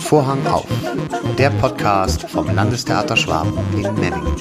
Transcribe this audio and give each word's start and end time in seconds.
Vorhang 0.00 0.46
auf, 0.46 0.66
der 1.36 1.50
Podcast 1.50 2.22
vom 2.30 2.46
Landestheater 2.54 3.14
Schwaben 3.14 3.52
in 3.74 3.82
Memmingen. 3.94 4.36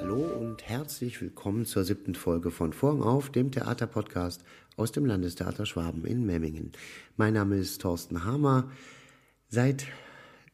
Hallo 0.00 0.22
und 0.38 0.62
herzlich 0.62 1.20
willkommen 1.20 1.64
zur 1.64 1.82
siebten 1.82 2.14
Folge 2.14 2.52
von 2.52 2.72
Vorhang 2.72 3.02
auf, 3.02 3.30
dem 3.30 3.50
Theaterpodcast 3.50 4.44
aus 4.76 4.92
dem 4.92 5.04
Landestheater 5.04 5.66
Schwaben 5.66 6.04
in 6.04 6.24
Memmingen. 6.24 6.70
Mein 7.16 7.34
Name 7.34 7.56
ist 7.56 7.80
Thorsten 7.80 8.24
Hamer. 8.24 8.70
Seit 9.48 9.86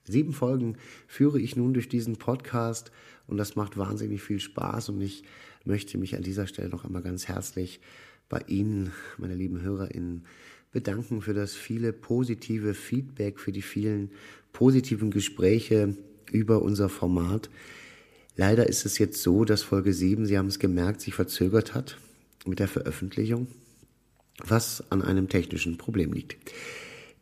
sieben 0.04 0.32
Folgen 0.32 0.78
führe 1.06 1.38
ich 1.38 1.54
nun 1.54 1.74
durch 1.74 1.90
diesen 1.90 2.16
Podcast 2.16 2.92
und 3.26 3.36
das 3.36 3.56
macht 3.56 3.76
wahnsinnig 3.76 4.22
viel 4.22 4.40
Spaß 4.40 4.88
und 4.88 5.02
ich 5.02 5.22
möchte 5.66 5.98
mich 5.98 6.16
an 6.16 6.22
dieser 6.22 6.46
Stelle 6.46 6.70
noch 6.70 6.86
einmal 6.86 7.02
ganz 7.02 7.28
herzlich 7.28 7.82
bei 8.30 8.40
Ihnen, 8.46 8.92
meine 9.18 9.34
lieben 9.34 9.60
HörerInnen, 9.60 10.24
bedanken 10.72 11.20
für 11.20 11.34
das 11.34 11.54
viele 11.54 11.92
positive 11.92 12.74
Feedback, 12.74 13.38
für 13.38 13.52
die 13.52 13.62
vielen 13.62 14.10
positiven 14.52 15.10
Gespräche 15.10 15.96
über 16.30 16.62
unser 16.62 16.88
Format. 16.88 17.50
Leider 18.36 18.68
ist 18.68 18.86
es 18.86 18.98
jetzt 18.98 19.22
so, 19.22 19.44
dass 19.44 19.62
Folge 19.62 19.92
7, 19.92 20.26
Sie 20.26 20.38
haben 20.38 20.48
es 20.48 20.58
gemerkt, 20.58 21.02
sich 21.02 21.14
verzögert 21.14 21.74
hat 21.74 21.98
mit 22.46 22.58
der 22.58 22.68
Veröffentlichung, 22.68 23.46
was 24.44 24.82
an 24.90 25.02
einem 25.02 25.28
technischen 25.28 25.76
Problem 25.76 26.12
liegt. 26.12 26.36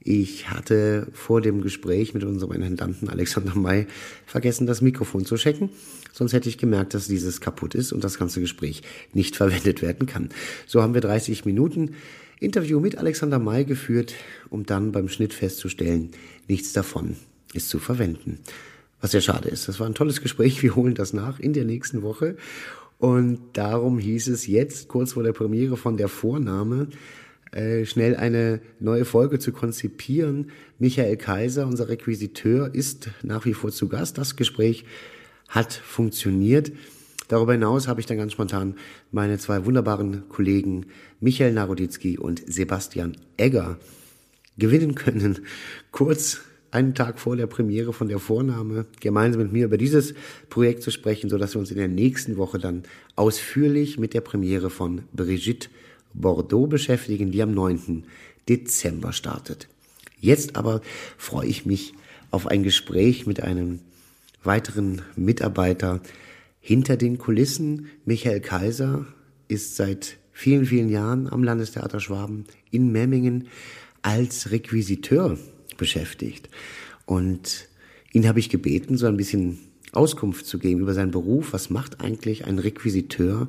Ich 0.02 0.48
hatte 0.48 1.08
vor 1.12 1.42
dem 1.42 1.60
Gespräch 1.60 2.14
mit 2.14 2.24
unserem 2.24 2.52
Intendanten 2.52 3.10
Alexander 3.10 3.54
May 3.54 3.86
vergessen, 4.24 4.66
das 4.66 4.80
Mikrofon 4.80 5.26
zu 5.26 5.36
checken. 5.36 5.68
Sonst 6.12 6.32
hätte 6.32 6.48
ich 6.48 6.56
gemerkt, 6.56 6.94
dass 6.94 7.06
dieses 7.06 7.42
kaputt 7.42 7.74
ist 7.74 7.92
und 7.92 8.02
das 8.02 8.18
ganze 8.18 8.40
Gespräch 8.40 8.82
nicht 9.12 9.36
verwendet 9.36 9.82
werden 9.82 10.06
kann. 10.06 10.30
So 10.66 10.80
haben 10.80 10.94
wir 10.94 11.02
30 11.02 11.44
Minuten 11.44 11.96
Interview 12.40 12.80
mit 12.80 12.96
Alexander 12.96 13.38
May 13.38 13.64
geführt, 13.64 14.14
um 14.48 14.64
dann 14.64 14.92
beim 14.92 15.08
Schnitt 15.08 15.34
festzustellen, 15.34 16.10
nichts 16.48 16.72
davon 16.72 17.16
ist 17.52 17.68
zu 17.68 17.78
verwenden. 17.78 18.38
Was 19.00 19.12
sehr 19.12 19.20
schade 19.20 19.48
ist. 19.48 19.68
Das 19.68 19.78
war 19.78 19.86
ein 19.86 19.94
tolles 19.94 20.20
Gespräch. 20.20 20.62
Wir 20.62 20.74
holen 20.74 20.94
das 20.94 21.12
nach 21.12 21.38
in 21.38 21.52
der 21.52 21.64
nächsten 21.64 22.02
Woche. 22.02 22.36
Und 22.98 23.40
darum 23.54 23.98
hieß 23.98 24.28
es 24.28 24.46
jetzt, 24.46 24.88
kurz 24.88 25.12
vor 25.12 25.22
der 25.22 25.32
Premiere 25.32 25.76
von 25.76 25.96
der 25.96 26.08
Vorname, 26.08 26.88
äh, 27.52 27.84
schnell 27.84 28.16
eine 28.16 28.60
neue 28.78 29.04
Folge 29.04 29.38
zu 29.38 29.52
konzipieren. 29.52 30.50
Michael 30.78 31.16
Kaiser, 31.16 31.66
unser 31.66 31.88
Requisiteur, 31.88 32.74
ist 32.74 33.10
nach 33.22 33.44
wie 33.44 33.54
vor 33.54 33.70
zu 33.70 33.88
Gast. 33.88 34.18
Das 34.18 34.36
Gespräch 34.36 34.84
hat 35.48 35.72
funktioniert. 35.72 36.72
Darüber 37.30 37.52
hinaus 37.52 37.86
habe 37.86 38.00
ich 38.00 38.06
dann 38.06 38.16
ganz 38.16 38.32
spontan 38.32 38.74
meine 39.12 39.38
zwei 39.38 39.64
wunderbaren 39.64 40.28
Kollegen 40.28 40.86
Michael 41.20 41.52
Naroditzky 41.52 42.18
und 42.18 42.42
Sebastian 42.52 43.16
Egger 43.36 43.78
gewinnen 44.58 44.96
können. 44.96 45.38
Kurz 45.92 46.40
einen 46.72 46.92
Tag 46.96 47.20
vor 47.20 47.36
der 47.36 47.46
Premiere 47.46 47.92
von 47.92 48.08
der 48.08 48.18
Vornahme 48.18 48.86
gemeinsam 48.98 49.42
mit 49.42 49.52
mir 49.52 49.66
über 49.66 49.78
dieses 49.78 50.12
Projekt 50.48 50.82
zu 50.82 50.90
sprechen, 50.90 51.30
so 51.30 51.38
dass 51.38 51.54
wir 51.54 51.60
uns 51.60 51.70
in 51.70 51.76
der 51.76 51.86
nächsten 51.86 52.36
Woche 52.36 52.58
dann 52.58 52.82
ausführlich 53.14 53.96
mit 53.96 54.12
der 54.12 54.22
Premiere 54.22 54.68
von 54.68 55.02
Brigitte 55.12 55.68
Bordeaux 56.12 56.66
beschäftigen, 56.66 57.30
die 57.30 57.42
am 57.42 57.54
9. 57.54 58.06
Dezember 58.48 59.12
startet. 59.12 59.68
Jetzt 60.18 60.56
aber 60.56 60.80
freue 61.16 61.46
ich 61.46 61.64
mich 61.64 61.94
auf 62.32 62.48
ein 62.48 62.64
Gespräch 62.64 63.24
mit 63.24 63.40
einem 63.40 63.78
weiteren 64.42 65.02
Mitarbeiter 65.14 66.00
hinter 66.60 66.96
den 66.96 67.18
Kulissen. 67.18 67.88
Michael 68.04 68.40
Kaiser 68.40 69.06
ist 69.48 69.76
seit 69.76 70.18
vielen, 70.32 70.64
vielen 70.64 70.88
Jahren 70.88 71.28
am 71.28 71.42
Landestheater 71.42 72.00
Schwaben 72.00 72.44
in 72.70 72.92
Memmingen 72.92 73.48
als 74.02 74.50
Requisiteur 74.50 75.38
beschäftigt. 75.76 76.48
Und 77.06 77.68
ihn 78.12 78.28
habe 78.28 78.38
ich 78.38 78.48
gebeten, 78.48 78.96
so 78.96 79.06
ein 79.06 79.16
bisschen 79.16 79.58
Auskunft 79.92 80.46
zu 80.46 80.58
geben 80.58 80.80
über 80.80 80.94
seinen 80.94 81.10
Beruf. 81.10 81.52
Was 81.52 81.70
macht 81.70 82.00
eigentlich 82.00 82.46
ein 82.46 82.58
Requisiteur? 82.58 83.48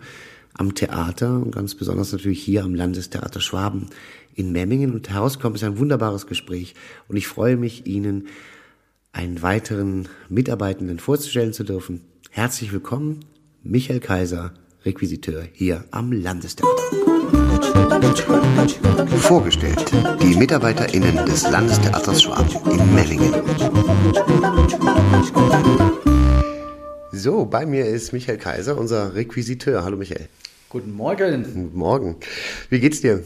am 0.54 0.76
Theater 0.76 1.36
und 1.36 1.56
ganz 1.56 1.76
besonders 1.76 2.12
natürlich 2.12 2.44
hier 2.44 2.64
am 2.64 2.76
Landestheater 2.76 3.42
Schwaben 3.42 3.88
in 4.36 4.52
Memmingen. 4.52 4.94
Und 4.94 5.10
herauskommt 5.10 5.56
ist 5.56 5.64
ein 5.64 5.80
wunderbares 5.80 6.28
Gespräch 6.28 6.76
und 7.08 7.18
ich 7.18 7.28
freue 7.28 7.58
mich, 7.58 7.86
Ihnen 7.88 8.28
einen 9.14 9.42
weiteren 9.42 10.08
Mitarbeitenden 10.30 11.00
vorzustellen 11.00 11.54
zu 11.54 11.64
dürfen. 11.64 12.02
Herzlich 12.34 12.72
willkommen, 12.72 13.26
Michael 13.62 14.00
Kaiser, 14.00 14.54
Requisiteur 14.86 15.44
hier 15.52 15.84
am 15.92 16.14
Landestheater. 16.14 16.72
Vorgestellt 19.18 19.92
die 20.22 20.38
MitarbeiterInnen 20.38 21.26
des 21.26 21.44
Landestheaters 21.50 22.24
Schwaben 22.24 22.72
in 22.72 22.96
Memmingen. 22.96 23.34
So, 27.12 27.46
bei 27.46 27.66
mir 27.66 27.86
ist 27.86 28.14
Michael 28.14 28.38
Kaiser, 28.38 28.78
unser 28.78 29.14
Requisiteur. 29.14 29.84
Hallo 29.84 29.98
Michael. 29.98 30.30
Guten 30.70 30.94
Morgen. 30.94 31.44
Guten 31.44 31.78
Morgen. 31.78 32.16
Wie 32.70 32.80
geht's 32.80 33.02
dir? 33.02 33.26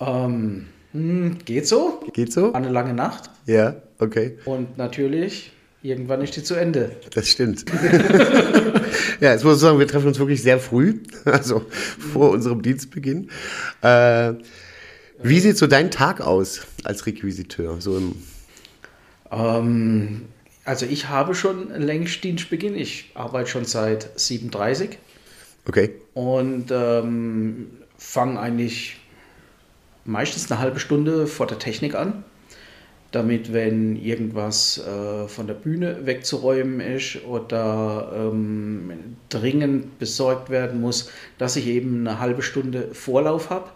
Ähm, 0.00 0.68
hm, 0.92 1.36
geht 1.44 1.68
so. 1.68 2.00
Geht 2.14 2.32
so? 2.32 2.54
Eine 2.54 2.70
lange 2.70 2.94
Nacht. 2.94 3.28
Ja, 3.44 3.76
okay. 3.98 4.38
Und 4.46 4.78
natürlich, 4.78 5.52
irgendwann 5.84 6.22
ist 6.22 6.34
die 6.34 6.42
zu 6.42 6.54
Ende. 6.54 6.96
Das 7.14 7.28
stimmt. 7.28 7.64
ja, 9.20 9.32
jetzt 9.32 9.44
muss 9.44 9.56
ich 9.56 9.60
sagen, 9.60 9.78
wir 9.78 9.86
treffen 9.86 10.08
uns 10.08 10.18
wirklich 10.18 10.42
sehr 10.42 10.58
früh, 10.58 11.00
also 11.24 11.66
vor 12.12 12.30
unserem 12.30 12.62
Dienstbeginn. 12.62 13.30
Äh, 13.82 14.32
wie 15.22 15.40
sieht 15.40 15.58
so 15.58 15.66
dein 15.66 15.90
Tag 15.90 16.20
aus 16.20 16.62
als 16.82 17.06
Requisiteur? 17.06 17.80
So 17.80 17.98
im 17.98 18.14
ähm, 19.30 20.22
also 20.64 20.86
ich 20.86 21.08
habe 21.08 21.34
schon 21.34 21.70
Längsdienstbeginn. 21.70 22.74
Ich 22.74 23.10
arbeite 23.14 23.50
schon 23.50 23.66
seit 23.66 24.18
37. 24.18 24.98
Okay. 25.66 25.90
Und 26.14 26.70
ähm, 26.70 27.66
fange 27.98 28.40
eigentlich 28.40 28.96
meistens 30.04 30.50
eine 30.50 30.60
halbe 30.60 30.80
Stunde 30.80 31.26
vor 31.26 31.46
der 31.46 31.58
Technik 31.58 31.94
an, 31.94 32.24
damit, 33.14 33.52
wenn 33.52 33.96
irgendwas 33.96 34.78
äh, 34.78 35.28
von 35.28 35.46
der 35.46 35.54
Bühne 35.54 36.04
wegzuräumen 36.04 36.80
ist 36.80 37.24
oder 37.24 38.12
ähm, 38.14 38.90
dringend 39.28 39.98
besorgt 39.98 40.50
werden 40.50 40.80
muss, 40.80 41.10
dass 41.38 41.56
ich 41.56 41.66
eben 41.66 42.06
eine 42.06 42.18
halbe 42.18 42.42
Stunde 42.42 42.88
Vorlauf 42.92 43.50
habe, 43.50 43.70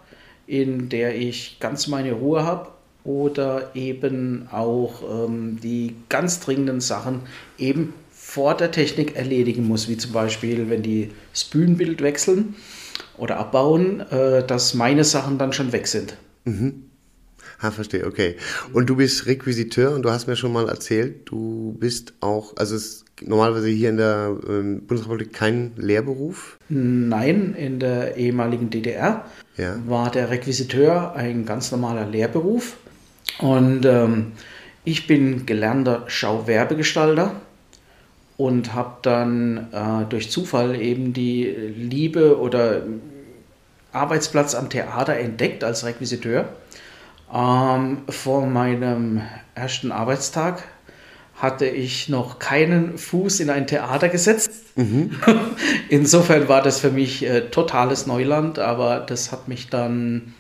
in 0.47 0.89
der 0.89 1.17
ich 1.17 1.59
ganz 1.61 1.87
meine 1.87 2.13
Ruhe 2.13 2.45
habe 2.45 2.71
oder 3.05 3.71
eben 3.75 4.49
auch 4.51 5.03
ähm, 5.03 5.59
die 5.63 5.95
ganz 6.09 6.41
dringenden 6.41 6.81
Sachen 6.81 7.23
eben 7.59 7.95
vor 8.11 8.55
der 8.55 8.71
Technik 8.71 9.17
erledigen 9.17 9.67
muss, 9.67 9.89
wie 9.89 9.97
zum 9.97 10.13
Beispiel, 10.13 10.69
wenn 10.69 10.83
die 10.83 11.11
das 11.33 11.45
Bühnenbild 11.45 12.03
wechseln 12.03 12.57
oder 13.17 13.39
abbauen, 13.39 14.01
äh, 14.11 14.45
dass 14.45 14.75
meine 14.75 15.05
Sachen 15.05 15.39
dann 15.39 15.53
schon 15.53 15.73
weg 15.73 15.87
sind. 15.87 16.17
Mhm. 16.45 16.88
Ah, 17.61 17.73
verstehe, 17.73 18.07
okay. 18.07 18.37
Und 18.73 18.89
du 18.89 18.95
bist 18.95 19.27
Requisiteur 19.27 19.93
und 19.93 20.03
du 20.03 20.11
hast 20.11 20.29
mir 20.29 20.37
schon 20.37 20.53
mal 20.53 20.69
erzählt, 20.69 21.29
du 21.29 21.77
bist 21.81 22.15
auch, 22.21 22.57
also 22.57 22.77
es 22.77 22.85
ist 22.85 23.05
normalerweise 23.21 23.69
hier 23.69 23.91
in 23.91 23.97
der 23.97 24.37
ähm, 24.49 24.83
Bundesrepublik 24.87 25.33
kein 25.33 25.73
Lehrberuf? 25.77 26.57
Nein, 26.69 27.55
in 27.59 27.81
der 27.81 28.17
ehemaligen 28.17 28.71
DDR 28.71 29.25
ja. 29.57 29.77
war 29.87 30.11
der 30.11 30.31
Requisiteur 30.31 31.15
ein 31.17 31.45
ganz 31.47 31.73
normaler 31.73 32.07
Lehrberuf. 32.07 32.77
Und 33.41 33.85
ähm, 33.85 34.33
ich 34.85 35.07
bin 35.07 35.45
gelernter 35.45 36.05
Schauwerbegestalter 36.07 37.35
und 38.37 38.73
habe 38.73 38.99
dann 39.03 39.69
äh, 39.73 40.05
durch 40.09 40.31
Zufall 40.31 40.81
eben 40.81 41.13
die 41.13 41.45
Liebe 41.45 42.39
oder 42.39 42.83
Arbeitsplatz 43.93 44.55
am 44.55 44.71
Theater 44.71 45.17
entdeckt 45.17 45.65
als 45.65 45.85
Requisiteur. 45.85 46.49
Ähm, 47.33 47.99
vor 48.09 48.47
meinem 48.47 49.23
ersten 49.55 49.93
Arbeitstag 49.93 50.65
hatte 51.37 51.67
ich 51.67 52.09
noch 52.09 52.39
keinen 52.39 52.99
Fuß 52.99 53.41
in 53.41 53.51
ein 53.51 53.67
Theater 53.67 54.09
gesetzt. 54.09 54.51
Mhm. 54.77 55.11
Insofern 55.89 56.49
war 56.49 56.63
das 56.63 56.81
für 56.81 56.91
mich 56.91 57.25
äh, 57.25 57.43
totales 57.51 58.07
Neuland, 58.07 58.59
aber 58.59 59.01
das 59.01 59.31
hat 59.31 59.47
mich 59.47 59.69
dann 59.69 60.35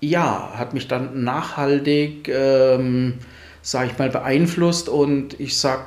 ja, 0.00 0.52
hat 0.54 0.74
mich 0.74 0.88
dann 0.88 1.24
nachhaltig, 1.24 2.28
ähm, 2.28 3.14
sage 3.62 3.90
ich 3.90 3.98
mal, 3.98 4.10
beeinflusst 4.10 4.88
und 4.88 5.38
ich 5.40 5.58
sag, 5.58 5.86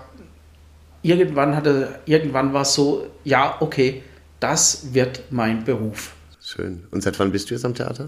irgendwann 1.02 1.56
hatte, 1.56 2.00
irgendwann 2.06 2.54
war 2.54 2.64
es 2.64 2.74
so, 2.74 3.08
ja, 3.24 3.56
okay, 3.60 4.04
das 4.40 4.94
wird 4.94 5.24
mein 5.32 5.64
Beruf. 5.64 6.14
Schön. 6.44 6.84
Und 6.92 7.02
seit 7.04 7.18
wann 7.20 7.32
bist 7.32 7.50
du 7.50 7.54
jetzt 7.54 7.64
am 7.64 7.74
Theater? 7.74 8.08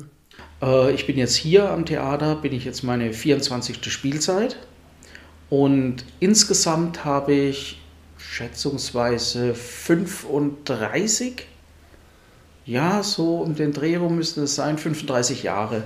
Äh, 0.64 0.92
ich 0.94 1.06
bin 1.06 1.18
jetzt 1.18 1.36
hier 1.36 1.70
am 1.70 1.86
Theater, 1.86 2.36
bin 2.36 2.54
ich 2.54 2.64
jetzt 2.66 2.84
meine 2.84 3.14
24. 3.14 3.92
Spielzeit 3.92 4.58
und 5.50 6.06
insgesamt 6.20 7.04
habe 7.04 7.34
ich 7.34 7.82
schätzungsweise 8.18 9.54
35 9.54 11.48
ja, 12.66 13.04
so 13.04 13.40
um 13.40 13.56
den 13.56 13.74
Dreh 13.74 13.98
rum 13.98 14.16
müssten 14.16 14.44
es 14.44 14.56
sein, 14.56 14.78
35 14.78 15.44
Jahre. 15.44 15.84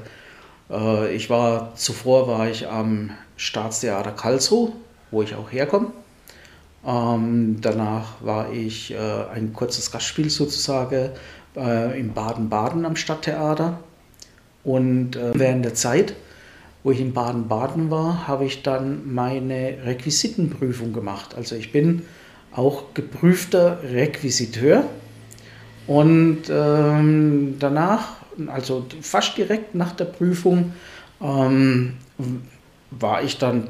Äh, 0.70 1.16
ich 1.16 1.30
war 1.30 1.76
zuvor 1.76 2.28
war 2.28 2.50
ich 2.50 2.68
am 2.68 3.12
Staatstheater 3.36 4.12
Karlsruhe, 4.12 4.74
wo 5.10 5.24
ich 5.24 5.34
auch 5.34 5.52
herkomme. 5.52 5.92
Ähm, 6.86 7.58
danach 7.62 8.22
war 8.22 8.52
ich 8.54 8.94
äh, 8.94 8.98
ein 9.34 9.54
kurzes 9.54 9.92
Gastspiel 9.92 10.30
sozusagen 10.30 11.10
äh, 11.56 12.00
in 12.00 12.14
Baden-Baden 12.14 12.86
am 12.86 12.96
Stadttheater. 12.96 13.80
Und 14.68 15.16
äh, 15.16 15.31
während 15.34 15.64
der 15.64 15.75
Zeit, 15.75 16.14
wo 16.84 16.92
ich 16.92 17.00
in 17.00 17.14
Baden-Baden 17.14 17.90
war, 17.90 18.28
habe 18.28 18.44
ich 18.44 18.64
dann 18.64 19.14
meine 19.14 19.78
Requisitenprüfung 19.86 20.92
gemacht. 20.92 21.36
Also 21.36 21.56
ich 21.56 21.72
bin 21.72 22.02
auch 22.52 22.94
geprüfter 22.94 23.80
Requisiteur. 23.81 24.84
Und 25.88 26.50
ähm, 26.50 27.56
danach, 27.60 28.18
also 28.48 28.86
fast 29.00 29.38
direkt 29.38 29.74
nach 29.74 29.94
der 29.94 30.04
Prüfung, 30.04 30.74
ähm, 31.22 31.94
war 32.92 33.24
ich 33.24 33.38
dann 33.38 33.69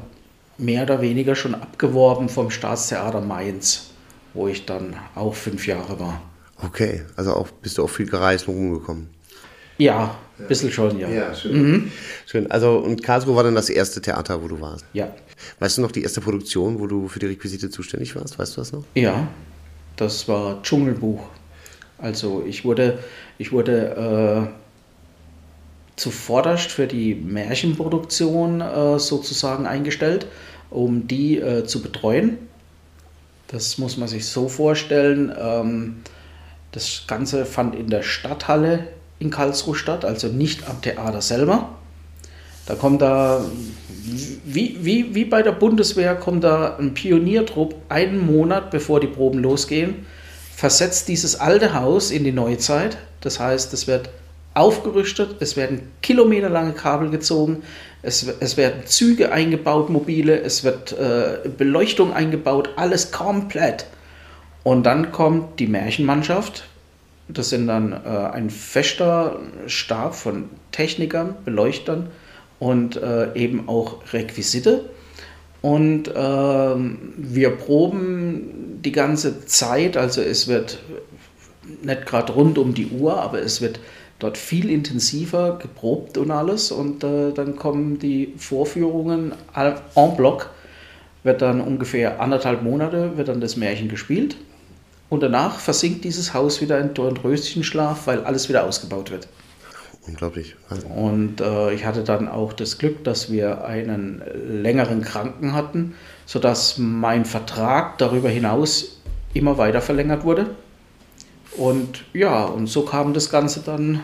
mehr 0.56 0.82
oder 0.82 1.00
weniger 1.00 1.36
schon 1.36 1.54
abgeworben 1.54 2.28
vom 2.28 2.50
Staatstheater 2.50 3.20
Mainz, 3.20 3.90
wo 4.34 4.48
ich 4.48 4.66
dann 4.66 4.96
auch 5.14 5.36
fünf 5.36 5.64
Jahre 5.68 6.00
war. 6.00 6.20
Okay, 6.60 7.02
also 7.14 7.34
auch 7.34 7.46
bist 7.62 7.78
du 7.78 7.84
auch 7.84 7.90
viel 7.90 8.06
gereist 8.06 8.48
und 8.48 8.54
rumgekommen. 8.54 9.10
Ja, 9.76 10.16
ein 10.38 10.46
bisschen 10.46 10.70
schon, 10.70 10.98
ja. 10.98 11.08
Ja, 11.08 11.34
schön. 11.34 11.70
Mhm. 11.70 11.92
Schön. 12.26 12.50
Also, 12.50 12.78
und 12.78 13.02
Karlsruhe 13.02 13.36
war 13.36 13.44
dann 13.44 13.54
das 13.54 13.70
erste 13.70 14.00
Theater, 14.00 14.42
wo 14.42 14.48
du 14.48 14.60
warst? 14.60 14.84
Ja. 14.92 15.14
Weißt 15.58 15.78
du 15.78 15.82
noch 15.82 15.92
die 15.92 16.02
erste 16.02 16.20
Produktion, 16.20 16.80
wo 16.80 16.86
du 16.86 17.08
für 17.08 17.18
die 17.18 17.26
Requisite 17.26 17.70
zuständig 17.70 18.14
warst? 18.16 18.38
Weißt 18.38 18.56
du 18.56 18.60
das 18.60 18.72
noch? 18.72 18.84
Ja, 18.94 19.28
das 19.96 20.28
war 20.28 20.62
Dschungelbuch. 20.62 21.22
Also, 21.98 22.44
ich 22.46 22.64
wurde, 22.64 22.98
ich 23.38 23.52
wurde 23.52 24.46
äh, 24.46 24.58
zuvorderst 25.96 26.70
für 26.70 26.86
die 26.86 27.14
Märchenproduktion 27.14 28.60
äh, 28.60 28.98
sozusagen 28.98 29.66
eingestellt, 29.66 30.26
um 30.70 31.08
die 31.08 31.38
äh, 31.38 31.64
zu 31.64 31.82
betreuen. 31.82 32.38
Das 33.48 33.78
muss 33.78 33.96
man 33.96 34.08
sich 34.08 34.26
so 34.26 34.48
vorstellen. 34.48 35.32
Ähm, 35.36 35.96
das 36.72 37.04
Ganze 37.06 37.46
fand 37.46 37.74
in 37.74 37.88
der 37.88 38.02
Stadthalle 38.02 38.88
in 39.18 39.30
Karlsruhe 39.30 39.74
statt, 39.74 40.04
also 40.04 40.28
nicht 40.28 40.68
am 40.68 40.80
Theater 40.80 41.20
selber. 41.20 41.70
Da 42.66 42.74
kommt 42.74 43.00
da, 43.00 43.44
wie, 44.44 44.76
wie, 44.80 45.14
wie 45.14 45.24
bei 45.24 45.42
der 45.42 45.52
Bundeswehr, 45.52 46.14
kommt 46.14 46.44
da 46.44 46.76
ein 46.76 46.94
Pioniertrupp 46.94 47.74
einen 47.88 48.24
Monat 48.26 48.70
bevor 48.70 49.00
die 49.00 49.06
Proben 49.06 49.38
losgehen, 49.38 50.06
versetzt 50.54 51.08
dieses 51.08 51.40
alte 51.40 51.74
Haus 51.74 52.10
in 52.10 52.24
die 52.24 52.32
Neuzeit. 52.32 52.98
Das 53.20 53.40
heißt, 53.40 53.72
es 53.72 53.86
wird 53.86 54.10
aufgerüstet, 54.54 55.36
es 55.40 55.56
werden 55.56 55.90
kilometerlange 56.02 56.72
Kabel 56.72 57.10
gezogen, 57.10 57.62
es, 58.02 58.26
es 58.40 58.56
werden 58.56 58.82
Züge 58.86 59.32
eingebaut, 59.32 59.88
mobile, 59.88 60.38
es 60.40 60.62
wird 60.64 60.92
äh, 60.92 61.48
Beleuchtung 61.48 62.12
eingebaut, 62.12 62.70
alles 62.76 63.12
komplett. 63.12 63.86
Und 64.62 64.84
dann 64.84 65.12
kommt 65.12 65.58
die 65.60 65.66
Märchenmannschaft. 65.66 66.64
Das 67.28 67.50
sind 67.50 67.66
dann 67.66 67.92
äh, 67.92 67.96
ein 68.32 68.50
fester 68.50 69.38
Stab 69.66 70.14
von 70.14 70.48
Technikern, 70.72 71.34
Beleuchtern 71.44 72.08
und 72.58 72.96
äh, 72.96 73.34
eben 73.34 73.68
auch 73.68 74.12
Requisite. 74.12 74.88
Und 75.60 76.08
äh, 76.08 76.14
wir 76.14 77.50
proben 77.50 78.80
die 78.82 78.92
ganze 78.92 79.44
Zeit, 79.46 79.96
also 79.96 80.22
es 80.22 80.48
wird 80.48 80.78
nicht 81.82 82.06
gerade 82.06 82.32
rund 82.32 82.58
um 82.58 82.74
die 82.74 82.86
Uhr, 82.86 83.20
aber 83.20 83.40
es 83.40 83.60
wird 83.60 83.80
dort 84.18 84.38
viel 84.38 84.70
intensiver 84.70 85.58
geprobt 85.60 86.16
und 86.16 86.30
alles. 86.30 86.72
Und 86.72 87.04
äh, 87.04 87.32
dann 87.32 87.56
kommen 87.56 87.98
die 87.98 88.34
Vorführungen 88.36 89.32
en 89.54 90.16
bloc, 90.16 90.50
wird 91.24 91.42
dann 91.42 91.60
ungefähr 91.60 92.20
anderthalb 92.20 92.62
Monate, 92.62 93.16
wird 93.16 93.28
dann 93.28 93.40
das 93.40 93.56
Märchen 93.56 93.88
gespielt. 93.88 94.36
Und 95.08 95.22
danach 95.22 95.58
versinkt 95.58 96.04
dieses 96.04 96.34
Haus 96.34 96.60
wieder 96.60 96.78
in 96.80 96.94
Dornröschenschlaf, 96.94 98.06
weil 98.06 98.24
alles 98.24 98.48
wieder 98.48 98.64
ausgebaut 98.64 99.10
wird. 99.10 99.28
Unglaublich. 100.06 100.56
Und 100.94 101.40
äh, 101.40 101.74
ich 101.74 101.84
hatte 101.84 102.02
dann 102.02 102.28
auch 102.28 102.52
das 102.52 102.78
Glück, 102.78 103.04
dass 103.04 103.30
wir 103.30 103.64
einen 103.64 104.22
längeren 104.48 105.02
Kranken 105.02 105.52
hatten, 105.52 105.94
sodass 106.24 106.78
mein 106.78 107.24
Vertrag 107.24 107.98
darüber 107.98 108.30
hinaus 108.30 109.00
immer 109.34 109.58
weiter 109.58 109.82
verlängert 109.82 110.24
wurde. 110.24 110.54
Und 111.56 112.04
ja, 112.14 112.44
und 112.44 112.68
so 112.68 112.82
kam 112.82 113.12
das 113.12 113.30
Ganze 113.30 113.60
dann 113.60 114.00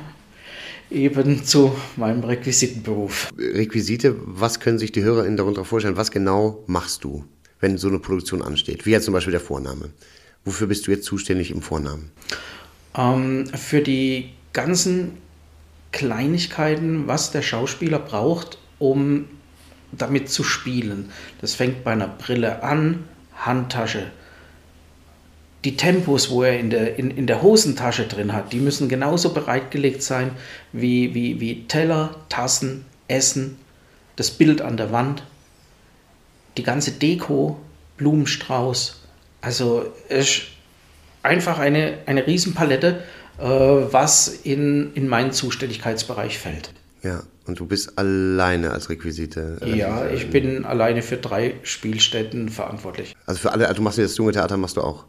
eben 0.91 1.45
zu 1.45 1.75
meinem 1.97 2.23
Requisitenberuf. 2.23 3.31
Requisite, 3.39 4.17
was 4.25 4.61
können 4.61 4.79
sich 4.79 4.93
die 4.93 5.03
HörerInnen 5.03 5.37
darunter 5.37 5.65
vorstellen? 5.65 5.97
Was 5.97 6.11
genau 6.11 6.65
machst 6.67 7.05
du, 7.05 7.25
wenn 7.61 7.79
so 7.79 7.89
eine 7.89 7.99
Produktion 7.99 8.43
ansteht? 8.43 8.85
Wie 8.85 8.91
jetzt 8.91 9.05
zum 9.05 9.15
Beispiel 9.15 9.33
der 9.33 9.41
Vorname. 9.41 9.91
Wofür 10.45 10.67
bist 10.67 10.87
du 10.87 10.91
jetzt 10.91 11.05
zuständig 11.05 11.51
im 11.51 11.63
Vornamen? 11.63 12.11
Ähm, 12.97 13.47
für 13.47 13.81
die 13.81 14.31
ganzen 14.53 15.19
Kleinigkeiten, 15.93 17.07
was 17.07 17.31
der 17.31 17.43
Schauspieler 17.43 17.99
braucht, 17.99 18.59
um 18.79 19.27
damit 19.93 20.29
zu 20.29 20.43
spielen. 20.43 21.11
Das 21.41 21.55
fängt 21.55 21.85
bei 21.85 21.93
einer 21.93 22.09
Brille 22.09 22.63
an, 22.63 23.05
Handtasche. 23.37 24.11
Die 25.65 25.77
Tempos, 25.77 26.31
wo 26.31 26.43
er 26.43 26.59
in 26.59 26.69
der, 26.69 26.99
in, 26.99 27.11
in 27.11 27.27
der 27.27 27.43
Hosentasche 27.43 28.07
drin 28.07 28.33
hat, 28.33 28.53
die 28.53 28.61
müssen 28.61 28.89
genauso 28.89 29.33
bereitgelegt 29.33 30.03
sein 30.03 30.33
wie, 30.73 31.15
wie, 31.15 31.41
wie 31.41 31.67
Teller, 31.69 32.17
Tassen, 32.29 32.85
Essen, 33.09 33.57
das 34.17 34.31
Bild 34.31 34.61
an 34.61 34.77
der 34.77 34.93
Wand, 34.93 35.23
die 36.59 36.63
ganze 36.63 36.93
Deko, 36.93 37.59
Blumenstrauß, 37.97 39.04
also 39.45 39.93
es 40.09 40.29
ist 40.29 40.43
einfach 41.23 41.59
eine, 41.59 41.99
eine 42.07 42.27
Riesenpalette, 42.27 43.03
äh, 43.39 43.45
was 43.45 44.29
in, 44.29 44.93
in 44.95 45.09
meinen 45.09 45.33
Zuständigkeitsbereich 45.33 46.39
fällt. 46.39 46.73
Ja, 47.03 47.23
und 47.47 47.61
du 47.61 47.67
bist 47.67 47.99
alleine 47.99 48.71
als 48.71 48.89
Requisite. 48.89 49.59
Äh, 49.61 49.77
ja, 49.77 50.09
ich 50.09 50.31
bin 50.31 50.65
alleine 50.65 51.03
für 51.03 51.19
drei 51.19 51.55
Spielstätten 51.63 52.49
verantwortlich. 52.49 53.15
Also 53.27 53.41
für 53.41 53.53
alle, 53.53 53.67
also 53.67 53.77
du 53.77 53.83
machst 53.83 53.99
das 53.99 54.17
junge 54.17 54.33
Theater, 54.33 54.57
machst 54.57 54.77
du 54.77 54.81
auch? 54.81 55.05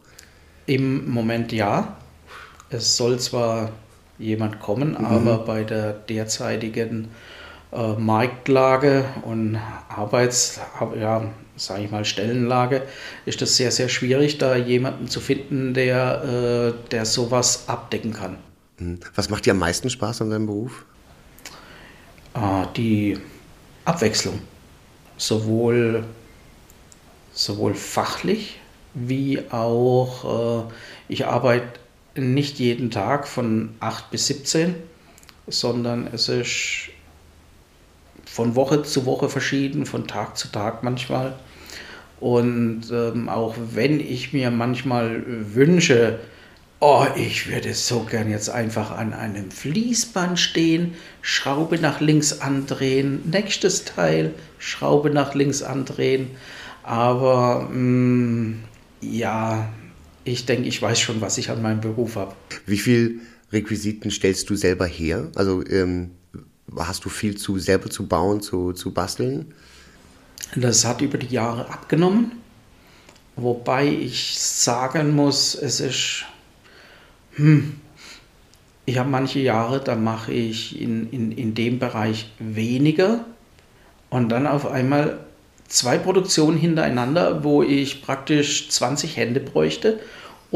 Im 0.65 1.09
Moment 1.09 1.51
ja. 1.51 1.97
Es 2.69 2.97
soll 2.97 3.19
zwar 3.19 3.71
jemand 4.17 4.59
kommen, 4.59 4.91
mhm. 4.91 5.05
aber 5.05 5.37
bei 5.39 5.63
der 5.63 5.93
derzeitigen 5.93 7.09
äh, 7.75 7.99
Marktlage 7.99 9.05
und 9.23 9.59
Arbeits, 9.89 10.59
ja, 10.99 11.31
sage 11.55 11.83
ich 11.83 11.91
mal, 11.91 12.05
Stellenlage, 12.05 12.83
ist 13.25 13.41
das 13.41 13.55
sehr, 13.55 13.71
sehr 13.71 13.89
schwierig, 13.89 14.37
da 14.37 14.55
jemanden 14.55 15.07
zu 15.07 15.19
finden, 15.19 15.73
der, 15.73 16.23
äh, 16.23 16.89
der 16.89 17.05
sowas 17.05 17.65
abdecken 17.67 18.13
kann. 18.13 18.37
Mhm. 18.79 18.99
Was 19.15 19.29
macht 19.29 19.45
dir 19.45 19.51
am 19.51 19.59
meisten 19.59 19.89
Spaß 19.89 20.21
an 20.21 20.29
deinem 20.29 20.45
Beruf? 20.47 20.85
Ah, 22.33 22.65
die 22.75 23.17
Abwechslung. 23.85 24.41
Sowohl, 25.17 26.03
sowohl 27.31 27.73
fachlich 27.73 28.59
wie 28.93 29.39
auch, 29.51 30.67
äh, 30.67 30.73
ich 31.09 31.25
arbeite 31.25 31.79
nicht 32.15 32.59
jeden 32.59 32.91
Tag 32.91 33.27
von 33.27 33.75
8 33.79 34.09
bis 34.11 34.27
17, 34.27 34.75
sondern 35.47 36.07
es 36.07 36.29
ist 36.29 36.89
von 38.35 38.55
Woche 38.55 38.83
zu 38.83 39.05
Woche 39.05 39.29
verschieden, 39.29 39.85
von 39.85 40.07
Tag 40.07 40.35
zu 40.35 40.49
Tag 40.49 40.83
manchmal. 40.83 41.35
Und 42.19 42.91
ähm, 42.91 43.29
auch 43.29 43.55
wenn 43.73 44.01
ich 44.01 44.33
mir 44.33 44.51
manchmal 44.51 45.23
wünsche, 45.25 46.19
oh, 46.81 47.05
ich 47.15 47.49
würde 47.49 47.73
so 47.73 48.01
gern 48.01 48.29
jetzt 48.29 48.49
einfach 48.49 48.91
an 48.91 49.13
einem 49.13 49.51
Fließband 49.51 50.37
stehen, 50.37 50.95
Schraube 51.21 51.79
nach 51.79 52.01
links 52.01 52.41
andrehen, 52.41 53.21
nächstes 53.23 53.85
Teil, 53.85 54.33
Schraube 54.59 55.11
nach 55.11 55.33
links 55.33 55.63
andrehen. 55.63 56.31
Aber 56.83 57.69
mh, 57.71 57.77
mm, 57.79 58.63
ja, 58.99 59.69
ich 60.25 60.45
denke, 60.45 60.67
ich 60.67 60.81
weiß 60.81 60.99
schon, 60.99 61.21
was 61.21 61.37
ich 61.37 61.49
an 61.51 61.61
meinem 61.61 61.79
Beruf 61.79 62.17
habe. 62.17 62.35
Wie 62.65 62.79
viel 62.79 63.21
Requisiten 63.53 64.11
stellst 64.11 64.49
du 64.49 64.55
selber 64.55 64.87
her? 64.87 65.31
Also 65.35 65.65
ähm, 65.65 66.11
hast 66.77 67.05
du 67.05 67.09
viel 67.09 67.37
zu 67.37 67.57
selber 67.59 67.89
zu 67.89 68.07
bauen, 68.07 68.41
zu, 68.41 68.73
zu 68.73 68.91
basteln? 68.91 69.53
Das 70.55 70.85
hat 70.85 71.01
über 71.01 71.17
die 71.17 71.33
Jahre 71.33 71.69
abgenommen, 71.69 72.31
wobei 73.35 73.87
ich 73.87 74.39
sagen 74.39 75.15
muss, 75.15 75.55
es 75.55 75.79
ist, 75.79 76.25
hm, 77.35 77.75
ich 78.85 78.97
habe 78.97 79.09
manche 79.09 79.39
Jahre, 79.39 79.83
da 79.83 79.95
mache 79.95 80.31
ich 80.31 80.79
in, 80.79 81.09
in, 81.09 81.31
in 81.31 81.55
dem 81.55 81.79
Bereich 81.79 82.31
weniger 82.39 83.25
und 84.09 84.29
dann 84.29 84.45
auf 84.45 84.67
einmal 84.67 85.19
zwei 85.67 85.97
Produktionen 85.97 86.57
hintereinander, 86.57 87.43
wo 87.43 87.63
ich 87.63 88.01
praktisch 88.01 88.69
20 88.69 89.17
Hände 89.17 89.39
bräuchte, 89.39 89.99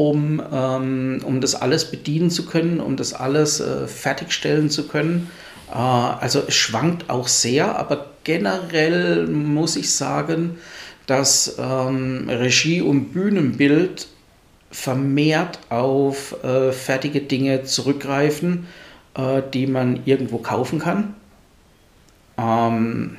um, 0.00 0.42
ähm, 0.50 1.20
um 1.26 1.42
das 1.42 1.54
alles 1.54 1.90
bedienen 1.90 2.30
zu 2.30 2.46
können, 2.46 2.80
um 2.80 2.96
das 2.96 3.12
alles 3.12 3.60
äh, 3.60 3.86
fertigstellen 3.86 4.70
zu 4.70 4.88
können. 4.88 5.30
Äh, 5.70 5.74
also 5.74 6.42
es 6.48 6.54
schwankt 6.54 7.10
auch 7.10 7.28
sehr, 7.28 7.78
aber 7.78 8.06
generell 8.24 9.26
muss 9.26 9.76
ich 9.76 9.92
sagen, 9.92 10.56
dass 11.06 11.56
ähm, 11.58 12.30
Regie 12.30 12.80
und 12.80 13.12
Bühnenbild 13.12 14.08
vermehrt 14.70 15.58
auf 15.68 16.42
äh, 16.44 16.72
fertige 16.72 17.20
Dinge 17.20 17.64
zurückgreifen, 17.64 18.68
äh, 19.18 19.42
die 19.52 19.66
man 19.66 20.00
irgendwo 20.06 20.38
kaufen 20.38 20.78
kann. 20.78 21.14
Ähm, 22.38 23.18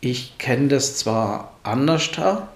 ich 0.00 0.38
kenne 0.38 0.68
das 0.68 0.96
zwar 0.96 1.58
anders 1.62 2.10
da. 2.12 2.48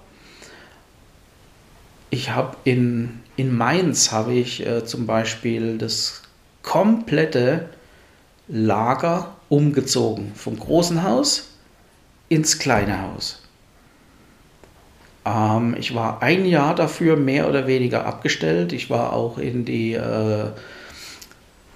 Ich 2.09 2.31
habe 2.31 2.57
in, 2.63 3.19
in 3.37 3.55
Mainz 3.55 4.11
habe 4.11 4.33
ich 4.33 4.65
äh, 4.65 4.85
zum 4.85 5.05
Beispiel 5.05 5.77
das 5.77 6.21
komplette 6.61 7.69
Lager 8.47 9.35
umgezogen 9.49 10.31
vom 10.35 10.59
großen 10.59 11.03
Haus 11.03 11.49
ins 12.29 12.59
kleine 12.59 13.01
Haus. 13.01 13.41
Ähm, 15.25 15.75
ich 15.77 15.93
war 15.93 16.21
ein 16.21 16.45
Jahr 16.45 16.75
dafür 16.75 17.15
mehr 17.17 17.49
oder 17.49 17.67
weniger 17.67 18.05
abgestellt. 18.05 18.73
Ich 18.73 18.89
war 18.89 19.13
auch 19.13 19.37
in 19.37 19.65
die, 19.65 19.93
äh, 19.93 20.47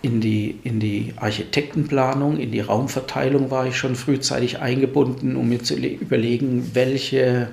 in 0.01 0.21
die, 0.21 0.59
in 0.63 0.79
die 0.79 1.13
Architektenplanung, 1.17 2.37
in 2.37 2.51
die 2.51 2.61
Raumverteilung 2.61 3.51
war 3.51 3.65
ich 3.67 3.77
schon 3.77 3.95
frühzeitig 3.95 4.59
eingebunden, 4.59 5.35
um 5.35 5.49
mir 5.49 5.61
zu 5.61 5.75
überlegen, 5.75 6.71
welche 6.73 7.49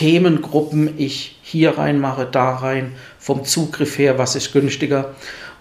Themengruppen 0.00 0.98
ich 0.98 1.36
hier 1.42 1.76
reinmache, 1.76 2.24
da 2.24 2.56
rein, 2.56 2.92
vom 3.18 3.44
Zugriff 3.44 3.98
her, 3.98 4.16
was 4.16 4.34
ist 4.34 4.50
günstiger. 4.50 5.14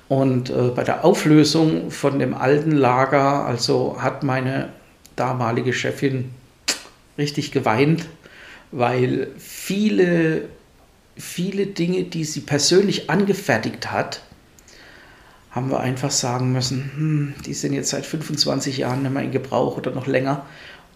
Und 0.07 0.49
äh, 0.49 0.69
bei 0.73 0.85
der 0.85 1.03
Auflösung 1.03 1.91
von 1.91 2.19
dem 2.19 2.33
alten 2.33 2.71
Lager, 2.71 3.45
also 3.45 3.97
hat 3.99 4.23
meine 4.23 4.69
damalige 5.17 5.73
Chefin 5.73 6.29
richtig 7.17 7.51
geweint, 7.51 8.05
weil 8.71 9.27
viele, 9.37 10.43
viele 11.17 11.65
Dinge, 11.65 12.03
die 12.03 12.23
sie 12.23 12.39
persönlich 12.39 13.09
angefertigt 13.09 13.91
hat, 13.91 14.21
haben 15.51 15.69
wir 15.69 15.81
einfach 15.81 16.11
sagen 16.11 16.53
müssen, 16.53 16.91
hm, 16.95 17.33
die 17.45 17.53
sind 17.53 17.73
jetzt 17.73 17.89
seit 17.89 18.05
25 18.05 18.77
Jahren 18.77 19.01
nicht 19.01 19.13
mehr 19.13 19.23
in 19.23 19.31
Gebrauch 19.31 19.75
oder 19.75 19.91
noch 19.91 20.07
länger 20.07 20.45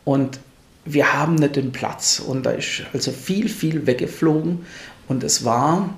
und 0.06 0.40
wir 0.86 1.14
haben 1.14 1.36
nicht 1.36 1.56
den 1.56 1.72
Platz 1.72 2.20
und 2.20 2.46
da 2.46 2.52
ist 2.52 2.84
also 2.94 3.12
viel, 3.12 3.50
viel 3.50 3.86
weggeflogen 3.88 4.66
und 5.08 5.24
es 5.24 5.46
war 5.46 5.90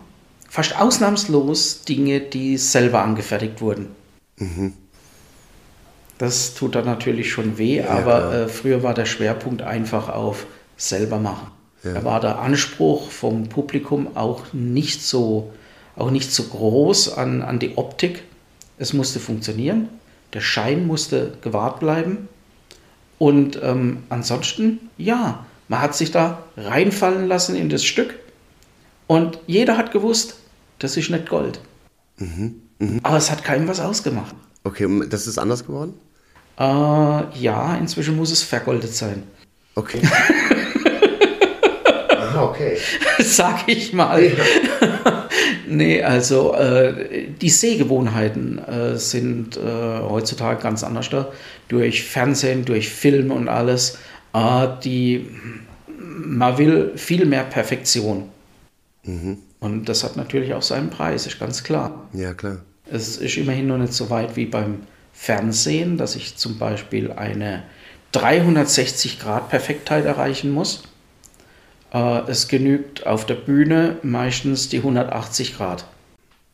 fast 0.50 0.80
ausnahmslos 0.80 1.84
Dinge, 1.84 2.20
die 2.20 2.58
selber 2.58 3.04
angefertigt 3.04 3.62
wurden. 3.62 3.88
Mhm. 4.38 4.74
Das 6.18 6.54
tut 6.54 6.76
dann 6.76 6.86
natürlich 6.86 7.32
schon 7.32 7.58
weh, 7.58 7.78
ja, 7.78 7.90
aber 7.90 8.34
äh, 8.34 8.48
früher 8.48 8.84
war 8.84 8.94
der 8.94 9.06
Schwerpunkt 9.06 9.62
einfach 9.62 10.08
auf 10.08 10.46
selber 10.78 11.20
machen. 11.20 11.48
Ja. 11.84 11.94
Da 11.94 12.04
war 12.04 12.20
der 12.20 12.40
Anspruch 12.40 13.10
vom 13.10 13.50
Publikum 13.50 14.16
auch 14.16 14.54
nicht 14.54 15.04
so, 15.04 15.52
auch 15.96 16.12
nicht 16.12 16.32
so 16.32 16.44
groß 16.44 17.14
an, 17.18 17.42
an 17.42 17.60
die 17.60 17.78
Optik. 17.78 18.24
Es 18.78 18.94
musste 18.94 19.20
funktionieren, 19.20 19.90
der 20.34 20.42
Schein 20.42 20.88
musste 20.88 21.34
gewahrt 21.42 21.80
bleiben. 21.80 22.28
Und 23.18 23.60
ähm, 23.62 24.04
ansonsten, 24.10 24.90
ja, 24.98 25.46
man 25.68 25.82
hat 25.82 25.96
sich 25.96 26.12
da 26.12 26.44
reinfallen 26.58 27.28
lassen 27.28 27.56
in 27.56 27.70
das 27.70 27.84
Stück 27.86 28.16
und 29.08 29.40
jeder 29.48 29.78
hat 29.78 29.92
gewusst, 29.92 30.36
das 30.80 30.98
ist 30.98 31.10
nicht 31.10 31.30
Gold. 31.30 31.60
Mhm. 32.18 32.62
Mhm. 32.80 33.00
Aber 33.04 33.18
es 33.18 33.32
hat 33.32 33.44
keinem 33.44 33.68
was 33.68 33.80
ausgemacht. 33.80 34.36
Okay, 34.64 34.88
das 35.10 35.28
ist 35.28 35.38
anders 35.38 35.66
geworden? 35.66 35.94
Äh, 36.58 36.64
ja, 36.64 37.76
inzwischen 37.76 38.16
muss 38.16 38.32
es 38.32 38.42
vergoldet 38.44 38.94
sein. 38.94 39.24
Okay. 39.76 40.02
Aha, 42.18 42.44
okay. 42.44 42.78
Sag 43.20 43.68
ich 43.68 43.94
mal. 43.94 44.24
Ja. 44.24 44.44
Nee, 45.76 46.04
also 46.04 46.54
äh, 46.56 47.28
die 47.42 47.50
Sehgewohnheiten 47.50 48.60
äh, 48.60 48.98
sind 48.98 49.58
äh, 49.58 49.62
heutzutage 49.62 50.62
ganz 50.62 50.84
anders 50.84 51.10
da. 51.10 51.32
Durch 51.68 52.04
Fernsehen, 52.04 52.66
durch 52.66 52.90
Film 52.90 53.32
und 53.32 53.48
alles. 53.48 53.98
Äh, 54.34 54.68
die, 54.84 55.30
man 55.98 56.58
will 56.58 56.92
viel 56.96 57.26
mehr 57.26 57.44
Perfektion. 57.44 58.30
Mhm. 59.04 59.38
Und 59.60 59.86
das 59.90 60.04
hat 60.04 60.18
natürlich 60.18 60.54
auch 60.54 60.62
seinen 60.62 60.90
Preis, 60.90 61.26
ist 61.26 61.40
ganz 61.40 61.64
klar. 61.64 62.08
Ja, 62.14 62.34
klar. 62.34 62.58
Es 62.90 63.18
ist 63.18 63.38
immerhin 63.38 63.68
noch 63.68 63.78
nicht 63.78 63.94
so 63.94 64.10
weit 64.10 64.36
wie 64.36 64.46
beim 64.46 64.82
Fernsehen, 65.14 65.98
dass 65.98 66.16
ich 66.16 66.36
zum 66.36 66.60
Beispiel 66.60 67.12
eine 67.12 67.64
360-Grad-Perfektheit 68.14 70.06
erreichen 70.06 70.52
muss. 70.52 70.84
Äh, 71.96 72.30
es 72.30 72.48
genügt 72.50 73.08
auf 73.08 73.26
der 73.26 73.36
Bühne 73.36 73.96
meistens 74.04 74.68
die 74.68 74.80
180 74.80 75.56
Grad. 75.56 75.86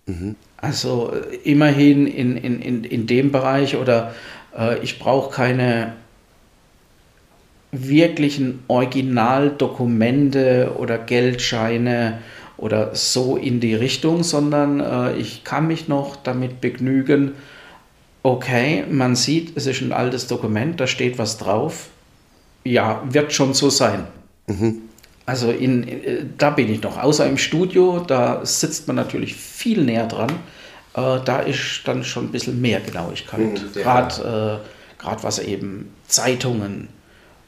Mhm. 0.06 0.36
Also 0.58 1.12
äh, 1.12 1.38
immerhin 1.38 2.06
in, 2.06 2.38
in, 2.38 2.62
in, 2.62 2.84
in 2.84 3.08
dem 3.08 3.32
Bereich 3.32 3.76
oder 3.76 4.14
äh, 4.56 4.78
ich 4.80 5.00
brauche 5.00 5.34
keine 5.34 5.94
wirklichen 7.72 8.64
Originaldokumente 8.68 10.76
oder 10.78 11.00
Geldscheine 11.00 12.20
oder 12.58 12.94
so 12.94 13.38
in 13.38 13.60
die 13.60 13.74
Richtung, 13.74 14.22
sondern 14.24 14.80
äh, 14.80 15.16
ich 15.16 15.44
kann 15.44 15.66
mich 15.66 15.88
noch 15.88 16.18
damit 16.18 16.62
begnügen, 16.62 17.32
okay, 18.22 18.84
man 18.92 19.16
sieht, 19.16 19.58
es 19.58 19.66
ist 19.66 19.82
ein 19.82 19.94
altes 19.94 20.28
Dokument, 20.28 20.80
da 20.80 20.86
steht 20.86 21.18
was 21.18 21.40
drauf. 21.40 21.88
Ja, 22.64 23.02
wird 23.10 23.34
schon 23.34 23.56
so 23.56 23.72
sein. 23.72 24.06
Mhm. 24.46 24.84
Also 25.32 25.50
in, 25.50 25.88
äh, 25.88 26.26
da 26.38 26.50
bin 26.50 26.70
ich 26.70 26.84
noch, 26.84 27.02
außer 27.02 27.26
im 27.26 27.38
Studio, 27.38 28.02
da 28.06 28.46
sitzt 28.46 28.88
man 28.88 28.98
natürlich 28.98 29.34
viel 29.34 29.82
näher 29.82 30.06
dran. 30.06 30.30
Äh, 30.94 31.20
da 31.24 31.40
ist 31.40 31.84
dann 31.86 32.04
schon 32.04 32.26
ein 32.26 32.32
bisschen 32.34 32.60
mehr 32.60 32.82
Genauigkeit. 32.82 33.40
Mhm, 33.40 33.74
Gerade 33.74 34.62
äh, 35.02 35.16
was 35.22 35.40
eben 35.40 35.94
Zeitungen 36.06 36.90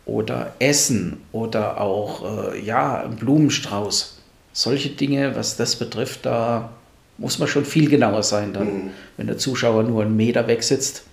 oder 0.06 0.54
Essen 0.60 1.18
oder 1.34 1.82
auch 1.82 2.54
äh, 2.54 2.62
ja, 2.62 3.06
Blumenstrauß 3.20 4.22
solche 4.54 4.92
Dinge, 4.92 5.36
was 5.36 5.58
das 5.58 5.76
betrifft, 5.76 6.26
da 6.26 6.70
muss 7.18 7.38
man 7.38 7.50
schon 7.50 7.66
viel 7.66 7.90
genauer 7.90 8.24
sein, 8.24 8.54
dann, 8.54 8.68
mhm. 8.68 8.90
wenn 9.18 9.28
der 9.28 9.38
Zuschauer 9.38 9.84
nur 9.84 10.04
einen 10.04 10.16
Meter 10.16 10.48
weg 10.48 10.64
sitzt, 10.64 11.04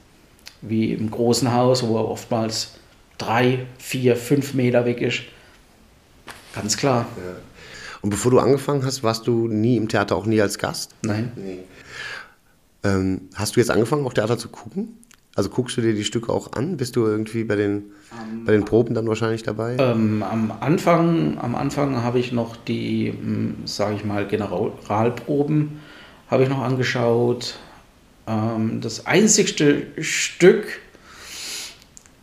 wie 0.62 0.92
im 0.92 1.10
großen 1.10 1.52
Haus, 1.52 1.82
wo 1.82 1.96
er 1.96 2.08
oftmals 2.08 2.74
drei, 3.18 3.66
vier, 3.78 4.14
fünf 4.14 4.54
Meter 4.54 4.84
weg 4.84 5.00
ist. 5.00 5.22
Ganz 6.54 6.76
klar. 6.76 7.06
Ja. 7.16 7.36
Und 8.02 8.10
bevor 8.10 8.30
du 8.30 8.38
angefangen 8.38 8.84
hast, 8.84 9.02
warst 9.02 9.26
du 9.26 9.48
nie 9.48 9.76
im 9.76 9.88
Theater, 9.88 10.16
auch 10.16 10.26
nie 10.26 10.40
als 10.40 10.58
Gast? 10.58 10.94
Nein. 11.02 11.32
Nee. 11.36 11.58
Ähm, 12.82 13.28
hast 13.34 13.56
du 13.56 13.60
jetzt 13.60 13.70
angefangen, 13.70 14.06
auch 14.06 14.14
Theater 14.14 14.38
zu 14.38 14.48
gucken? 14.48 14.96
Also 15.36 15.50
guckst 15.50 15.76
du 15.76 15.80
dir 15.80 15.94
die 15.94 16.04
Stücke 16.04 16.32
auch 16.32 16.52
an? 16.54 16.76
Bist 16.76 16.96
du 16.96 17.06
irgendwie 17.06 17.44
bei 17.44 17.56
den, 17.56 17.92
um, 18.10 18.44
bei 18.44 18.52
den 18.52 18.64
Proben 18.64 18.94
dann 18.94 19.06
wahrscheinlich 19.06 19.42
dabei? 19.42 19.76
Ähm, 19.78 20.22
am 20.22 20.52
Anfang, 20.60 21.38
am 21.38 21.54
Anfang 21.54 22.02
habe 22.02 22.18
ich 22.18 22.32
noch 22.32 22.56
die, 22.56 23.12
hm, 23.12 23.56
sage 23.64 23.94
ich 23.96 24.04
mal, 24.04 24.26
Generalproben 24.26 25.80
habe 26.28 26.42
ich 26.44 26.48
noch 26.48 26.62
angeschaut. 26.62 27.58
Ähm, 28.26 28.80
das 28.80 29.06
einzigste 29.06 29.86
Stück, 30.02 30.80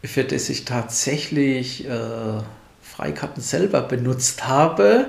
für 0.03 0.23
das 0.23 0.49
ich 0.49 0.65
tatsächlich 0.65 1.85
äh, 1.87 2.41
Freikarten 2.97 3.41
selber 3.43 3.81
benutzt 3.81 4.47
habe, 4.47 5.07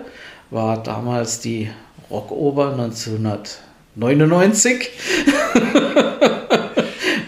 war 0.51 0.83
damals 0.83 1.41
die 1.41 1.71
Rockoper 2.11 2.73
1999. 2.73 4.91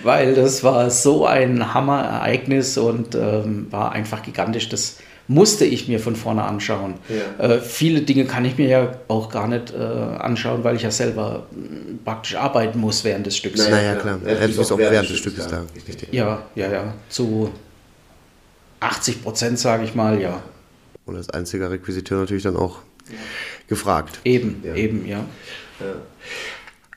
weil 0.02 0.34
das 0.34 0.62
war 0.62 0.90
so 0.90 1.24
ein 1.24 1.72
Hammerereignis 1.72 2.76
und 2.76 3.14
ähm, 3.14 3.68
war 3.70 3.92
einfach 3.92 4.22
gigantisch. 4.22 4.68
Das 4.68 4.98
musste 5.28 5.64
ich 5.64 5.88
mir 5.88 5.98
von 5.98 6.14
vorne 6.14 6.42
anschauen. 6.42 6.96
Ja. 7.08 7.38
Äh, 7.42 7.60
viele 7.60 8.02
Dinge 8.02 8.26
kann 8.26 8.44
ich 8.44 8.58
mir 8.58 8.68
ja 8.68 8.92
auch 9.08 9.30
gar 9.30 9.48
nicht 9.48 9.72
äh, 9.72 9.78
anschauen, 9.78 10.62
weil 10.62 10.76
ich 10.76 10.82
ja 10.82 10.90
selber 10.90 11.46
äh, 11.52 11.94
praktisch 12.04 12.36
arbeiten 12.36 12.80
muss 12.80 13.02
während 13.04 13.26
des 13.26 13.38
Stücks. 13.38 13.66
Naja, 13.66 13.94
klar. 13.94 14.18
Ja, 14.26 14.34
bist 14.46 14.72
auch 14.72 14.76
während 14.76 15.08
des 15.08 15.16
Stückes 15.18 15.46
da. 15.46 15.62
Ja, 16.10 16.42
ja, 16.54 16.70
ja. 16.70 16.92
Zu 17.08 17.50
80 18.80 19.22
Prozent, 19.22 19.58
sage 19.58 19.84
ich 19.84 19.94
mal, 19.94 20.20
ja. 20.20 20.42
Und 21.06 21.16
als 21.16 21.30
einziger 21.30 21.70
Requisiteur 21.70 22.18
natürlich 22.18 22.42
dann 22.42 22.56
auch 22.56 22.78
ja. 23.08 23.18
gefragt. 23.68 24.20
Eben, 24.24 24.62
ja. 24.64 24.74
eben, 24.74 25.06
ja. 25.06 25.24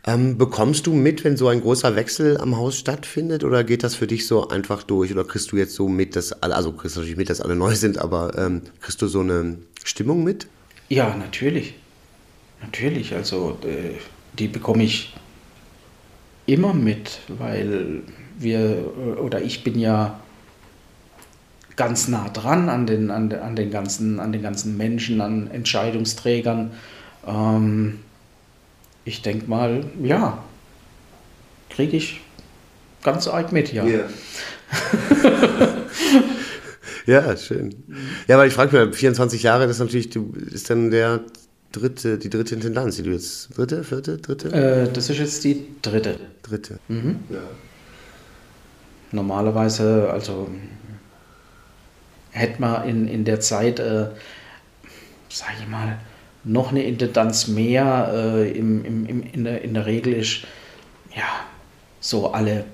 Ähm, 0.06 0.38
bekommst 0.38 0.86
du 0.86 0.94
mit, 0.94 1.24
wenn 1.24 1.38
so 1.38 1.48
ein 1.48 1.62
großer 1.62 1.96
Wechsel 1.96 2.38
am 2.38 2.58
Haus 2.58 2.78
stattfindet 2.78 3.46
oder 3.46 3.64
geht 3.64 3.84
das 3.84 3.96
für 3.96 4.06
dich 4.06 4.28
so 4.28 4.50
einfach 4.50 4.84
durch 4.84 5.12
oder 5.14 5.24
kriegst 5.24 5.54
du 5.54 5.58
jetzt 5.58 5.76
so 5.76 5.88
mit, 5.88 6.18
dass 6.18 6.34
alle, 6.34 6.56
also 6.56 6.74
kriegst 6.74 6.98
du 6.98 7.00
natürlich 7.00 7.18
mit, 7.18 7.30
dass 7.30 7.40
alle 7.40 7.56
neu 7.56 7.76
sind, 7.76 7.98
aber 7.98 8.38
ähm, 8.38 8.64
kriegst 8.82 9.02
du 9.02 9.08
so 9.08 9.22
eine 9.22 9.58
Stimmung 9.86 10.24
mit? 10.26 10.48
Ja, 10.90 11.16
natürlich. 11.16 11.76
Natürlich, 12.62 13.14
also 13.14 13.58
äh, 13.64 13.98
die 14.38 14.50
bekomme 14.50 14.84
ich 14.84 15.14
immer 16.46 16.74
mit, 16.74 17.20
weil 17.30 18.02
wir 18.38 18.92
oder 19.22 19.42
ich 19.42 19.64
bin 19.64 19.80
ja 19.80 20.20
ganz 21.76 22.08
nah 22.08 22.30
dran 22.30 22.70
an 22.70 22.86
den, 22.86 23.12
an, 23.12 23.32
an 23.32 23.56
den, 23.56 23.72
ganzen, 23.72 24.20
an 24.20 24.32
den 24.32 24.42
ganzen 24.42 24.78
Menschen, 24.78 25.22
an 25.22 25.50
Entscheidungsträgern. 25.50 26.72
Ähm, 27.26 28.00
ich 29.06 29.22
denke 29.22 29.50
mal, 29.50 29.84
ja, 30.02 30.44
kriege 31.70 31.98
ich 31.98 32.22
ganz 33.04 33.28
arg 33.28 33.52
mit, 33.52 33.74
ja. 33.74 33.86
Yeah. 33.86 34.10
ja, 37.06 37.38
schön. 37.38 37.76
Ja, 38.28 38.36
aber 38.36 38.48
ich 38.48 38.54
frage 38.54 38.86
mich, 38.86 38.96
24 38.96 39.44
Jahre, 39.44 39.68
das 39.68 39.78
ist 39.78 39.80
natürlich, 39.80 40.10
du 40.10 40.34
ist 40.52 40.70
dann 40.70 40.90
der 40.92 41.22
dritte, 41.72 42.18
die 42.18 42.30
dritte 42.30 42.56
Intendanz, 42.56 42.96
die 42.96 43.04
du 43.04 43.12
jetzt, 43.12 43.58
dritte, 43.58 43.84
vierte, 43.84 44.18
dritte? 44.18 44.52
Äh, 44.52 44.94
das 44.94 45.10
ist 45.10 45.18
jetzt 45.18 45.44
die 45.44 45.66
dritte. 45.82 46.18
Dritte. 46.44 46.80
Mhm. 46.88 47.20
Ja. 47.30 47.40
Normalerweise, 49.12 50.10
also 50.12 50.50
hätte 52.34 52.60
man 52.60 52.88
in, 52.88 53.08
in 53.08 53.24
der 53.24 53.40
Zeit, 53.40 53.80
äh, 53.80 54.08
sage 55.30 55.54
ich 55.62 55.68
mal, 55.68 56.00
noch 56.44 56.72
eine 56.72 56.84
Intendanz 56.84 57.48
mehr. 57.48 58.12
Äh, 58.14 58.52
im, 58.52 58.84
im, 58.84 59.24
in, 59.32 59.44
der, 59.46 59.62
in 59.62 59.74
der 59.74 59.86
Regel 59.86 60.14
ist, 60.14 60.42
ja, 61.16 61.24
so 62.00 62.34
alle 62.34 62.66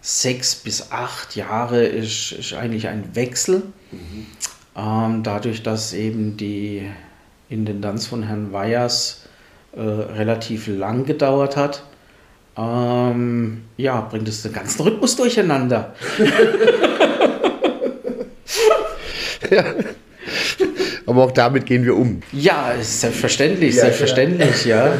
sechs 0.00 0.54
bis 0.54 0.90
acht 0.90 1.36
Jahre 1.36 1.84
ist, 1.84 2.32
ist 2.32 2.54
eigentlich 2.54 2.88
ein 2.88 3.14
Wechsel. 3.14 3.64
Mhm. 3.92 4.26
Ähm, 4.76 5.22
dadurch, 5.22 5.62
dass 5.62 5.92
eben 5.92 6.36
die 6.36 6.88
Intendanz 7.50 8.06
von 8.06 8.22
Herrn 8.22 8.52
Weyers 8.52 9.26
äh, 9.72 9.80
relativ 9.80 10.68
lang 10.68 11.04
gedauert 11.04 11.56
hat, 11.56 11.82
ähm, 12.56 13.62
ja, 13.76 14.00
bringt 14.00 14.28
es 14.28 14.42
den 14.42 14.52
ganzen 14.52 14.82
Rhythmus 14.82 15.16
durcheinander. 15.16 15.94
ja. 19.50 19.64
Aber 21.06 21.24
auch 21.24 21.32
damit 21.32 21.66
gehen 21.66 21.84
wir 21.84 21.96
um. 21.96 22.22
Ja, 22.32 22.74
selbstverständlich, 22.80 23.74
ja, 23.74 23.82
selbstverständlich, 23.82 24.64
ja. 24.64 24.86
ja. 24.86 24.92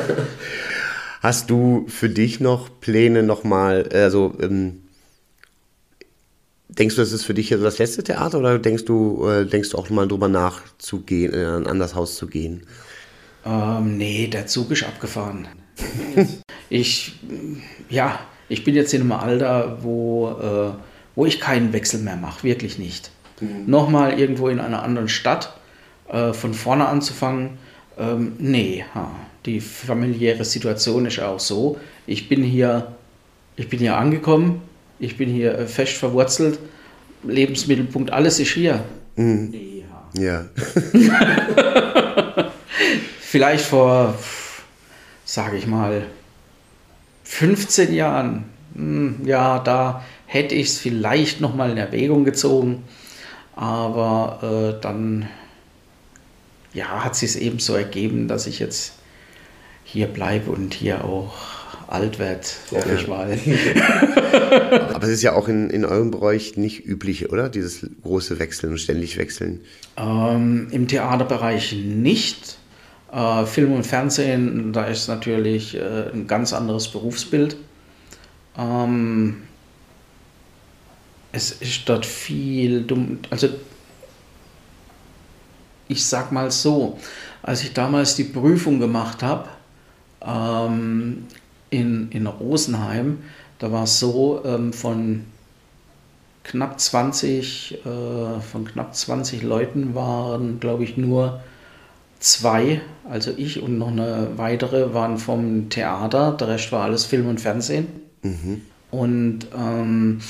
Hast 1.21 1.51
du 1.51 1.85
für 1.89 2.09
dich 2.09 2.41
noch 2.41 2.81
Pläne 2.81 3.23
nochmal, 3.23 3.89
also 3.93 4.35
ähm, 4.41 4.83
denkst 6.69 6.97
du, 6.97 7.03
das 7.03 7.13
ist 7.13 7.25
für 7.25 7.35
dich 7.35 7.51
das 7.51 7.79
letzte 7.79 8.03
Theater 8.03 8.39
oder 8.39 8.59
denkst 8.59 8.87
du, 8.87 9.29
äh, 9.29 9.45
denkst 9.45 9.71
du 9.71 9.79
auch 9.79 9.91
mal 9.91 10.09
drüber 10.09 10.29
nachzugehen, 10.29 11.35
in 11.35 11.45
ein 11.45 11.67
anderes 11.67 11.95
Haus 11.95 12.17
zu 12.17 12.27
gehen? 12.27 12.63
Ähm, 13.45 13.97
nee, 13.99 14.29
der 14.29 14.47
Zug 14.47 14.71
ist 14.71 14.83
abgefahren. 14.83 15.49
ich, 16.71 17.19
ja, 17.89 18.19
ich 18.49 18.65
bin 18.65 18.75
jetzt 18.75 18.95
in 18.95 19.03
einem 19.03 19.13
Alter, 19.13 19.79
wo, 19.83 20.31
äh, 20.31 20.71
wo 21.15 21.27
ich 21.27 21.41
keinen 21.41 21.73
Wechsel 21.73 22.01
mehr 22.01 22.17
mache, 22.17 22.45
wirklich 22.45 22.79
nicht. 22.79 23.11
Mhm. 23.41 23.65
Nochmal 23.67 24.19
irgendwo 24.19 24.49
in 24.49 24.61
einer 24.61 24.83
anderen 24.83 25.09
Stadt 25.09 25.55
äh, 26.09 26.33
von 26.33 26.55
vorne 26.55 26.87
anzufangen, 26.87 27.59
ähm, 27.99 28.33
nee, 28.39 28.85
ha. 28.95 29.11
die 29.47 29.61
familiäre 29.61 30.45
Situation 30.45 31.07
ist 31.07 31.21
auch 31.21 31.41
so. 31.41 31.79
Ich 32.07 32.29
bin 32.29 32.43
hier, 32.43 32.95
ich 33.57 33.69
bin 33.69 33.79
hier 33.79 33.97
angekommen, 33.97 34.63
ich 34.99 35.17
bin 35.17 35.29
hier 35.29 35.59
äh, 35.59 35.67
fest 35.67 35.95
verwurzelt, 35.95 36.59
Lebensmittelpunkt, 37.23 38.13
alles 38.13 38.41
ist 38.41 38.53
hier. 38.53 38.85
Mhm. 39.17 39.51
Nee, 39.51 39.85
ha. 39.91 40.09
Ja. 40.19 40.45
Vielleicht 43.21 43.65
vor, 43.65 44.19
sage 45.25 45.57
ich 45.57 45.67
mal, 45.67 46.07
15 47.23 47.95
Jahren, 47.95 48.45
hm, 48.75 49.21
ja, 49.25 49.61
da 49.61 50.05
hätte 50.27 50.55
ich 50.55 50.69
es 50.69 50.79
vielleicht 50.79 51.41
nochmal 51.41 51.71
in 51.71 51.77
Erwägung 51.77 52.25
gezogen. 52.25 52.85
Aber 53.61 54.73
äh, 54.79 54.81
dann 54.81 55.29
ja, 56.73 57.05
hat 57.05 57.15
sich 57.15 57.31
es 57.31 57.37
eben 57.37 57.59
so 57.59 57.75
ergeben, 57.75 58.27
dass 58.27 58.47
ich 58.47 58.59
jetzt 58.59 58.95
hier 59.85 60.07
bleibe 60.07 60.51
und 60.51 60.73
hier 60.73 61.05
auch 61.05 61.35
alt 61.87 62.19
werde, 62.19 62.47
hoffe 62.71 62.89
ja. 62.89 62.95
ich 62.95 63.07
mal. 63.07 63.39
Aber 64.95 65.03
es 65.03 65.11
ist 65.11 65.23
ja 65.23 65.35
auch 65.35 65.47
in, 65.47 65.69
in 65.69 65.85
eurem 65.85 66.11
Bereich 66.11 66.57
nicht 66.57 66.87
üblich, 66.87 67.31
oder? 67.31 67.51
Dieses 67.51 67.87
große 68.03 68.39
Wechseln 68.39 68.73
und 68.73 68.79
ständig 68.79 69.19
Wechseln. 69.19 69.61
Ähm, 69.99 70.69
Im 70.71 70.89
Theaterbereich 70.89 71.75
nicht. 71.75 72.57
Äh, 73.13 73.45
Film 73.45 73.73
und 73.73 73.87
Fernsehen, 73.87 74.73
da 74.73 74.87
ist 74.87 75.09
natürlich 75.09 75.77
äh, 75.77 76.11
ein 76.15 76.27
ganz 76.27 76.55
anderes 76.55 76.89
Berufsbild. 76.89 77.59
Ähm, 78.57 79.43
es 81.33 81.53
ist 81.53 81.89
dort 81.89 82.07
viel 82.07 82.83
dumm. 82.83 83.19
Also, 83.31 83.49
ich 85.89 86.05
sag 86.05 86.33
mal 86.33 86.51
so, 86.51 86.99
als 87.43 87.63
ich 87.63 87.73
damals 87.73 88.17
die 88.17 88.25
Prüfung 88.25 88.79
gemacht 88.79 89.23
habe 89.23 89.49
ähm, 90.25 91.27
in, 91.71 92.11
in 92.11 92.27
Rosenheim, 92.27 93.19
da 93.59 93.73
war 93.73 93.85
es 93.85 93.99
so, 93.99 94.43
ähm, 94.45 94.73
von 94.73 95.25
knapp 96.45 96.81
20, 96.81 97.85
äh, 97.85 98.41
von 98.41 98.65
knapp 98.65 98.95
20 98.95 99.43
Leuten 99.43 99.95
waren, 99.95 100.61
glaube 100.61 100.85
ich, 100.85 100.97
nur 100.97 101.41
zwei, 102.19 102.81
also 103.09 103.33
ich 103.37 103.63
und 103.63 103.79
noch 103.79 103.89
eine 103.89 104.29
weitere, 104.37 104.95
waren 104.95 105.19
vom 105.19 105.71
Theater, 105.71 106.33
der 106.33 106.49
Rest 106.49 106.73
war 106.73 106.85
alles 106.85 107.05
Film 107.05 107.29
und 107.29 107.41
Fernsehen. 107.41 107.89
Mhm. 108.23 108.63
Und 108.91 109.47
ähm, 109.57 110.21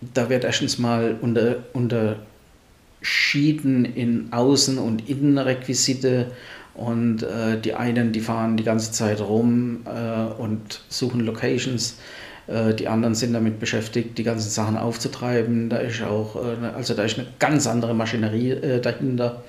da 0.00 0.30
wird 0.30 0.44
erstens 0.44 0.78
mal 0.78 1.16
unter, 1.20 1.56
unterschieden 1.72 3.84
in 3.84 4.30
Außen- 4.30 4.78
und 4.78 5.08
Innenrequisite 5.08 6.30
und 6.74 7.24
äh, 7.24 7.60
die 7.60 7.74
einen, 7.74 8.12
die 8.12 8.20
fahren 8.20 8.56
die 8.56 8.62
ganze 8.62 8.92
Zeit 8.92 9.20
rum 9.20 9.80
äh, 9.84 10.40
und 10.40 10.82
suchen 10.88 11.20
Locations. 11.20 11.98
Äh, 12.46 12.74
die 12.74 12.88
anderen 12.88 13.14
sind 13.14 13.32
damit 13.32 13.58
beschäftigt, 13.58 14.16
die 14.16 14.22
ganzen 14.22 14.50
Sachen 14.50 14.76
aufzutreiben. 14.76 15.68
Da 15.68 15.78
ist 15.78 16.02
auch, 16.02 16.36
äh, 16.36 16.66
also 16.76 16.94
da 16.94 17.02
ist 17.02 17.18
eine 17.18 17.26
ganz 17.40 17.66
andere 17.66 17.94
Maschinerie 17.94 18.50
äh, 18.50 18.80
dahinter. 18.80 19.42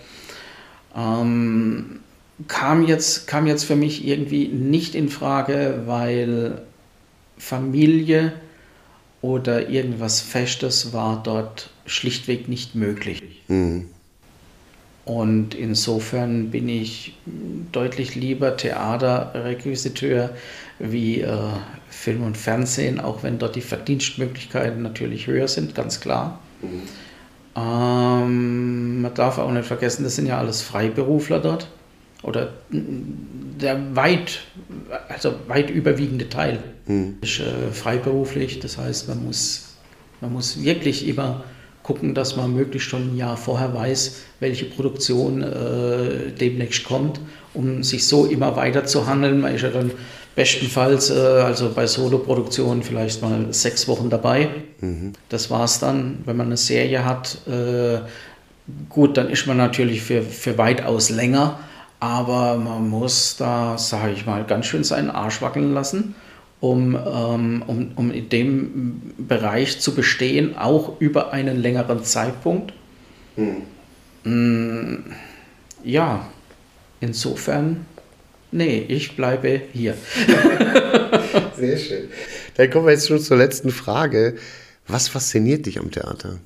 Ähm, 0.95 1.99
kam, 2.47 2.87
jetzt, 2.87 3.27
kam 3.27 3.47
jetzt 3.47 3.63
für 3.63 3.75
mich 3.75 4.07
irgendwie 4.07 4.47
nicht 4.47 4.95
in 4.95 5.09
Frage, 5.09 5.83
weil 5.85 6.61
Familie 7.37 8.33
oder 9.21 9.69
irgendwas 9.69 10.21
Festes 10.21 10.93
war 10.93 11.21
dort 11.23 11.69
schlichtweg 11.85 12.47
nicht 12.47 12.75
möglich. 12.75 13.21
Mhm. 13.47 13.87
Und 15.05 15.55
insofern 15.55 16.51
bin 16.51 16.69
ich 16.69 17.15
deutlich 17.71 18.13
lieber 18.13 18.55
Theaterrequisiteur 18.55 20.29
wie 20.77 21.21
äh, 21.21 21.37
Film 21.89 22.23
und 22.23 22.37
Fernsehen, 22.37 22.99
auch 22.99 23.23
wenn 23.23 23.39
dort 23.39 23.55
die 23.55 23.61
Verdienstmöglichkeiten 23.61 24.83
natürlich 24.83 25.25
höher 25.25 25.47
sind, 25.47 25.73
ganz 25.73 25.99
klar. 25.99 26.39
Mhm. 26.61 26.81
Ähm, 27.55 29.01
man 29.01 29.13
darf 29.15 29.39
auch 29.39 29.51
nicht 29.51 29.65
vergessen, 29.65 30.03
das 30.03 30.15
sind 30.15 30.27
ja 30.27 30.37
alles 30.37 30.61
Freiberufler 30.61 31.39
dort. 31.39 31.67
Oder 32.21 32.53
der 32.69 33.95
weit, 33.95 34.41
also 35.07 35.35
weit 35.47 35.69
überwiegende 35.69 36.27
Teil 36.27 36.59
hm. 36.85 37.17
ist 37.21 37.39
äh, 37.39 37.71
freiberuflich. 37.71 38.59
Das 38.59 38.77
heißt, 38.77 39.07
man 39.07 39.23
muss, 39.23 39.75
man 40.19 40.33
muss 40.33 40.61
wirklich 40.61 41.07
immer 41.07 41.43
gucken, 41.83 42.13
dass 42.13 42.35
man 42.35 42.53
möglichst 42.53 42.89
schon 42.89 43.13
ein 43.13 43.17
Jahr 43.17 43.37
vorher 43.37 43.73
weiß, 43.73 44.17
welche 44.39 44.65
Produktion 44.65 45.41
äh, 45.41 46.31
demnächst 46.39 46.83
kommt, 46.83 47.19
um 47.53 47.83
sich 47.83 48.05
so 48.05 48.25
immer 48.25 48.55
weiter 48.55 48.85
zu 48.85 49.07
handeln. 49.07 49.39
Man 49.39 49.55
ist 49.55 49.61
ja 49.61 49.69
dann 49.69 49.91
bestenfalls, 50.35 51.09
äh, 51.09 51.13
also 51.13 51.71
bei 51.73 51.87
Soloproduktionen 51.87 52.83
vielleicht 52.83 53.21
mal 53.21 53.47
sechs 53.51 53.87
Wochen 53.87 54.09
dabei. 54.09 54.49
Mhm. 54.81 55.13
Das 55.29 55.49
war 55.49 55.63
es 55.63 55.79
dann. 55.79 56.19
Wenn 56.25 56.37
man 56.37 56.47
eine 56.47 56.57
Serie 56.57 57.05
hat, 57.05 57.39
äh, 57.47 57.99
gut, 58.89 59.17
dann 59.17 59.29
ist 59.29 59.47
man 59.47 59.57
natürlich 59.57 60.01
für, 60.01 60.21
für 60.21 60.57
weitaus 60.57 61.09
länger 61.09 61.59
aber 61.99 62.55
man 62.55 62.89
muss 62.89 63.35
da, 63.37 63.77
sage 63.77 64.13
ich 64.13 64.25
mal, 64.25 64.45
ganz 64.45 64.65
schön 64.67 64.83
seinen 64.83 65.09
Arsch 65.09 65.41
wackeln 65.41 65.73
lassen, 65.73 66.15
um, 66.61 66.95
ähm, 66.95 67.63
um, 67.67 67.91
um 67.95 68.11
in 68.11 68.29
dem 68.29 69.13
Bereich 69.17 69.79
zu 69.79 69.93
bestehen, 69.95 70.57
auch 70.57 70.99
über 70.99 71.33
einen 71.33 71.57
längeren 71.57 72.03
Zeitpunkt. 72.03 72.73
Hm. 73.35 73.63
Mm, 74.23 75.11
ja, 75.83 76.29
insofern, 77.01 77.85
nee, 78.51 78.85
ich 78.87 79.15
bleibe 79.17 79.61
hier. 79.73 79.95
Sehr 81.57 81.77
schön. 81.77 82.09
Dann 82.55 82.69
kommen 82.69 82.85
wir 82.85 82.93
jetzt 82.93 83.07
schon 83.07 83.19
zur 83.19 83.37
letzten 83.37 83.71
Frage. 83.71 84.37
Was 84.87 85.09
fasziniert 85.09 85.65
dich 85.65 85.79
am 85.79 85.91
Theater? 85.91 86.39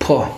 Boah 0.00 0.36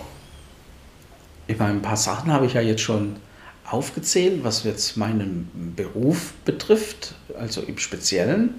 Ich 1.47 1.59
meine, 1.59 1.73
ein 1.73 1.81
paar 1.81 1.97
Sachen 1.97 2.31
habe 2.31 2.45
ich 2.45 2.53
ja 2.53 2.61
jetzt 2.61 2.81
schon 2.81 3.17
aufgezählt, 3.65 4.43
was 4.43 4.63
jetzt 4.63 4.97
meinen 4.97 5.73
Beruf 5.75 6.33
betrifft, 6.45 7.15
also 7.37 7.61
im 7.61 7.77
Speziellen. 7.77 8.55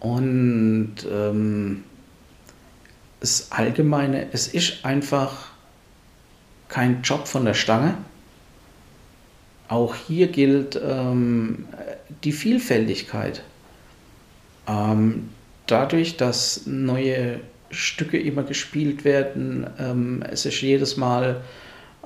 Und 0.00 0.94
ähm, 1.10 1.84
das 3.20 3.50
Allgemeine, 3.50 4.28
es 4.32 4.48
ist 4.48 4.84
einfach 4.84 5.50
kein 6.68 7.02
Job 7.02 7.28
von 7.28 7.44
der 7.44 7.54
Stange. 7.54 7.96
Auch 9.68 9.94
hier 9.94 10.28
gilt 10.28 10.80
ähm, 10.82 11.66
die 12.24 12.32
Vielfältigkeit. 12.32 13.42
Ähm, 14.68 15.30
dadurch, 15.66 16.16
dass 16.16 16.66
neue 16.66 17.40
Stücke 17.70 18.18
immer 18.18 18.42
gespielt 18.42 19.04
werden, 19.04 19.66
ähm, 19.78 20.22
es 20.30 20.46
ist 20.46 20.60
jedes 20.60 20.96
Mal 20.96 21.42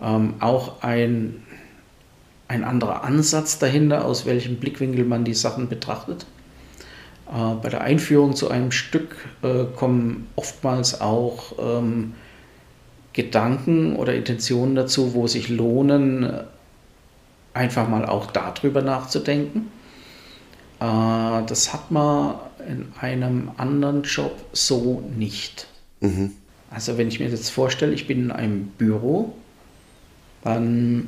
ähm, 0.02 0.34
auch 0.40 0.82
ein, 0.82 1.42
ein 2.48 2.64
anderer 2.64 3.04
Ansatz 3.04 3.58
dahinter, 3.58 4.04
aus 4.04 4.26
welchem 4.26 4.56
Blickwinkel 4.56 5.04
man 5.04 5.24
die 5.24 5.34
Sachen 5.34 5.68
betrachtet. 5.68 6.26
Äh, 7.28 7.54
bei 7.62 7.68
der 7.68 7.82
Einführung 7.82 8.34
zu 8.34 8.50
einem 8.50 8.72
Stück 8.72 9.16
äh, 9.42 9.64
kommen 9.76 10.26
oftmals 10.36 11.00
auch 11.00 11.52
ähm, 11.58 12.14
Gedanken 13.12 13.96
oder 13.96 14.14
Intentionen 14.14 14.74
dazu, 14.74 15.14
wo 15.14 15.26
sich 15.26 15.48
lohnen, 15.48 16.32
einfach 17.54 17.88
mal 17.88 18.06
auch 18.06 18.30
darüber 18.30 18.82
nachzudenken. 18.82 19.70
Äh, 20.80 21.44
das 21.46 21.72
hat 21.72 21.90
man 21.90 22.36
in 22.68 22.92
einem 23.00 23.50
anderen 23.56 24.02
Job 24.02 24.36
so 24.52 25.02
nicht. 25.16 25.66
Mhm. 26.00 26.32
Also 26.70 26.98
wenn 26.98 27.08
ich 27.08 27.20
mir 27.20 27.28
jetzt 27.28 27.50
vorstelle, 27.50 27.92
ich 27.92 28.06
bin 28.06 28.24
in 28.24 28.30
einem 28.30 28.66
Büro, 28.78 29.34
dann 30.42 31.06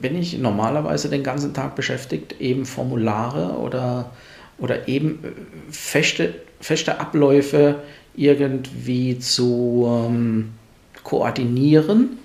bin 0.00 0.16
ich 0.16 0.38
normalerweise 0.38 1.10
den 1.10 1.22
ganzen 1.22 1.52
Tag 1.52 1.76
beschäftigt, 1.76 2.40
eben 2.40 2.64
Formulare 2.64 3.58
oder, 3.58 4.10
oder 4.58 4.88
eben 4.88 5.18
feste, 5.70 6.34
feste 6.60 7.00
Abläufe 7.00 7.76
irgendwie 8.16 9.18
zu 9.18 9.86
ähm, 9.86 10.50
koordinieren. 11.04 12.18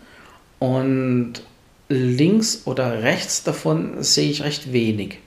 Und 0.60 1.34
links 1.90 2.62
oder 2.66 3.04
rechts 3.04 3.44
davon 3.44 4.02
sehe 4.02 4.32
ich 4.32 4.44
recht 4.44 4.72
wenig. 4.72 5.20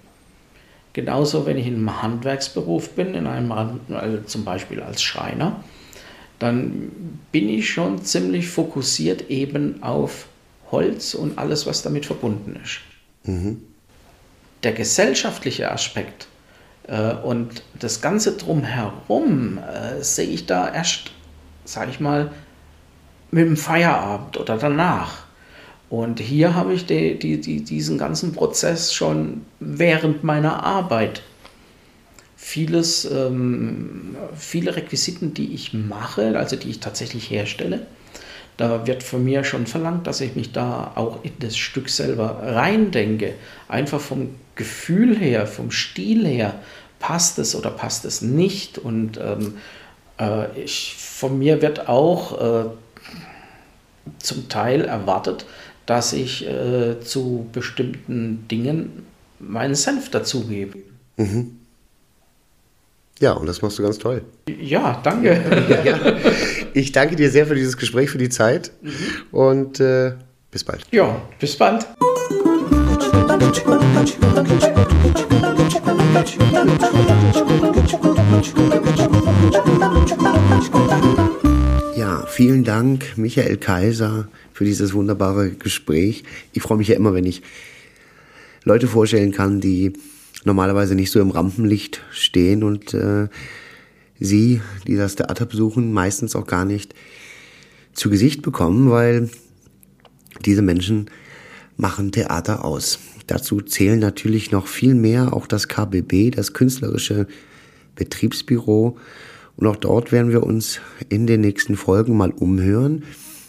Genauso, 0.94 1.46
wenn 1.46 1.58
ich 1.58 1.66
in 1.66 1.74
einem 1.74 2.02
Handwerksberuf 2.02 2.90
bin, 2.90 3.14
in 3.14 3.26
einem, 3.26 3.52
also 3.52 4.18
zum 4.24 4.44
Beispiel 4.44 4.82
als 4.82 5.02
Schreiner, 5.02 5.62
dann 6.38 6.90
bin 7.30 7.48
ich 7.48 7.68
schon 7.68 8.02
ziemlich 8.02 8.48
fokussiert 8.48 9.28
eben 9.28 9.82
auf 9.82 10.27
Holz 10.70 11.14
und 11.14 11.38
alles, 11.38 11.66
was 11.66 11.82
damit 11.82 12.06
verbunden 12.06 12.58
ist. 12.62 12.80
Mhm. 13.24 13.62
Der 14.62 14.72
gesellschaftliche 14.72 15.70
Aspekt 15.70 16.26
äh, 16.88 17.14
und 17.14 17.62
das 17.78 18.00
Ganze 18.00 18.36
drumherum 18.36 19.58
äh, 19.58 20.02
sehe 20.02 20.28
ich 20.28 20.46
da 20.46 20.72
erst, 20.72 21.12
sage 21.64 21.90
ich 21.90 22.00
mal, 22.00 22.30
mit 23.30 23.44
dem 23.44 23.56
Feierabend 23.56 24.38
oder 24.38 24.56
danach. 24.56 25.26
Und 25.90 26.20
hier 26.20 26.54
habe 26.54 26.74
ich 26.74 26.86
die, 26.86 27.18
die, 27.18 27.40
die, 27.40 27.62
diesen 27.62 27.96
ganzen 27.98 28.32
Prozess 28.32 28.92
schon 28.92 29.46
während 29.58 30.22
meiner 30.22 30.62
Arbeit. 30.62 31.22
Vieles, 32.36 33.04
ähm, 33.04 34.16
viele 34.36 34.76
Requisiten, 34.76 35.34
die 35.34 35.54
ich 35.54 35.72
mache, 35.72 36.38
also 36.38 36.56
die 36.56 36.70
ich 36.70 36.80
tatsächlich 36.80 37.30
herstelle, 37.30 37.86
da 38.58 38.86
wird 38.88 39.04
von 39.04 39.24
mir 39.24 39.44
schon 39.44 39.66
verlangt, 39.66 40.06
dass 40.06 40.20
ich 40.20 40.34
mich 40.34 40.52
da 40.52 40.92
auch 40.96 41.22
in 41.22 41.32
das 41.38 41.56
Stück 41.56 41.88
selber 41.88 42.40
reindenke. 42.42 43.34
Einfach 43.68 44.00
vom 44.00 44.34
Gefühl 44.56 45.16
her, 45.16 45.46
vom 45.46 45.70
Stil 45.70 46.26
her, 46.26 46.56
passt 46.98 47.38
es 47.38 47.54
oder 47.54 47.70
passt 47.70 48.04
es 48.04 48.20
nicht. 48.20 48.76
Und 48.76 49.16
ähm, 49.16 49.54
äh, 50.18 50.60
ich, 50.60 50.96
von 50.98 51.38
mir 51.38 51.62
wird 51.62 51.88
auch 51.88 52.66
äh, 52.66 52.70
zum 54.18 54.48
Teil 54.48 54.84
erwartet, 54.84 55.46
dass 55.86 56.12
ich 56.12 56.44
äh, 56.44 57.00
zu 57.00 57.48
bestimmten 57.52 58.48
Dingen 58.48 59.06
meinen 59.38 59.76
Senf 59.76 60.10
dazugebe. 60.10 60.78
Mhm. 61.16 61.58
Ja, 63.20 63.32
und 63.32 63.46
das 63.46 63.62
machst 63.62 63.78
du 63.78 63.84
ganz 63.84 63.98
toll. 63.98 64.22
Ja, 64.60 65.00
danke. 65.02 65.40
ja, 65.84 65.98
ich 66.78 66.92
danke 66.92 67.16
dir 67.16 67.30
sehr 67.30 67.46
für 67.46 67.54
dieses 67.54 67.76
Gespräch, 67.76 68.10
für 68.10 68.18
die 68.18 68.28
Zeit 68.28 68.70
mhm. 68.82 68.92
und 69.32 69.80
äh, 69.80 70.12
bis 70.50 70.64
bald. 70.64 70.86
Ja, 70.90 71.20
bis 71.38 71.56
bald. 71.56 71.86
Ja, 81.96 82.26
vielen 82.26 82.64
Dank, 82.64 83.16
Michael 83.16 83.56
Kaiser, 83.56 84.28
für 84.52 84.64
dieses 84.64 84.94
wunderbare 84.94 85.50
Gespräch. 85.50 86.22
Ich 86.52 86.62
freue 86.62 86.78
mich 86.78 86.88
ja 86.88 86.96
immer, 86.96 87.12
wenn 87.12 87.24
ich 87.24 87.42
Leute 88.64 88.86
vorstellen 88.86 89.32
kann, 89.32 89.60
die 89.60 89.92
normalerweise 90.44 90.94
nicht 90.94 91.10
so 91.10 91.20
im 91.20 91.30
Rampenlicht 91.30 92.02
stehen 92.12 92.62
und 92.62 92.94
äh, 92.94 93.28
sie, 94.20 94.60
die 94.86 94.96
das 94.96 95.16
Theater 95.16 95.46
besuchen, 95.46 95.92
meistens 95.92 96.36
auch 96.36 96.46
gar 96.46 96.64
nicht 96.64 96.94
zu 97.92 98.10
Gesicht 98.10 98.42
bekommen, 98.42 98.90
weil 98.90 99.30
diese 100.44 100.62
Menschen 100.62 101.10
machen 101.76 102.12
Theater 102.12 102.64
aus. 102.64 102.98
Dazu 103.26 103.60
zählen 103.60 103.98
natürlich 103.98 104.50
noch 104.50 104.66
viel 104.66 104.94
mehr 104.94 105.32
auch 105.32 105.46
das 105.46 105.68
KBB, 105.68 106.30
das 106.30 106.52
künstlerische 106.52 107.26
Betriebsbüro. 107.94 108.96
Und 109.56 109.66
auch 109.66 109.76
dort 109.76 110.12
werden 110.12 110.30
wir 110.30 110.44
uns 110.44 110.80
in 111.08 111.26
den 111.26 111.40
nächsten 111.40 111.76
Folgen 111.76 112.16
mal 112.16 112.30
umhören 112.30 113.02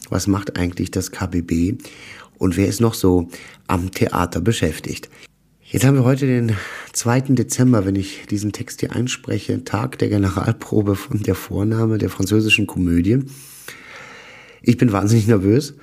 was 0.09 0.27
macht 0.27 0.57
eigentlich 0.57 0.91
das 0.91 1.11
KBB 1.11 1.75
und 2.37 2.57
wer 2.57 2.67
ist 2.67 2.81
noch 2.81 2.93
so 2.93 3.29
am 3.67 3.91
Theater 3.91 4.41
beschäftigt. 4.41 5.09
Jetzt 5.71 5.85
haben 5.85 5.97
wir 5.97 6.03
heute 6.03 6.25
den 6.25 6.55
2. 6.93 7.21
Dezember, 7.35 7.85
wenn 7.85 7.95
ich 7.95 8.25
diesen 8.27 8.51
Text 8.51 8.79
hier 8.79 8.91
einspreche, 8.91 9.63
Tag 9.65 9.99
der 9.99 10.09
Generalprobe 10.09 10.95
von 10.95 11.21
der 11.21 11.35
Vorname 11.35 11.99
der 11.99 12.09
französischen 12.09 12.65
Komödie. 12.65 13.19
Ich 14.63 14.77
bin 14.77 14.91
wahnsinnig 14.91 15.27
nervös. 15.27 15.75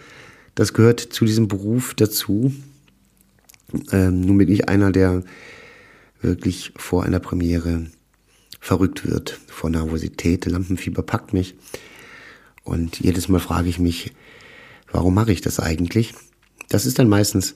Das 0.56 0.72
gehört 0.72 0.98
zu 0.98 1.24
diesem 1.24 1.46
Beruf 1.46 1.94
dazu. 1.94 2.52
Ähm, 3.92 4.22
nun 4.22 4.38
bin 4.38 4.50
ich 4.50 4.68
einer, 4.68 4.90
der 4.90 5.22
wirklich 6.20 6.72
vor 6.74 7.04
einer 7.04 7.20
Premiere 7.20 7.86
verrückt 8.58 9.08
wird 9.08 9.38
vor 9.46 9.70
Nervosität. 9.70 10.46
Lampenfieber 10.46 11.02
packt 11.04 11.32
mich. 11.32 11.54
Und 12.64 12.98
jedes 12.98 13.28
Mal 13.28 13.38
frage 13.38 13.68
ich 13.68 13.78
mich, 13.78 14.10
warum 14.90 15.14
mache 15.14 15.30
ich 15.30 15.42
das 15.42 15.60
eigentlich? 15.60 16.12
Das 16.70 16.86
ist 16.86 16.98
dann 16.98 17.08
meistens 17.08 17.54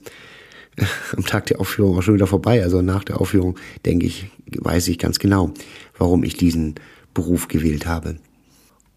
am 1.16 1.24
Tag 1.24 1.46
der 1.46 1.60
Aufführung 1.60 1.98
auch 1.98 2.02
schon 2.02 2.14
wieder 2.14 2.26
vorbei. 2.26 2.62
Also 2.62 2.82
nach 2.82 3.04
der 3.04 3.20
Aufführung 3.20 3.56
denke 3.84 4.06
ich, 4.06 4.30
weiß 4.46 4.88
ich 4.88 4.98
ganz 4.98 5.18
genau, 5.18 5.52
warum 5.98 6.24
ich 6.24 6.36
diesen 6.36 6.74
Beruf 7.14 7.48
gewählt 7.48 7.86
habe. 7.86 8.16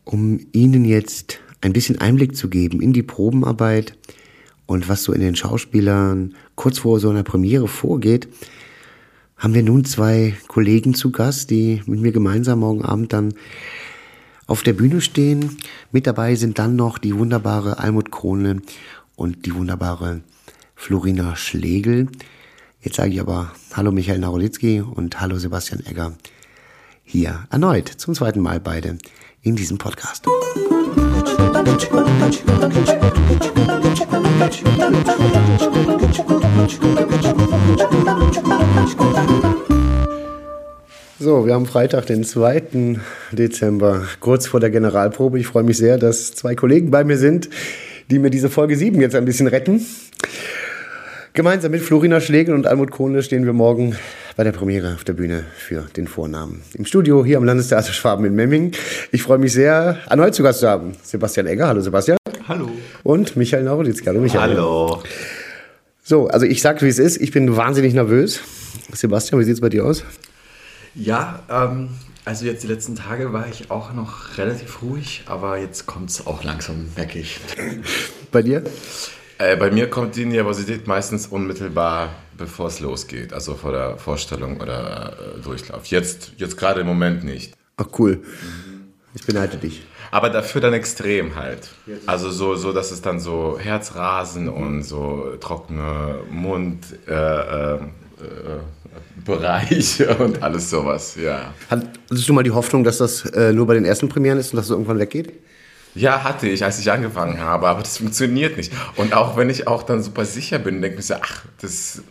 Um 0.06 0.40
Ihnen 0.52 0.86
jetzt 0.86 1.40
ein 1.62 1.74
bisschen 1.74 2.00
Einblick 2.00 2.36
zu 2.36 2.50
geben 2.50 2.82
in 2.82 2.94
die 2.94 3.04
Probenarbeit 3.04 3.98
und 4.66 4.90
was 4.90 5.04
so 5.04 5.14
in 5.14 5.22
den 5.22 5.36
Schauspielern 5.36 6.36
kurz 6.56 6.80
vor 6.80 7.00
so 7.00 7.10
einer 7.10 7.24
Premiere 7.24 7.68
vorgeht, 7.68 8.28
haben 9.38 9.54
wir 9.54 9.64
nun 9.64 9.84
zwei 9.84 10.36
Kollegen 10.48 10.94
zu 10.94 11.12
Gast, 11.12 11.50
die 11.50 11.82
mit 11.86 12.00
mir 12.00 12.12
gemeinsam 12.12 12.60
morgen 12.60 12.84
Abend 12.84 13.12
dann 13.14 13.34
auf 14.48 14.64
der 14.64 14.74
Bühne 14.74 15.02
stehen. 15.02 15.58
Mit 15.92 16.08
dabei 16.08 16.36
sind 16.36 16.60
dann 16.60 16.76
noch 16.76 16.98
die 16.98 17.18
wunderbare 17.18 17.80
Almut 17.80 18.12
Krone 18.12 18.62
und 19.16 19.46
die 19.46 19.56
wunderbare 19.56 20.22
Florina 20.84 21.38
Schlegel. 21.38 22.08
Jetzt 22.82 22.98
sage 22.98 23.12
ich 23.12 23.22
aber 23.22 23.54
Hallo 23.72 23.94
Michael 23.94 24.20
Narolitzki 24.20 24.82
und 24.82 25.22
Hallo 25.22 25.38
Sebastian 25.38 25.82
Egger. 25.86 26.12
Hier 27.06 27.48
erneut 27.50 27.88
zum 27.88 28.14
zweiten 28.14 28.42
Mal 28.42 28.60
beide 28.60 28.98
in 29.44 29.56
diesem 29.56 29.78
Podcast. 29.78 30.26
So, 41.18 41.46
wir 41.46 41.54
haben 41.54 41.66
Freitag, 41.66 42.08
den 42.08 42.26
2. 42.26 43.00
Dezember, 43.32 44.06
kurz 44.20 44.48
vor 44.48 44.60
der 44.60 44.70
Generalprobe. 44.70 45.40
Ich 45.40 45.48
freue 45.48 45.64
mich 45.64 45.78
sehr, 45.78 45.98
dass 45.98 46.36
zwei 46.36 46.56
Kollegen 46.56 46.92
bei 46.92 47.06
mir 47.06 47.18
sind, 47.18 47.50
die 48.12 48.20
mir 48.20 48.30
diese 48.30 48.50
Folge 48.50 48.76
7 48.76 49.00
jetzt 49.00 49.16
ein 49.16 49.24
bisschen 49.24 49.48
retten. 49.48 49.86
Gemeinsam 51.36 51.72
mit 51.72 51.82
Florina 51.82 52.22
Schlegel 52.22 52.54
und 52.54 52.68
Almut 52.68 52.92
Kohle 52.92 53.24
stehen 53.24 53.44
wir 53.44 53.54
morgen 53.54 53.96
bei 54.36 54.44
der 54.44 54.52
Premiere 54.52 54.94
auf 54.94 55.04
der 55.04 55.14
Bühne 55.14 55.44
für 55.56 55.82
den 55.98 56.08
Vornamen. 56.08 56.62
Im 56.76 56.86
Studio 56.86 57.26
hier 57.26 57.38
am 57.38 57.44
Landestheater 57.44 57.92
Schwaben 57.92 58.24
in 58.26 58.36
Memmingen. 58.36 58.74
Ich 59.12 59.24
freue 59.24 59.40
mich 59.40 59.52
sehr, 59.52 59.98
erneut 60.08 60.36
zu 60.36 60.44
Gast 60.44 60.60
zu 60.60 60.68
haben. 60.70 60.94
Sebastian 61.02 61.48
Egger. 61.48 61.68
Hallo 61.68 61.82
Sebastian. 61.82 62.20
Hallo. 62.48 62.70
Und 63.02 63.36
Michael 63.36 63.64
Naulitzki. 63.64 64.06
Hallo 64.06 64.22
Michael. 64.22 64.42
Hallo. 64.42 65.02
So, 66.04 66.28
also 66.28 66.46
ich 66.46 66.62
sag, 66.62 66.84
wie 66.84 66.88
es 66.88 67.00
ist. 67.00 67.20
Ich 67.20 67.32
bin 67.32 67.58
wahnsinnig 67.58 67.96
nervös. 67.96 68.42
Sebastian, 68.94 69.42
wie 69.42 69.46
sieht 69.46 69.56
es 69.56 69.62
bei 69.62 69.70
dir 69.70 69.86
aus? 69.86 70.04
Ja, 70.94 71.42
ähm, 71.50 71.90
also 72.26 72.46
jetzt 72.46 72.62
die 72.62 72.68
letzten 72.68 72.94
Tage 72.94 73.34
war 73.34 73.48
ich 73.48 73.72
auch 73.72 73.92
noch 73.96 74.38
relativ 74.38 74.84
ruhig, 74.84 75.24
aber 75.26 75.58
jetzt 75.58 75.88
kommt 75.88 76.12
es 76.12 76.28
auch 76.28 76.44
langsam, 76.44 76.90
merke 76.96 77.18
ich. 77.18 77.40
Bei 78.32 78.44
dir? 78.44 78.62
Äh, 79.38 79.56
bei 79.56 79.72
mir 79.72 79.90
kommt 79.90 80.16
die 80.16 80.26
Nervosität 80.26 80.88
meistens 80.88 81.28
unmittelbar, 81.28 82.10
bevor 82.38 82.68
es 82.68 82.80
losgeht, 82.80 83.34
also 83.34 83.56
vor 83.56 83.72
der 83.72 83.98
Vorstellung 83.98 84.60
oder 84.60 85.14
äh, 85.14 85.42
Durchlauf. 85.42 85.86
Jetzt, 85.86 86.34
jetzt 86.38 86.58
gerade 86.58 86.82
im 86.82 86.88
Moment 86.88 87.24
nicht. 87.24 87.54
Ach 87.78 87.88
cool. 87.98 88.22
Ich 89.16 89.26
beneide 89.26 89.58
dich. 89.58 89.84
Aber 90.12 90.30
dafür 90.30 90.62
dann 90.62 90.74
extrem 90.74 91.36
halt. 91.36 91.70
Also 92.06 92.30
so, 92.30 92.56
so 92.56 92.72
dass 92.72 92.92
es 92.92 93.02
dann 93.02 93.20
so 93.20 93.58
Herzrasen 93.60 94.48
und 94.48 94.84
so 94.84 95.38
trockene 95.40 96.20
Mund, 96.30 96.86
äh, 97.08 97.14
äh, 97.14 97.76
äh 97.76 97.80
und 100.20 100.44
alles 100.44 100.70
sowas, 100.70 101.16
ja. 101.16 101.54
Hattest 101.70 102.30
du 102.30 102.34
mal 102.34 102.44
die 102.44 102.52
Hoffnung, 102.52 102.84
dass 102.84 102.98
das 103.00 103.26
äh, 103.32 103.54
nur 103.54 103.66
bei 103.66 103.74
den 103.74 103.86
ersten 103.86 104.10
Premieren 104.10 104.38
ist 104.38 104.54
und 104.54 104.58
dass 104.58 104.66
es 104.66 104.72
irgendwann 104.72 105.00
weggeht? 105.00 105.34
Ja, 105.96 106.24
hatte 106.24 106.48
ich, 106.48 106.64
als 106.64 106.80
ich 106.80 106.92
angefangen 106.92 107.40
habe, 107.40 107.68
aber 107.68 107.82
das 107.82 107.98
funktioniert 107.98 108.58
nicht. 108.58 108.74
Und 108.96 109.14
auch 109.14 109.38
wenn 109.38 109.50
ich 109.50 109.68
auch 109.68 109.84
dann 109.84 110.02
super 110.02 110.26
sicher 110.26 110.60
bin, 110.60 110.82
denke 110.82 111.00
ich 111.00 111.10
mir 111.10 111.16
so, 111.16 111.22
ach, 111.22 111.44
das 111.62 112.02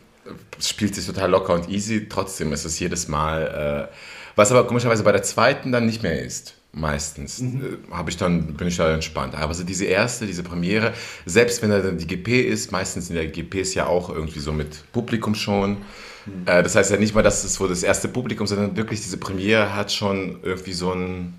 spielt 0.60 0.94
sich 0.94 1.06
total 1.06 1.30
locker 1.30 1.54
und 1.54 1.68
easy, 1.68 2.08
trotzdem 2.08 2.52
ist 2.52 2.64
es 2.64 2.78
jedes 2.78 3.08
Mal, 3.08 3.88
äh, 3.90 3.94
was 4.36 4.50
aber 4.52 4.66
komischerweise 4.66 5.02
bei 5.02 5.12
der 5.12 5.22
zweiten 5.22 5.72
dann 5.72 5.86
nicht 5.86 6.02
mehr 6.02 6.22
ist. 6.22 6.54
Meistens 6.74 7.40
mhm. 7.40 7.78
äh, 7.90 7.94
habe 7.94 8.10
ich 8.10 8.16
dann 8.16 8.54
bin 8.54 8.68
ich 8.68 8.76
da 8.76 8.92
entspannt. 8.92 9.34
Aber 9.34 9.52
so 9.52 9.62
diese 9.62 9.84
erste, 9.84 10.26
diese 10.26 10.42
Premiere, 10.42 10.94
selbst 11.26 11.60
wenn 11.60 11.70
da 11.70 11.80
dann 11.80 11.98
die 11.98 12.06
GP 12.06 12.48
ist, 12.48 12.72
meistens 12.72 13.10
in 13.10 13.16
der 13.16 13.26
GP 13.26 13.60
ist 13.60 13.74
ja 13.74 13.86
auch 13.86 14.08
irgendwie 14.08 14.40
so 14.40 14.52
mit 14.52 14.90
Publikum 14.92 15.34
schon. 15.34 15.78
Mhm. 16.24 16.46
Äh, 16.46 16.62
das 16.62 16.74
heißt 16.74 16.90
ja 16.90 16.96
nicht 16.96 17.14
mal, 17.14 17.22
dass 17.22 17.44
es 17.44 17.54
so 17.54 17.68
das 17.68 17.82
erste 17.82 18.08
Publikum, 18.08 18.46
sondern 18.46 18.76
wirklich 18.76 19.02
diese 19.02 19.18
Premiere 19.18 19.74
hat 19.74 19.92
schon 19.92 20.38
irgendwie 20.42 20.72
so 20.72 20.92
ein 20.92 21.34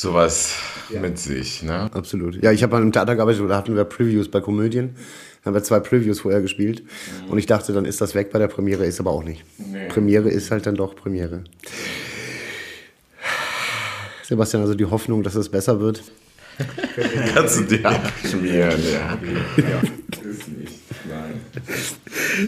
sowas 0.00 0.54
ja. 0.88 1.00
mit 1.00 1.18
sich. 1.18 1.62
Ne? 1.62 1.90
Absolut. 1.92 2.42
Ja, 2.42 2.52
ich 2.52 2.62
habe 2.62 2.72
mal 2.74 2.82
im 2.82 2.92
Theater 2.92 3.16
gearbeitet, 3.16 3.42
da 3.48 3.56
hatten 3.56 3.76
wir 3.76 3.84
Previews 3.84 4.30
bei 4.30 4.40
Komödien. 4.40 4.96
Da 5.42 5.48
haben 5.48 5.54
wir 5.54 5.62
zwei 5.62 5.80
Previews 5.80 6.20
vorher 6.20 6.40
gespielt. 6.40 6.82
Mhm. 7.24 7.32
Und 7.32 7.38
ich 7.38 7.46
dachte, 7.46 7.72
dann 7.72 7.84
ist 7.84 8.00
das 8.00 8.14
weg 8.14 8.30
bei 8.32 8.38
der 8.38 8.48
Premiere, 8.48 8.86
ist 8.86 9.00
aber 9.00 9.10
auch 9.10 9.24
nicht. 9.24 9.44
Nee. 9.58 9.88
Premiere 9.88 10.30
ist 10.30 10.50
halt 10.50 10.66
dann 10.66 10.74
doch 10.74 10.96
Premiere. 10.96 11.44
Sebastian, 14.24 14.62
also 14.62 14.74
die 14.74 14.84
Hoffnung, 14.84 15.22
dass 15.22 15.34
es 15.34 15.48
besser 15.48 15.80
wird. 15.80 16.02
Kannst 17.34 17.58
du 17.58 17.64
dir 17.64 17.84
abschmieren, 17.86 18.80
ja. 18.92 19.18
ja. 19.56 20.30
Ist 20.30 20.48
nicht. 20.48 20.74
Nein. 21.08 21.40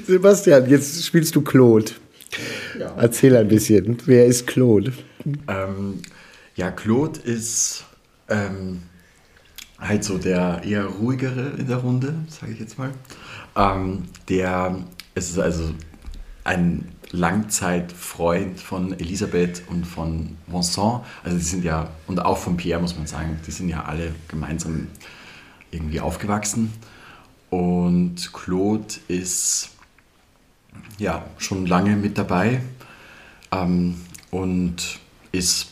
Sebastian, 0.07 0.69
jetzt 0.69 1.05
spielst 1.05 1.35
du 1.35 1.43
Claude. 1.43 1.93
Ja. 2.79 2.95
Erzähl 2.99 3.37
ein 3.37 3.49
bisschen. 3.49 3.99
Wer 4.07 4.27
ist 4.27 4.47
Claude? 4.47 4.93
Ähm, 5.49 6.01
ja, 6.57 6.71
Claude 6.71 7.19
ist 7.21 7.85
ähm, 8.29 8.83
halt 9.79 10.05
so 10.05 10.19
der 10.19 10.62
eher 10.65 10.87
ruhigere 10.87 11.51
in 11.59 11.67
der 11.67 11.79
Runde, 11.79 12.15
sage 12.29 12.53
ich 12.53 12.61
jetzt 12.61 12.79
mal. 12.79 12.93
Ähm, 13.57 14.05
der 14.29 14.77
ist 15.15 15.38
also 15.38 15.75
ein 16.45 16.88
Langzeitfreund 17.11 18.59
von 18.59 18.99
Elisabeth 18.99 19.62
und 19.69 19.87
von 19.87 20.37
Vincent. 20.47 21.03
Also 21.23 21.37
die 21.37 21.45
sind 21.45 21.65
ja, 21.65 21.91
und 22.07 22.21
auch 22.21 22.38
von 22.38 22.57
Pierre 22.57 22.81
muss 22.81 22.97
man 22.97 23.07
sagen, 23.07 23.38
die 23.47 23.51
sind 23.51 23.69
ja 23.69 23.85
alle 23.85 24.15
gemeinsam 24.29 24.88
irgendwie 25.71 26.01
aufgewachsen. 26.01 26.73
Und 27.51 28.33
Claude 28.33 28.95
ist 29.09 29.71
ja 30.99 31.25
schon 31.37 31.67
lange 31.67 31.97
mit 31.97 32.17
dabei 32.17 32.62
ähm, 33.51 34.01
und 34.31 35.01
ist 35.33 35.72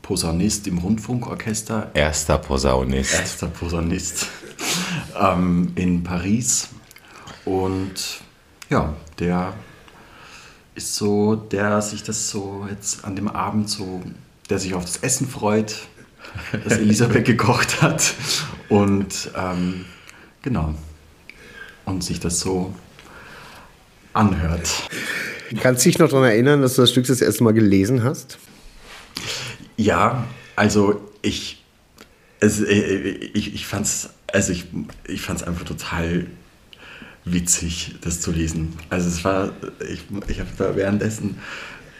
Posaunist 0.00 0.66
im 0.66 0.78
Rundfunkorchester. 0.78 1.90
Erster 1.94 2.38
Posaunist. 2.38 3.14
Erster 3.14 3.48
Posaunist 3.48 4.26
ähm, 5.20 5.72
in 5.74 6.02
Paris. 6.02 6.68
Und 7.44 8.20
ja, 8.70 8.94
der 9.18 9.54
ist 10.74 10.94
so, 10.94 11.34
der 11.34 11.82
sich 11.82 12.02
das 12.02 12.30
so 12.30 12.66
jetzt 12.70 13.04
an 13.04 13.16
dem 13.16 13.28
Abend 13.28 13.68
so, 13.68 14.02
der 14.48 14.58
sich 14.58 14.74
auf 14.74 14.84
das 14.84 14.98
Essen 14.98 15.28
freut, 15.28 15.76
das 16.64 16.78
Elisabeth 16.78 17.24
gekocht 17.24 17.82
hat. 17.82 18.14
Und 18.68 19.30
ähm, 19.36 19.84
genau. 20.42 20.74
Und 21.84 22.04
sich 22.04 22.20
das 22.20 22.40
so 22.40 22.74
anhört. 24.12 24.70
Kannst 25.60 25.84
du 25.84 25.90
dich 25.90 25.98
noch 25.98 26.08
daran 26.08 26.24
erinnern, 26.24 26.62
dass 26.62 26.76
du 26.76 26.82
das 26.82 26.90
Stück 26.90 27.06
das 27.06 27.20
erste 27.20 27.44
Mal 27.44 27.52
gelesen 27.52 28.02
hast? 28.04 28.38
Ja, 29.82 30.28
also 30.54 31.00
ich, 31.22 31.64
also 32.40 32.64
ich, 32.64 33.54
ich 33.54 33.66
fand 33.66 33.86
es 33.86 34.10
also 34.32 34.52
ich, 34.52 34.64
ich 35.06 35.28
einfach 35.28 35.64
total 35.64 36.26
witzig, 37.24 37.96
das 38.00 38.20
zu 38.20 38.30
lesen. 38.30 38.74
Also 38.90 39.08
es 39.08 39.24
war, 39.24 39.52
ich, 39.92 40.04
ich 40.28 40.40
habe 40.40 40.50
da 40.56 40.76
währenddessen 40.76 41.38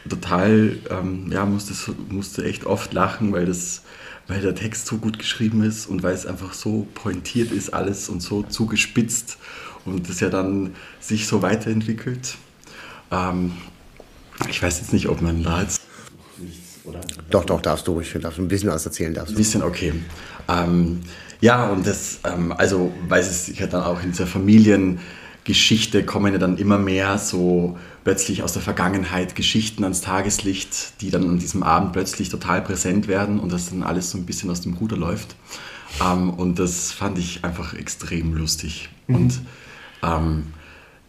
total, 0.09 0.79
ähm, 0.91 1.31
ja, 1.31 1.45
musste, 1.45 1.75
musste 2.09 2.45
echt 2.45 2.67
oft 2.67 2.93
lachen, 2.93 3.33
weil 3.33 3.47
das, 3.47 3.83
weil 4.29 4.41
der 4.41 4.55
Text 4.55 4.87
so 4.87 4.99
gut 4.99 5.19
geschrieben 5.19 5.63
ist 5.63 5.87
und 5.87 6.03
weil 6.03 6.15
es 6.15 6.25
einfach 6.25 6.55
so 6.55 6.87
pointiert 6.95 7.53
ist 7.53 7.75
alles 7.75 8.09
und 8.09 8.21
so 8.21 8.43
zugespitzt 8.43 9.39
und 9.85 10.09
das 10.09 10.21
ja 10.21 10.29
dann 10.29 10.75
sich 11.01 11.27
so 11.27 11.43
weiterentwickelt. 11.43 12.37
Ähm, 13.11 13.53
ich 14.49 14.63
weiß 14.63 14.79
jetzt 14.79 14.93
nicht, 14.93 15.09
ob 15.09 15.21
man 15.21 15.43
da 15.43 15.63
jetzt 15.63 15.82
oder? 16.85 17.01
Doch, 17.31 17.45
doch, 17.45 17.61
darfst 17.61 17.87
du 17.87 17.93
ruhig. 17.93 18.13
Darfst 18.21 18.39
ein 18.39 18.49
bisschen 18.49 18.71
was 18.71 18.85
erzählen. 18.85 19.15
Darfst 19.15 19.35
Ein 19.35 19.37
bisschen, 19.37 19.63
okay. 19.63 19.93
Ähm, 20.49 21.01
ja, 21.41 21.69
und 21.69 21.87
das, 21.87 22.21
ähm, 22.25 22.53
also, 22.53 22.93
weiß 23.09 23.29
es 23.29 23.49
ich 23.49 23.59
dann 23.59 23.83
auch 23.83 24.03
in 24.03 24.11
dieser 24.11 24.27
Familiengeschichte 24.27 26.05
kommen 26.05 26.33
ja 26.33 26.39
dann 26.39 26.57
immer 26.57 26.79
mehr 26.79 27.19
so 27.19 27.79
plötzlich 28.05 28.43
aus 28.43 28.53
der 28.53 28.63
Vergangenheit 28.63 29.35
Geschichten 29.35 29.85
ans 29.85 30.01
Tageslicht, 30.01 31.01
die 31.01 31.11
dann 31.11 31.29
an 31.29 31.39
diesem 31.39 31.63
Abend 31.63 31.93
plötzlich 31.93 32.29
total 32.29 32.63
präsent 32.63 33.09
werden 33.09 33.41
und 33.41 33.53
das 33.53 33.71
dann 33.71 33.83
alles 33.83 34.11
so 34.11 34.19
ein 34.19 34.27
bisschen 34.27 34.51
aus 34.51 34.61
dem 34.61 34.75
Ruder 34.75 34.97
läuft. 34.97 35.37
Ähm, 36.01 36.31
und 36.31 36.59
das 36.59 36.93
fand 36.93 37.19
ich 37.19 37.45
einfach 37.45 37.75
extrem 37.75 38.35
lustig. 38.35 38.89
Mhm. 39.07 39.15
Und 39.15 39.41
ähm, 40.03 40.43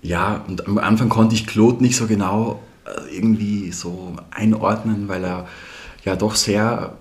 ja, 0.02 0.44
und 0.48 0.68
am 0.68 0.78
Anfang 0.78 1.10
konnte 1.10 1.36
ich 1.36 1.48
Claude 1.48 1.82
nicht 1.82 1.96
so 1.96 2.08
genau 2.08 2.62
irgendwie 3.12 3.72
so 3.72 4.15
einordnen, 4.32 5.08
weil 5.08 5.24
er 5.24 5.48
ja 6.06 6.15
doch 6.15 6.36
sehr 6.36 6.98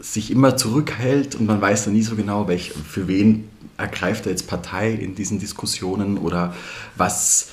sich 0.00 0.30
immer 0.30 0.56
zurückhält 0.56 1.36
und 1.36 1.46
man 1.46 1.60
weiß 1.60 1.84
dann 1.84 1.94
nie 1.94 2.02
so 2.02 2.16
genau, 2.16 2.48
welch, 2.48 2.72
für 2.72 3.06
wen 3.06 3.48
ergreift 3.76 4.26
er 4.26 4.32
jetzt 4.32 4.48
Partei 4.48 4.92
in 4.92 5.14
diesen 5.14 5.38
Diskussionen 5.38 6.18
oder 6.18 6.54
was, 6.96 7.48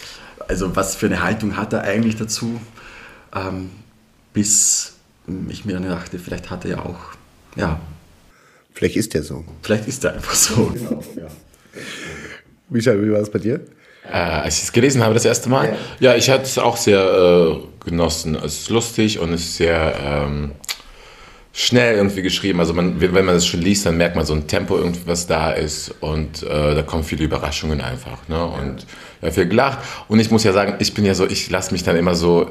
also 0.47 0.75
was 0.75 0.95
für 0.95 1.05
eine 1.05 1.21
Haltung 1.21 1.57
hat 1.57 1.73
er 1.73 1.83
eigentlich 1.83 2.15
dazu, 2.15 2.59
ähm, 3.35 3.69
bis 4.33 4.93
ich 5.49 5.65
mir 5.65 5.73
dann 5.73 5.83
dachte, 5.83 6.17
vielleicht 6.17 6.49
hat 6.49 6.65
er 6.65 6.71
ja 6.71 6.79
auch, 6.79 7.13
ja. 7.55 7.79
Vielleicht 8.73 8.95
ist 8.95 9.13
er 9.13 9.23
so. 9.23 9.43
Vielleicht 9.61 9.87
ist 9.87 10.03
er 10.05 10.13
einfach 10.13 10.33
so. 10.33 10.71
Genau, 10.73 11.03
ja. 11.15 11.27
Michael, 12.69 13.05
wie 13.05 13.11
war 13.11 13.19
es 13.19 13.29
bei 13.29 13.39
dir? 13.39 13.61
Äh, 14.11 14.15
als 14.15 14.57
ich 14.57 14.63
es 14.63 14.71
gelesen 14.71 15.03
habe 15.03 15.13
das 15.13 15.25
erste 15.25 15.49
Mal, 15.49 15.75
ja, 15.99 16.11
ja 16.11 16.15
ich 16.17 16.29
hatte 16.29 16.43
es 16.43 16.57
auch 16.57 16.77
sehr 16.77 16.99
äh, 16.99 17.87
genossen. 17.87 18.35
Es 18.35 18.61
ist 18.61 18.69
lustig 18.69 19.19
und 19.19 19.33
es 19.33 19.41
ist 19.41 19.57
sehr 19.57 19.93
ähm, 20.03 20.51
schnell 21.53 21.95
irgendwie 21.95 22.21
geschrieben. 22.21 22.59
Also 22.59 22.73
man, 22.73 23.01
wenn 23.01 23.25
man 23.25 23.35
es 23.35 23.45
schon 23.45 23.61
liest, 23.61 23.85
dann 23.85 23.97
merkt 23.97 24.15
man 24.15 24.25
so 24.25 24.33
ein 24.33 24.47
Tempo 24.47 24.79
was 25.05 25.27
da 25.27 25.51
ist 25.51 25.93
und 25.99 26.43
äh, 26.43 26.75
da 26.75 26.81
kommen 26.83 27.03
viele 27.03 27.23
Überraschungen 27.23 27.81
einfach. 27.81 28.27
Ne? 28.27 28.43
Und 28.43 28.85
ja, 29.21 29.31
viel 29.31 29.47
gelacht. 29.47 29.79
Und 30.07 30.19
ich 30.19 30.31
muss 30.31 30.43
ja 30.43 30.53
sagen, 30.53 30.75
ich 30.79 30.93
bin 30.93 31.05
ja 31.05 31.13
so, 31.13 31.27
ich 31.27 31.49
lasse 31.49 31.71
mich 31.73 31.83
dann 31.83 31.97
immer 31.97 32.15
so 32.15 32.49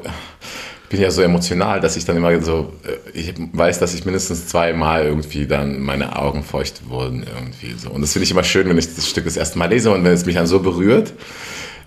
bin 0.89 1.01
ja 1.01 1.11
so 1.11 1.21
emotional, 1.21 1.79
dass 1.79 1.95
ich 1.95 2.05
dann 2.05 2.17
immer 2.17 2.41
so, 2.41 2.73
äh, 2.83 3.17
ich 3.17 3.33
weiß, 3.53 3.79
dass 3.79 3.93
ich 3.93 4.05
mindestens 4.05 4.47
zweimal 4.47 5.05
irgendwie 5.05 5.45
dann 5.45 5.79
meine 5.81 6.17
Augen 6.17 6.43
feucht 6.43 6.89
wurden 6.89 7.23
irgendwie 7.23 7.79
so. 7.79 7.89
Und 7.91 8.01
das 8.01 8.13
finde 8.13 8.25
ich 8.25 8.31
immer 8.31 8.43
schön, 8.43 8.67
wenn 8.67 8.77
ich 8.77 8.95
das 8.95 9.07
Stück 9.07 9.25
das 9.25 9.37
erste 9.37 9.57
Mal 9.57 9.69
lese 9.69 9.91
und 9.91 10.03
wenn 10.03 10.11
es 10.11 10.25
mich 10.25 10.35
dann 10.35 10.47
so 10.47 10.59
berührt, 10.59 11.13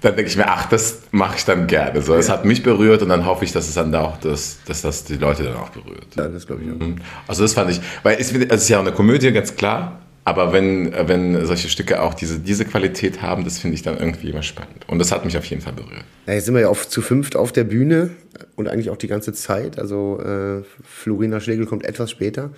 dann 0.01 0.17
denke 0.17 0.31
ich 0.31 0.37
mir, 0.37 0.49
ach, 0.49 0.69
das 0.69 1.03
mache 1.13 1.37
ich 1.37 1.45
dann 1.45 1.69
gerne. 1.69 2.03
So, 2.03 2.15
es 2.15 2.29
hat 2.29 2.45
mich 2.45 2.63
berührt 2.63 3.03
und 3.03 3.09
dann 3.09 3.25
hoffe 3.25 3.45
ich, 3.45 3.53
dass 3.53 3.69
es 3.69 3.75
dann 3.75 3.95
auch, 3.95 4.19
das, 4.19 4.59
dass 4.67 4.83
das 4.83 5.05
die 5.05 5.15
Leute 5.15 5.45
dann 5.45 5.57
auch 5.57 5.71
berührt. 5.71 6.07
Ja, 6.17 6.29
das 6.29 6.47
glaube 6.47 6.63
ich 6.63 6.71
auch. 6.71 6.87
Mhm. 6.87 6.97
Also 7.29 7.43
das 7.43 7.55
fand 7.55 7.71
ich, 7.71 7.81
weil 8.03 8.17
es, 8.19 8.33
es 8.33 8.63
ist 8.63 8.69
ja 8.69 8.79
auch 8.79 8.83
eine 8.83 8.93
Komödie, 8.93 9.31
ganz 9.33 9.55
klar. 9.55 10.02
Aber 10.25 10.53
wenn, 10.53 10.93
wenn 11.09 11.45
solche 11.47 11.69
Stücke 11.69 12.01
auch 12.01 12.15
diese, 12.15 12.39
diese 12.39 12.65
Qualität 12.65 13.23
haben, 13.23 13.45
das 13.45 13.59
finde 13.59 13.75
ich 13.75 13.83
dann 13.83 13.99
irgendwie 13.99 14.31
immer 14.31 14.43
spannend. 14.43 14.89
Und 14.89 15.01
das 15.01 15.11
hat 15.11 15.25
mich 15.25 15.37
auf 15.37 15.45
jeden 15.47 15.63
Fall 15.63 15.73
berührt. 15.73 16.05
Ja, 16.27 16.35
jetzt 16.35 16.45
sind 16.45 16.55
wir 16.55 16.61
ja 16.61 16.69
oft 16.69 16.91
zu 16.91 17.03
fünft 17.03 17.35
auf 17.35 17.51
der 17.51 17.65
Bühne 17.65 18.11
und 18.55 18.69
eigentlich 18.69 18.91
auch 18.91 18.97
die 18.97 19.09
ganze 19.09 19.33
Zeit. 19.33 19.81
Also 19.81 20.21
äh, 20.21 20.63
Florina 20.85 21.41
Schlegel 21.41 21.67
kommt 21.67 21.85
etwas 21.85 22.11
später. 22.11 22.51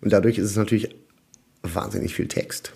Und 0.00 0.12
dadurch 0.12 0.38
ist 0.38 0.50
es 0.50 0.56
natürlich 0.56 0.94
wahnsinnig 1.62 2.14
viel 2.14 2.28
Text. 2.28 2.72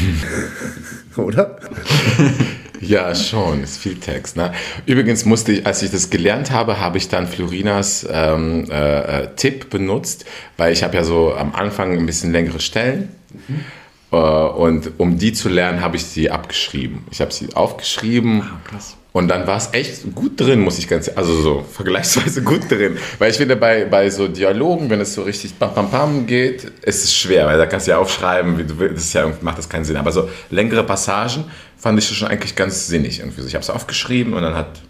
Oder? 1.16 1.58
Ja, 2.80 3.14
schon, 3.14 3.62
ist 3.62 3.78
viel 3.78 3.96
Text. 3.96 4.36
Ne? 4.36 4.52
Übrigens 4.86 5.24
musste 5.24 5.52
ich, 5.52 5.66
als 5.66 5.82
ich 5.82 5.90
das 5.90 6.10
gelernt 6.10 6.50
habe, 6.50 6.80
habe 6.80 6.98
ich 6.98 7.08
dann 7.08 7.26
Florinas 7.26 8.06
ähm, 8.10 8.70
äh, 8.70 9.22
äh 9.22 9.28
Tipp 9.36 9.70
benutzt, 9.70 10.24
weil 10.56 10.72
ich 10.72 10.82
habe 10.82 10.96
ja 10.96 11.04
so 11.04 11.34
am 11.34 11.54
Anfang 11.54 11.96
ein 11.96 12.06
bisschen 12.06 12.32
längere 12.32 12.60
Stellen. 12.60 13.10
Mhm. 13.48 13.64
Äh, 14.12 14.16
und 14.16 14.92
um 14.98 15.18
die 15.18 15.32
zu 15.32 15.48
lernen, 15.48 15.80
habe 15.80 15.96
ich 15.96 16.04
sie 16.04 16.30
abgeschrieben. 16.30 17.04
Ich 17.10 17.20
habe 17.20 17.32
sie 17.32 17.54
aufgeschrieben. 17.54 18.42
Ah, 18.42 18.60
krass. 18.68 18.96
Und 19.12 19.28
dann 19.28 19.46
war 19.46 19.56
es 19.56 19.70
echt 19.72 20.14
gut 20.14 20.38
drin, 20.38 20.60
muss 20.60 20.78
ich 20.78 20.88
ganz, 20.88 21.08
also 21.08 21.40
so 21.40 21.64
vergleichsweise 21.72 22.42
gut 22.42 22.70
drin. 22.70 22.98
Weil 23.18 23.30
ich 23.30 23.38
finde, 23.38 23.56
bei, 23.56 23.86
bei 23.86 24.10
so 24.10 24.28
Dialogen, 24.28 24.90
wenn 24.90 25.00
es 25.00 25.14
so 25.14 25.22
richtig 25.22 25.54
bam, 25.54 25.72
bam, 25.74 25.90
bam 25.90 26.26
geht, 26.26 26.64
ist 26.82 27.02
es 27.02 27.16
schwer, 27.16 27.46
weil 27.46 27.56
da 27.56 27.64
kannst 27.64 27.86
du 27.86 27.92
ja 27.92 27.98
aufschreiben, 27.98 28.58
wie 28.58 28.64
du 28.64 28.78
willst, 28.78 28.98
das 28.98 29.12
ja, 29.14 29.32
macht 29.40 29.56
das 29.56 29.70
keinen 29.70 29.86
Sinn. 29.86 29.96
Aber 29.96 30.12
so 30.12 30.28
längere 30.50 30.84
Passagen 30.84 31.44
fand 31.76 31.98
ich 31.98 32.08
schon 32.08 32.28
eigentlich 32.28 32.56
ganz 32.56 32.86
sinnig 32.86 33.20
irgendwie. 33.20 33.42
Ich 33.42 33.54
habe 33.54 33.62
es 33.62 33.70
aufgeschrieben 33.70 34.34
und 34.34 34.42
dann 34.42 34.54
hat, 34.54 34.80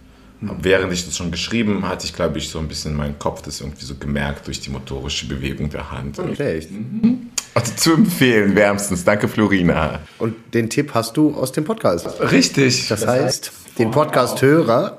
während 0.41 0.93
ich 0.93 1.05
das 1.05 1.17
schon 1.17 1.31
geschrieben 1.31 1.87
hatte 1.89 2.07
ich, 2.07 2.15
glaube 2.15 2.39
ich, 2.39 2.49
so 2.49 2.59
ein 2.59 2.69
bisschen 2.69 2.95
meinen 2.95 3.19
Kopf 3.19 3.43
das 3.43 3.61
irgendwie 3.61 3.85
so 3.85 3.95
gemerkt 3.95 4.47
durch 4.47 4.61
die 4.61 4.71
motorische 4.71 5.27
Bewegung 5.27 5.71
der 5.71 5.91
Hand. 5.91 6.19
Okay. 6.19 6.67
Mhm. 6.71 7.31
Also 7.55 7.73
zu 7.75 7.95
empfehlen, 7.95 8.55
wärmstens. 8.55 9.03
Danke, 9.05 9.29
Florina. 9.29 10.01
Und 10.19 10.35
den 10.53 10.69
Tipp 10.69 10.91
hast 10.93 11.17
du 11.17 11.35
aus 11.35 11.53
dem 11.53 11.65
Podcast. 11.65 12.07
Richtig. 12.21 12.89
Das, 12.89 13.07
heißt, 13.07 13.51
den 13.79 13.91
Podcast-Hörer 13.91 14.99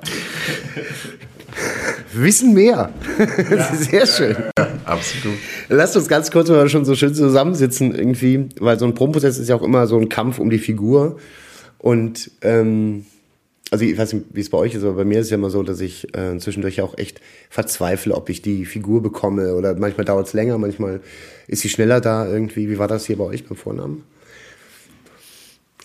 wissen 2.14 2.54
mehr. 2.54 2.90
Ja. 3.50 3.76
Sehr 3.76 4.06
schön. 4.08 4.36
Ja, 4.58 4.68
absolut. 4.86 5.38
Lasst 5.70 5.96
uns 5.96 6.08
ganz 6.08 6.32
kurz 6.32 6.50
mal 6.50 6.68
schon 6.70 6.86
so 6.86 6.96
schön 6.96 7.14
zusammensitzen 7.14 7.94
irgendwie, 7.94 8.50
weil 8.60 8.78
so 8.78 8.86
ein 8.86 8.94
Probenprozess 8.94 9.38
ist 9.38 9.50
ja 9.50 9.56
auch 9.56 9.64
immer 9.64 9.88
so 9.88 9.98
ein 9.98 10.10
Kampf 10.10 10.40
um 10.40 10.50
die 10.50 10.60
Figur. 10.60 11.18
Und 11.80 12.32
ähm, 12.42 13.06
also 13.70 13.84
ich 13.84 13.98
weiß 13.98 14.14
nicht, 14.14 14.26
wie 14.32 14.40
es 14.40 14.50
bei 14.50 14.58
euch 14.58 14.74
ist, 14.74 14.84
aber 14.84 14.94
bei 14.94 15.06
mir 15.06 15.20
ist 15.20 15.26
es 15.26 15.32
ja 15.32 15.38
immer 15.38 15.50
so, 15.50 15.62
dass 15.62 15.82
ich 15.82 16.16
äh, 16.16 16.38
zwischendurch 16.40 16.82
auch 16.82 16.98
echt 16.98 17.22
verzweifle, 17.50 18.16
ob 18.16 18.30
ich 18.30 18.42
die 18.42 18.66
Figur 18.66 19.02
bekomme. 19.02 19.54
Oder 19.56 19.76
manchmal 19.76 20.06
dauert 20.06 20.28
es 20.28 20.34
länger, 20.34 20.58
manchmal 20.58 21.02
ist 21.48 21.62
sie 21.62 21.70
schneller 21.70 22.00
da 22.00 22.28
irgendwie. 22.28 22.70
Wie 22.70 22.80
war 22.80 22.88
das 22.88 23.06
hier 23.06 23.18
bei 23.18 23.26
euch 23.26 23.46
beim 23.46 23.58
Vornamen? 23.58 24.04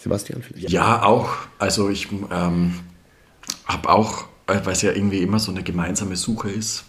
Sebastian 0.01 0.43
vielleicht? 0.43 0.71
Ja, 0.71 1.03
auch. 1.03 1.31
Also 1.59 1.89
ich 1.89 2.09
ähm, 2.31 2.75
habe 3.65 3.89
auch, 3.89 4.25
äh, 4.47 4.61
weil 4.65 4.73
es 4.73 4.83
ja 4.83 4.93
irgendwie 4.93 5.19
immer 5.19 5.39
so 5.39 5.51
eine 5.51 5.63
gemeinsame 5.63 6.17
Suche 6.17 6.51
ist, 6.51 6.85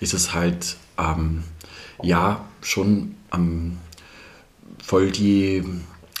ist 0.00 0.14
es 0.14 0.34
halt 0.34 0.76
ähm, 0.98 1.42
ja 2.02 2.44
schon 2.60 3.14
ähm, 3.34 3.78
voll 4.82 5.10
die, 5.10 5.62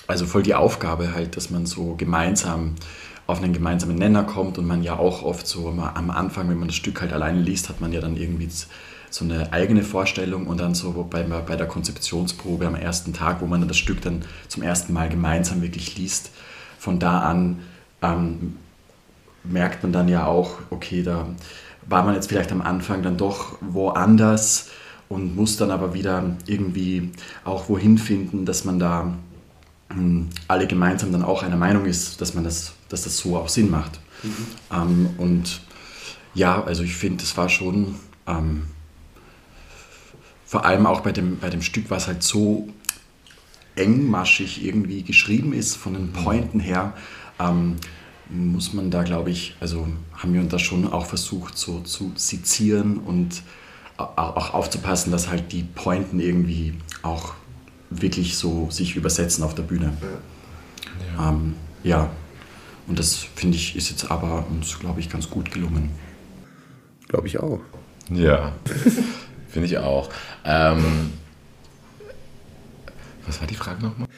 also 0.08 0.26
voll 0.26 0.42
die 0.42 0.54
Aufgabe 0.54 1.14
halt, 1.14 1.36
dass 1.36 1.50
man 1.50 1.66
so 1.66 1.94
gemeinsam 1.96 2.74
auf 3.28 3.42
einen 3.42 3.52
gemeinsamen 3.52 3.96
Nenner 3.96 4.24
kommt 4.24 4.56
und 4.56 4.66
man 4.66 4.82
ja 4.82 4.98
auch 4.98 5.22
oft 5.22 5.46
so 5.46 5.68
am 5.68 6.10
Anfang, 6.10 6.48
wenn 6.48 6.58
man 6.58 6.68
das 6.68 6.76
Stück 6.76 7.02
halt 7.02 7.12
alleine 7.12 7.40
liest, 7.40 7.68
hat 7.68 7.80
man 7.80 7.92
ja 7.92 8.00
dann 8.00 8.16
irgendwie 8.16 8.48
so 9.10 9.24
eine 9.24 9.52
eigene 9.52 9.82
Vorstellung 9.82 10.46
und 10.46 10.58
dann 10.60 10.74
so 10.74 11.06
bei, 11.08 11.22
bei 11.22 11.56
der 11.56 11.66
Konzeptionsprobe 11.66 12.66
am 12.66 12.74
ersten 12.74 13.12
Tag, 13.12 13.42
wo 13.42 13.46
man 13.46 13.60
dann 13.60 13.68
das 13.68 13.76
Stück 13.76 14.00
dann 14.00 14.22
zum 14.48 14.62
ersten 14.62 14.94
Mal 14.94 15.10
gemeinsam 15.10 15.60
wirklich 15.60 15.96
liest, 15.98 16.30
von 16.78 16.98
da 16.98 17.20
an 17.20 17.58
ähm, 18.00 18.56
merkt 19.44 19.82
man 19.82 19.92
dann 19.92 20.08
ja 20.08 20.26
auch, 20.26 20.58
okay, 20.70 21.02
da 21.02 21.26
war 21.86 22.04
man 22.04 22.14
jetzt 22.14 22.28
vielleicht 22.28 22.52
am 22.52 22.62
Anfang 22.62 23.02
dann 23.02 23.18
doch 23.18 23.58
woanders 23.60 24.70
und 25.08 25.36
muss 25.36 25.58
dann 25.58 25.70
aber 25.70 25.92
wieder 25.92 26.36
irgendwie 26.46 27.12
auch 27.44 27.68
wohin 27.68 27.98
finden, 27.98 28.46
dass 28.46 28.64
man 28.64 28.78
da 28.78 29.14
alle 30.48 30.66
gemeinsam 30.66 31.12
dann 31.12 31.22
auch 31.22 31.42
einer 31.42 31.56
Meinung 31.56 31.86
ist, 31.86 32.20
dass 32.20 32.34
man 32.34 32.44
das, 32.44 32.72
dass 32.88 33.04
das 33.04 33.18
so 33.18 33.36
auch 33.36 33.48
Sinn 33.48 33.70
macht. 33.70 34.00
Mhm. 34.22 34.46
Ähm, 34.70 35.10
und 35.16 35.60
ja, 36.34 36.62
also 36.62 36.82
ich 36.82 36.94
finde, 36.94 37.22
das 37.22 37.36
war 37.36 37.48
schon 37.48 37.94
ähm, 38.26 38.64
vor 40.44 40.64
allem 40.64 40.86
auch 40.86 41.00
bei 41.00 41.12
dem, 41.12 41.38
bei 41.38 41.50
dem 41.50 41.62
Stück, 41.62 41.90
was 41.90 42.06
halt 42.06 42.22
so 42.22 42.68
engmaschig 43.76 44.64
irgendwie 44.64 45.02
geschrieben 45.02 45.52
ist, 45.52 45.76
von 45.76 45.94
den 45.94 46.12
Pointen 46.12 46.60
her, 46.60 46.94
ähm, 47.38 47.76
muss 48.28 48.74
man 48.74 48.90
da, 48.90 49.04
glaube 49.04 49.30
ich, 49.30 49.56
also 49.60 49.88
haben 50.14 50.34
wir 50.34 50.40
uns 50.40 50.50
da 50.50 50.58
schon 50.58 50.90
auch 50.90 51.06
versucht, 51.06 51.56
so 51.56 51.80
zu 51.80 52.12
sezieren 52.14 52.98
und 52.98 53.42
auch 53.96 54.54
aufzupassen, 54.54 55.10
dass 55.10 55.28
halt 55.28 55.50
die 55.52 55.62
Pointen 55.62 56.20
irgendwie 56.20 56.74
auch 57.02 57.34
wirklich 57.90 58.36
so 58.36 58.68
sich 58.70 58.96
übersetzen 58.96 59.44
auf 59.44 59.54
der 59.54 59.62
Bühne. 59.62 59.92
Ja. 61.16 61.30
Ähm, 61.30 61.54
ja. 61.82 62.10
Und 62.86 62.98
das 62.98 63.16
finde 63.16 63.56
ich 63.56 63.76
ist 63.76 63.90
jetzt 63.90 64.10
aber 64.10 64.46
uns, 64.50 64.78
glaube 64.78 65.00
ich, 65.00 65.10
ganz 65.10 65.28
gut 65.28 65.50
gelungen. 65.50 65.90
Glaube 67.08 67.26
ich 67.26 67.38
auch. 67.38 67.60
Ja, 68.10 68.52
finde 69.48 69.66
ich 69.66 69.78
auch. 69.78 70.10
Ähm, 70.44 71.12
was 73.26 73.40
war 73.40 73.46
die 73.46 73.54
Frage 73.54 73.82
nochmal? 73.82 74.08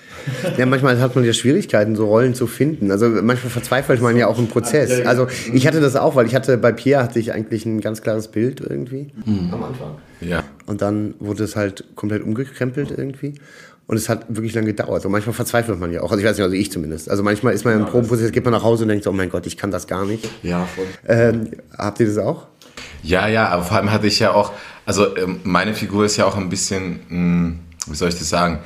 Ja, 0.57 0.67
manchmal 0.67 1.01
hat 1.01 1.17
man 1.17 1.25
ja 1.25 1.33
Schwierigkeiten, 1.33 1.97
so 1.97 2.07
Rollen 2.07 2.35
zu 2.35 2.47
finden. 2.47 2.93
Also 2.93 3.09
manchmal 3.09 3.51
verzweifelt 3.51 4.01
man 4.01 4.17
ja 4.17 4.29
auch 4.29 4.39
im 4.39 4.47
Prozess. 4.47 5.05
Also 5.05 5.27
ich 5.53 5.67
hatte 5.67 5.81
das 5.81 5.97
auch, 5.97 6.15
weil 6.15 6.27
ich 6.27 6.35
hatte 6.37 6.57
bei 6.59 6.71
Pierre 6.71 7.03
hatte 7.03 7.19
ich 7.19 7.33
eigentlich 7.33 7.67
ein 7.67 7.81
ganz 7.81 8.03
klares 8.03 8.29
Bild 8.29 8.61
irgendwie 8.61 9.11
mhm. 9.27 9.53
am 9.53 9.65
Anfang. 9.65 9.99
Ja. 10.21 10.45
Und 10.71 10.83
dann 10.83 11.15
wurde 11.19 11.43
es 11.43 11.57
halt 11.57 11.85
komplett 11.97 12.23
umgekrempelt 12.23 12.93
irgendwie. 12.97 13.35
Und 13.89 13.97
es 13.97 14.09
hat 14.09 14.27
wirklich 14.29 14.55
lange 14.55 14.69
gedauert. 14.69 14.95
Also 14.95 15.09
manchmal 15.09 15.35
verzweifelt 15.35 15.81
man 15.81 15.93
ja 15.93 16.01
auch. 16.01 16.13
Also 16.13 16.23
ich 16.23 16.25
weiß 16.25 16.37
nicht, 16.37 16.45
also 16.45 16.55
ich 16.55 16.71
zumindest. 16.71 17.11
Also 17.11 17.25
manchmal 17.25 17.55
ist 17.55 17.65
man 17.65 17.75
ja, 17.75 17.81
im 17.81 17.87
Probenprozess, 17.87 18.31
geht 18.31 18.45
man 18.45 18.53
nach 18.53 18.63
Hause 18.63 18.85
und 18.85 18.89
denkt 18.89 19.03
so, 19.03 19.11
oh 19.11 19.13
mein 19.13 19.31
Gott, 19.31 19.49
ich 19.49 19.57
kann 19.57 19.73
das 19.73 19.89
gar 19.89 20.07
nicht. 20.07 20.31
Ja, 20.45 20.67
voll. 20.67 20.87
Ähm, 21.09 21.51
habt 21.77 21.99
ihr 21.99 22.07
das 22.07 22.19
auch? 22.19 22.47
Ja, 23.03 23.27
ja, 23.27 23.49
aber 23.49 23.65
vor 23.65 23.79
allem 23.79 23.91
hatte 23.91 24.07
ich 24.07 24.21
ja 24.21 24.33
auch, 24.33 24.53
also 24.87 25.17
ähm, 25.17 25.41
meine 25.43 25.75
Figur 25.75 26.05
ist 26.05 26.17
ja 26.19 26.25
auch 26.25 26.37
ein 26.37 26.51
bisschen, 26.51 27.01
hm, 27.09 27.59
wie 27.89 27.97
soll 27.97 28.11
ich 28.11 28.19
das 28.19 28.29
sagen? 28.29 28.61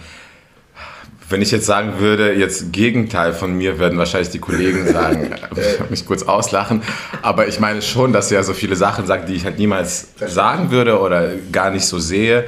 Wenn 1.28 1.40
ich 1.40 1.50
jetzt 1.50 1.66
sagen 1.66 1.98
würde, 1.98 2.34
jetzt 2.34 2.72
Gegenteil 2.72 3.32
von 3.32 3.56
mir, 3.56 3.78
werden 3.78 3.98
wahrscheinlich 3.98 4.30
die 4.30 4.38
Kollegen 4.38 4.86
sagen, 4.92 5.30
ich 5.56 5.90
mich 5.90 6.06
kurz 6.06 6.22
auslachen. 6.22 6.82
Aber 7.22 7.48
ich 7.48 7.60
meine 7.60 7.82
schon, 7.82 8.12
dass 8.12 8.30
er 8.30 8.44
so 8.44 8.52
viele 8.52 8.76
Sachen 8.76 9.06
sagt, 9.06 9.28
die 9.28 9.34
ich 9.34 9.44
halt 9.44 9.58
niemals 9.58 10.08
sagen 10.18 10.70
würde 10.70 11.00
oder 11.00 11.30
gar 11.50 11.70
nicht 11.70 11.86
so 11.86 11.98
sehe. 11.98 12.44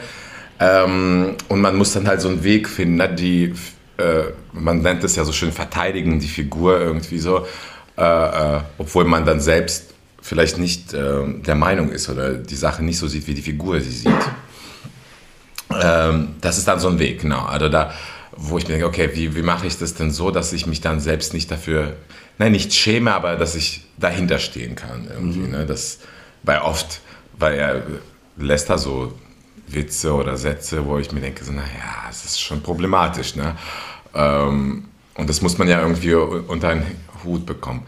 Ähm, 0.58 1.36
und 1.48 1.60
man 1.60 1.76
muss 1.76 1.92
dann 1.92 2.06
halt 2.08 2.20
so 2.20 2.28
einen 2.28 2.42
Weg 2.42 2.68
finden, 2.68 2.96
ne? 2.96 3.14
die, 3.14 3.54
äh, 3.98 4.24
man 4.52 4.80
nennt 4.80 5.04
es 5.04 5.16
ja 5.16 5.24
so 5.24 5.32
schön 5.32 5.52
verteidigen, 5.52 6.18
die 6.18 6.28
Figur 6.28 6.80
irgendwie 6.80 7.18
so, 7.18 7.46
äh, 7.98 8.02
äh, 8.56 8.60
obwohl 8.78 9.04
man 9.04 9.26
dann 9.26 9.40
selbst 9.40 9.94
vielleicht 10.22 10.58
nicht 10.58 10.92
äh, 10.94 11.24
der 11.46 11.54
Meinung 11.54 11.90
ist 11.90 12.08
oder 12.08 12.34
die 12.34 12.56
Sache 12.56 12.82
nicht 12.82 12.98
so 12.98 13.06
sieht, 13.06 13.26
wie 13.26 13.34
die 13.34 13.42
Figur 13.42 13.80
sie 13.80 13.90
sieht. 13.90 14.12
Ähm, 15.82 16.36
das 16.40 16.58
ist 16.58 16.66
dann 16.66 16.80
so 16.80 16.88
ein 16.88 16.98
Weg, 16.98 17.20
genau. 17.20 17.44
Also 17.44 17.68
da, 17.68 17.92
wo 18.36 18.58
ich 18.58 18.64
mir 18.64 18.74
denke, 18.74 18.86
okay, 18.86 19.10
wie, 19.14 19.34
wie 19.34 19.42
mache 19.42 19.66
ich 19.66 19.78
das 19.78 19.94
denn 19.94 20.10
so, 20.10 20.30
dass 20.30 20.52
ich 20.52 20.66
mich 20.66 20.80
dann 20.80 21.00
selbst 21.00 21.32
nicht 21.32 21.50
dafür, 21.50 21.96
nein, 22.38 22.52
nicht 22.52 22.72
schäme, 22.74 23.12
aber 23.14 23.36
dass 23.36 23.54
ich 23.54 23.82
dahinter 23.96 24.38
stehen 24.38 24.74
kann 24.74 25.08
irgendwie. 25.08 25.40
Mhm. 25.40 25.50
Ne? 25.50 25.66
Das, 25.66 26.00
weil 26.42 26.58
oft, 26.58 27.00
weil 27.38 27.54
er 27.54 27.82
lässt 28.36 28.68
da 28.70 28.78
so 28.78 29.14
Witze 29.68 30.14
oder 30.14 30.36
Sätze, 30.36 30.86
wo 30.86 30.98
ich 30.98 31.10
mir 31.12 31.20
denke, 31.20 31.44
so, 31.44 31.52
naja, 31.52 31.66
es 32.10 32.24
ist 32.24 32.40
schon 32.40 32.62
problematisch. 32.62 33.34
Ne? 33.36 33.56
Ähm, 34.14 34.84
und 35.14 35.28
das 35.28 35.40
muss 35.40 35.58
man 35.58 35.68
ja 35.68 35.80
irgendwie 35.80 36.14
unter 36.14 36.68
einen 36.68 36.84
Hut 37.24 37.46
bekommen. 37.46 37.84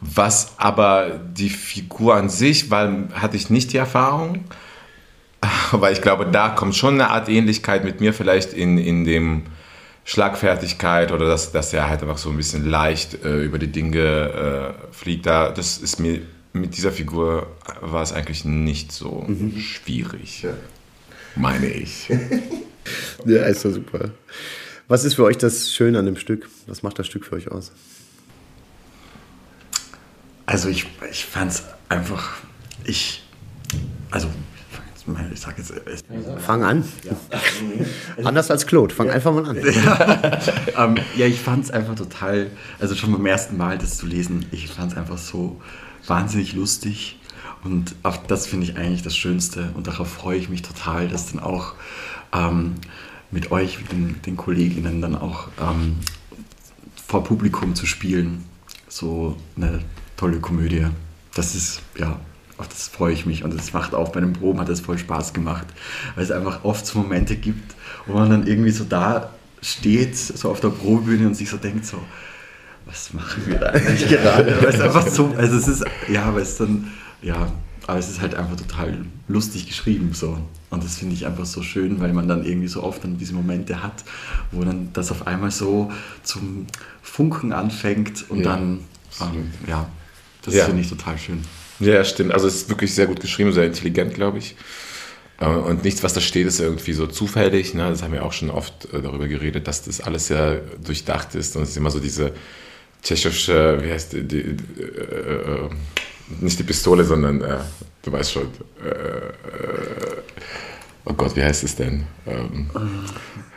Was 0.00 0.54
aber 0.58 1.20
die 1.32 1.50
Figur 1.50 2.14
an 2.14 2.28
sich, 2.28 2.70
weil 2.70 3.08
hatte 3.14 3.36
ich 3.36 3.50
nicht 3.50 3.72
die 3.72 3.76
Erfahrung, 3.76 4.44
aber 5.72 5.92
ich 5.92 6.00
glaube, 6.00 6.26
da 6.26 6.48
kommt 6.48 6.74
schon 6.74 6.94
eine 6.94 7.10
Art 7.10 7.28
Ähnlichkeit 7.28 7.84
mit 7.84 8.00
mir 8.00 8.14
vielleicht 8.14 8.52
in, 8.52 8.78
in 8.78 9.04
dem 9.04 9.44
Schlagfertigkeit 10.04 11.12
oder 11.12 11.26
dass, 11.26 11.52
dass 11.52 11.72
er 11.72 11.88
halt 11.88 12.02
einfach 12.02 12.18
so 12.18 12.30
ein 12.30 12.36
bisschen 12.36 12.68
leicht 12.68 13.24
äh, 13.24 13.42
über 13.42 13.58
die 13.58 13.72
Dinge 13.72 14.74
äh, 14.90 14.92
fliegt. 14.94 15.26
Da, 15.26 15.50
das 15.50 15.78
ist 15.78 15.98
mir 15.98 16.20
mit 16.52 16.76
dieser 16.76 16.92
Figur 16.92 17.48
war 17.80 18.02
es 18.02 18.12
eigentlich 18.12 18.44
nicht 18.44 18.92
so 18.92 19.24
mhm. 19.26 19.58
schwierig. 19.58 20.42
Ja 20.42 20.54
meine 21.36 21.66
ich. 21.66 22.08
ja, 23.24 23.44
ist 23.44 23.64
doch 23.64 23.72
super. 23.72 24.10
Was 24.88 25.04
ist 25.04 25.14
für 25.14 25.24
euch 25.24 25.38
das 25.38 25.72
Schöne 25.72 25.98
an 25.98 26.06
dem 26.06 26.16
Stück? 26.16 26.48
Was 26.66 26.82
macht 26.82 26.98
das 26.98 27.06
Stück 27.06 27.24
für 27.24 27.36
euch 27.36 27.50
aus? 27.50 27.72
Also 30.46 30.68
ich, 30.68 30.86
ich 31.10 31.24
fand 31.24 31.52
es 31.52 31.64
einfach, 31.88 32.36
ich, 32.84 33.22
also 34.10 34.28
ich 35.32 35.40
sag 35.40 35.58
jetzt. 35.58 35.74
Fang 36.38 36.64
an. 36.64 36.84
Ja. 37.02 38.24
Anders 38.24 38.50
als 38.50 38.66
Claude, 38.66 38.94
fang 38.94 39.10
einfach 39.10 39.32
mal 39.32 39.46
an. 39.46 39.56
Ja, 39.56 40.40
ähm, 40.84 40.96
ja 41.16 41.26
ich 41.26 41.40
fand 41.40 41.64
es 41.64 41.70
einfach 41.70 41.94
total, 41.94 42.50
also 42.78 42.94
schon 42.94 43.12
beim 43.12 43.26
ersten 43.26 43.56
Mal 43.56 43.78
das 43.78 43.98
zu 43.98 44.06
lesen, 44.06 44.46
ich 44.50 44.68
fand 44.68 44.92
es 44.92 44.98
einfach 44.98 45.18
so 45.18 45.60
wahnsinnig 46.06 46.54
lustig 46.54 47.18
und 47.64 47.94
das 48.28 48.46
finde 48.46 48.66
ich 48.66 48.76
eigentlich 48.76 49.02
das 49.02 49.16
Schönste 49.16 49.70
und 49.74 49.86
darauf 49.86 50.08
freue 50.08 50.38
ich 50.38 50.48
mich 50.48 50.62
total, 50.62 51.08
das 51.08 51.32
dann 51.32 51.42
auch 51.42 51.74
ähm, 52.32 52.74
mit 53.30 53.50
euch, 53.50 53.80
mit 53.80 53.92
den, 53.92 54.22
den 54.22 54.36
Kolleginnen 54.36 55.00
dann 55.00 55.16
auch 55.16 55.48
ähm, 55.60 55.96
vor 57.06 57.24
Publikum 57.24 57.74
zu 57.74 57.86
spielen. 57.86 58.44
So 58.88 59.36
eine 59.56 59.80
tolle 60.16 60.38
Komödie. 60.40 60.86
Das 61.34 61.54
ist, 61.54 61.82
ja, 61.98 62.20
auf 62.56 62.68
das 62.68 62.88
freue 62.88 63.12
ich 63.12 63.26
mich 63.26 63.44
und 63.44 63.54
das 63.54 63.72
macht 63.72 63.94
auch 63.94 64.10
bei 64.10 64.20
den 64.20 64.32
Proben, 64.32 64.60
hat 64.60 64.68
das 64.68 64.80
voll 64.80 64.98
Spaß 64.98 65.32
gemacht, 65.32 65.66
weil 66.14 66.24
es 66.24 66.30
einfach 66.30 66.64
oft 66.64 66.86
so 66.86 67.00
Momente 67.00 67.36
gibt, 67.36 67.74
wo 68.06 68.14
man 68.14 68.30
dann 68.30 68.46
irgendwie 68.46 68.70
so 68.70 68.84
da 68.84 69.30
steht, 69.60 70.16
so 70.16 70.50
auf 70.50 70.60
der 70.60 70.68
Probebühne 70.68 71.26
und 71.26 71.34
sich 71.34 71.50
so 71.50 71.56
denkt, 71.56 71.86
so, 71.86 71.98
was 72.86 73.12
machen 73.12 73.42
wir 73.46 73.58
da 73.58 73.66
eigentlich 73.68 74.08
gerade? 74.08 74.56
weil 74.60 74.68
es 74.68 74.80
einfach 74.80 75.06
so, 75.08 75.34
also 75.36 75.56
es 75.56 75.68
ist, 75.68 75.84
ja, 76.08 76.32
weil 76.34 76.42
es 76.42 76.56
dann, 76.56 76.92
ja, 77.22 77.50
aber 77.86 77.98
es 77.98 78.08
ist 78.08 78.20
halt 78.20 78.34
einfach 78.34 78.56
total 78.56 79.04
lustig 79.28 79.66
geschrieben 79.66 80.12
so. 80.14 80.38
Und 80.70 80.82
das 80.82 80.98
finde 80.98 81.14
ich 81.14 81.26
einfach 81.26 81.44
so 81.44 81.62
schön, 81.62 82.00
weil 82.00 82.12
man 82.12 82.28
dann 82.28 82.44
irgendwie 82.44 82.68
so 82.68 82.82
oft 82.82 83.04
dann 83.04 83.16
diese 83.16 83.34
Momente 83.34 83.82
hat, 83.82 84.04
wo 84.50 84.64
dann 84.64 84.90
das 84.92 85.10
auf 85.10 85.26
einmal 85.26 85.50
so 85.50 85.92
zum 86.22 86.66
Funken 87.02 87.52
anfängt 87.52 88.28
und 88.28 88.38
ja. 88.38 88.44
dann, 88.44 88.80
ähm, 89.20 89.50
ja, 89.66 89.86
das 90.42 90.54
ja. 90.54 90.64
finde 90.64 90.80
ich 90.80 90.88
total 90.88 91.16
schön. 91.18 91.42
Ja, 91.80 92.04
stimmt. 92.04 92.32
Also 92.32 92.46
es 92.46 92.56
ist 92.56 92.68
wirklich 92.68 92.94
sehr 92.94 93.06
gut 93.06 93.20
geschrieben, 93.20 93.52
sehr 93.52 93.64
intelligent, 93.64 94.14
glaube 94.14 94.38
ich. 94.38 94.56
Äh, 95.40 95.46
und 95.46 95.84
nichts, 95.84 96.02
was 96.02 96.14
da 96.14 96.20
steht, 96.20 96.46
ist 96.46 96.60
irgendwie 96.60 96.92
so 96.92 97.06
zufällig. 97.06 97.74
Ne? 97.74 97.88
Das 97.90 98.02
haben 98.02 98.12
wir 98.12 98.24
auch 98.24 98.32
schon 98.32 98.50
oft 98.50 98.92
äh, 98.92 99.02
darüber 99.02 99.28
geredet, 99.28 99.66
dass 99.66 99.82
das 99.82 100.00
alles 100.00 100.28
sehr 100.28 100.60
durchdacht 100.84 101.34
ist. 101.34 101.56
Und 101.56 101.62
es 101.62 101.70
ist 101.70 101.76
immer 101.76 101.90
so 101.90 102.00
diese 102.00 102.32
tschechische, 103.02 103.82
wie 103.82 103.90
heißt 103.90 104.12
die, 104.12 104.22
die 104.22 104.38
äh, 104.38 104.52
äh, 104.82 105.70
nicht 106.40 106.58
die 106.58 106.64
Pistole, 106.64 107.04
sondern 107.04 107.42
äh, 107.42 107.58
du 108.02 108.12
weißt 108.12 108.32
schon. 108.32 108.44
Äh, 108.44 109.32
oh 111.04 111.12
Gott, 111.12 111.36
wie 111.36 111.42
heißt 111.42 111.64
es 111.64 111.76
denn? 111.76 112.04
Ähm, 112.26 112.70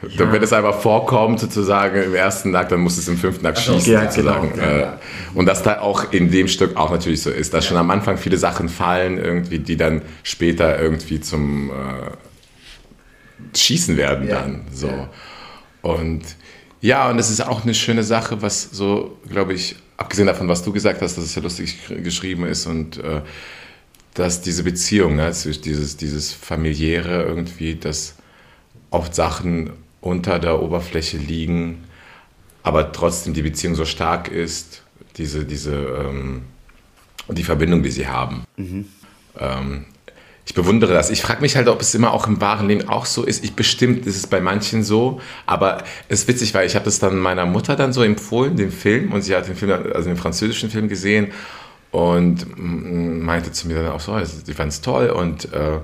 ja. 0.02 0.32
Wenn 0.32 0.43
es 0.43 0.54
einfach 0.54 0.80
vorkommt, 0.80 1.39
sozusagen 1.39 2.02
im 2.04 2.14
ersten 2.14 2.56
Akt, 2.56 2.72
dann 2.72 2.82
muss 2.82 2.98
es 2.98 3.08
im 3.08 3.18
fünften 3.18 3.45
Akt 3.45 3.60
schießen, 3.60 3.91
ja, 3.91 4.10
sozusagen. 4.10 4.54
Genau, 4.54 4.66
ja. 4.66 4.93
Äh, 4.93 4.98
und 5.34 5.45
dass 5.48 5.64
da 5.64 5.80
auch 5.80 6.12
in 6.14 6.30
dem 6.30 6.48
Stück 6.48 6.78
auch 6.78 6.91
natürlich 6.91 7.22
so 7.22 7.32
ist, 7.32 7.54
dass 7.54 7.66
schon 7.66 7.78
am 7.78 7.89
Anfang 7.89 8.18
viele 8.18 8.38
Sachen 8.38 8.70
fallen, 8.70 9.18
irgendwie, 9.18 9.60
die 9.60 9.76
dann 9.76 10.04
später 10.24 10.80
irgendwie 10.80 11.20
zum 11.20 11.72
äh, 11.72 11.74
Schießen 13.58 13.98
werden 13.98 14.28
dann. 14.28 14.62
So. 14.72 15.08
Und 15.82 16.24
ja, 16.82 17.10
und 17.10 17.18
es 17.18 17.32
ist 17.32 17.41
auch 17.41 17.64
eine 17.64 17.74
schöne 17.74 18.04
Sache, 18.04 18.41
was 18.41 18.70
so, 18.72 19.18
glaube 19.28 19.54
ich, 19.54 19.78
abgesehen 19.98 20.28
davon, 20.28 20.48
was 20.48 20.64
du 20.64 20.72
gesagt 20.72 21.02
hast, 21.02 21.18
dass 21.18 21.26
es 21.26 21.36
ja 21.36 21.41
lustig 21.41 21.80
geschrieben 22.04 22.45
ist 22.45 22.68
und 22.68 22.98
äh, 22.98 23.22
dass 24.14 24.41
diese 24.41 24.64
Beziehung, 24.64 25.16
ne, 25.16 25.32
dieses, 25.32 25.98
dieses 25.98 26.34
familiäre 26.34 27.24
irgendwie, 27.24 27.76
dass 27.76 28.16
oft 28.89 29.14
Sachen 29.14 29.72
unter 30.02 30.39
der 30.39 30.62
Oberfläche 30.62 31.18
liegen, 31.18 31.84
aber 32.64 32.91
trotzdem 32.91 33.34
die 33.34 33.41
Beziehung 33.41 33.76
so 33.76 33.86
stark 33.86 34.30
ist, 34.30 34.84
diese, 35.18 35.45
diese, 35.45 35.76
ähm, 35.76 36.43
die 37.30 37.43
Verbindung, 37.43 37.84
die 37.84 37.91
sie 37.91 38.08
haben. 38.08 38.43
Mhm. 38.58 38.86
Ähm, 39.39 39.86
ich 40.45 40.54
bewundere 40.54 40.93
das. 40.93 41.10
Ich 41.10 41.22
frage 41.22 41.41
mich 41.41 41.58
halt, 41.58 41.68
ob 41.68 41.82
es 41.82 41.93
immer 41.93 42.14
auch 42.14 42.26
im 42.26 42.39
wahren 42.39 42.70
Leben 42.70 42.88
auch 42.88 43.06
so 43.06 43.24
ist. 43.24 43.43
Ich 43.43 43.54
bestimmt 43.54 44.06
ist 44.06 44.16
es 44.16 44.28
bei 44.28 44.39
manchen 44.39 44.82
so, 44.82 45.20
aber 45.45 45.84
es 46.08 46.22
ist 46.22 46.28
witzig, 46.30 46.54
weil 46.54 46.66
ich 46.66 46.76
habe 46.76 46.86
das 46.86 47.00
dann 47.00 47.20
meiner 47.20 47.45
Mutter 47.45 47.76
dann 47.76 47.91
so 47.91 48.02
empfohlen, 48.02 48.56
den 48.56 48.72
Film, 48.72 49.12
und 49.12 49.24
sie 49.24 49.36
hat 49.36 49.48
den 49.48 49.56
Film, 49.56 49.72
also 49.72 50.08
den 50.08 50.16
französischen 50.16 50.70
Film 50.70 50.88
gesehen 50.88 51.34
und 51.91 52.45
meinte 52.58 53.52
zu 53.52 53.68
mir 53.68 53.84
dann 53.84 53.91
auch 53.91 54.00
so, 54.00 54.14
also, 54.14 54.38
sie 54.41 54.54
fand 54.54 54.72
es 54.72 54.80
toll 54.80 55.10
und 55.10 55.52
äh, 55.54 55.80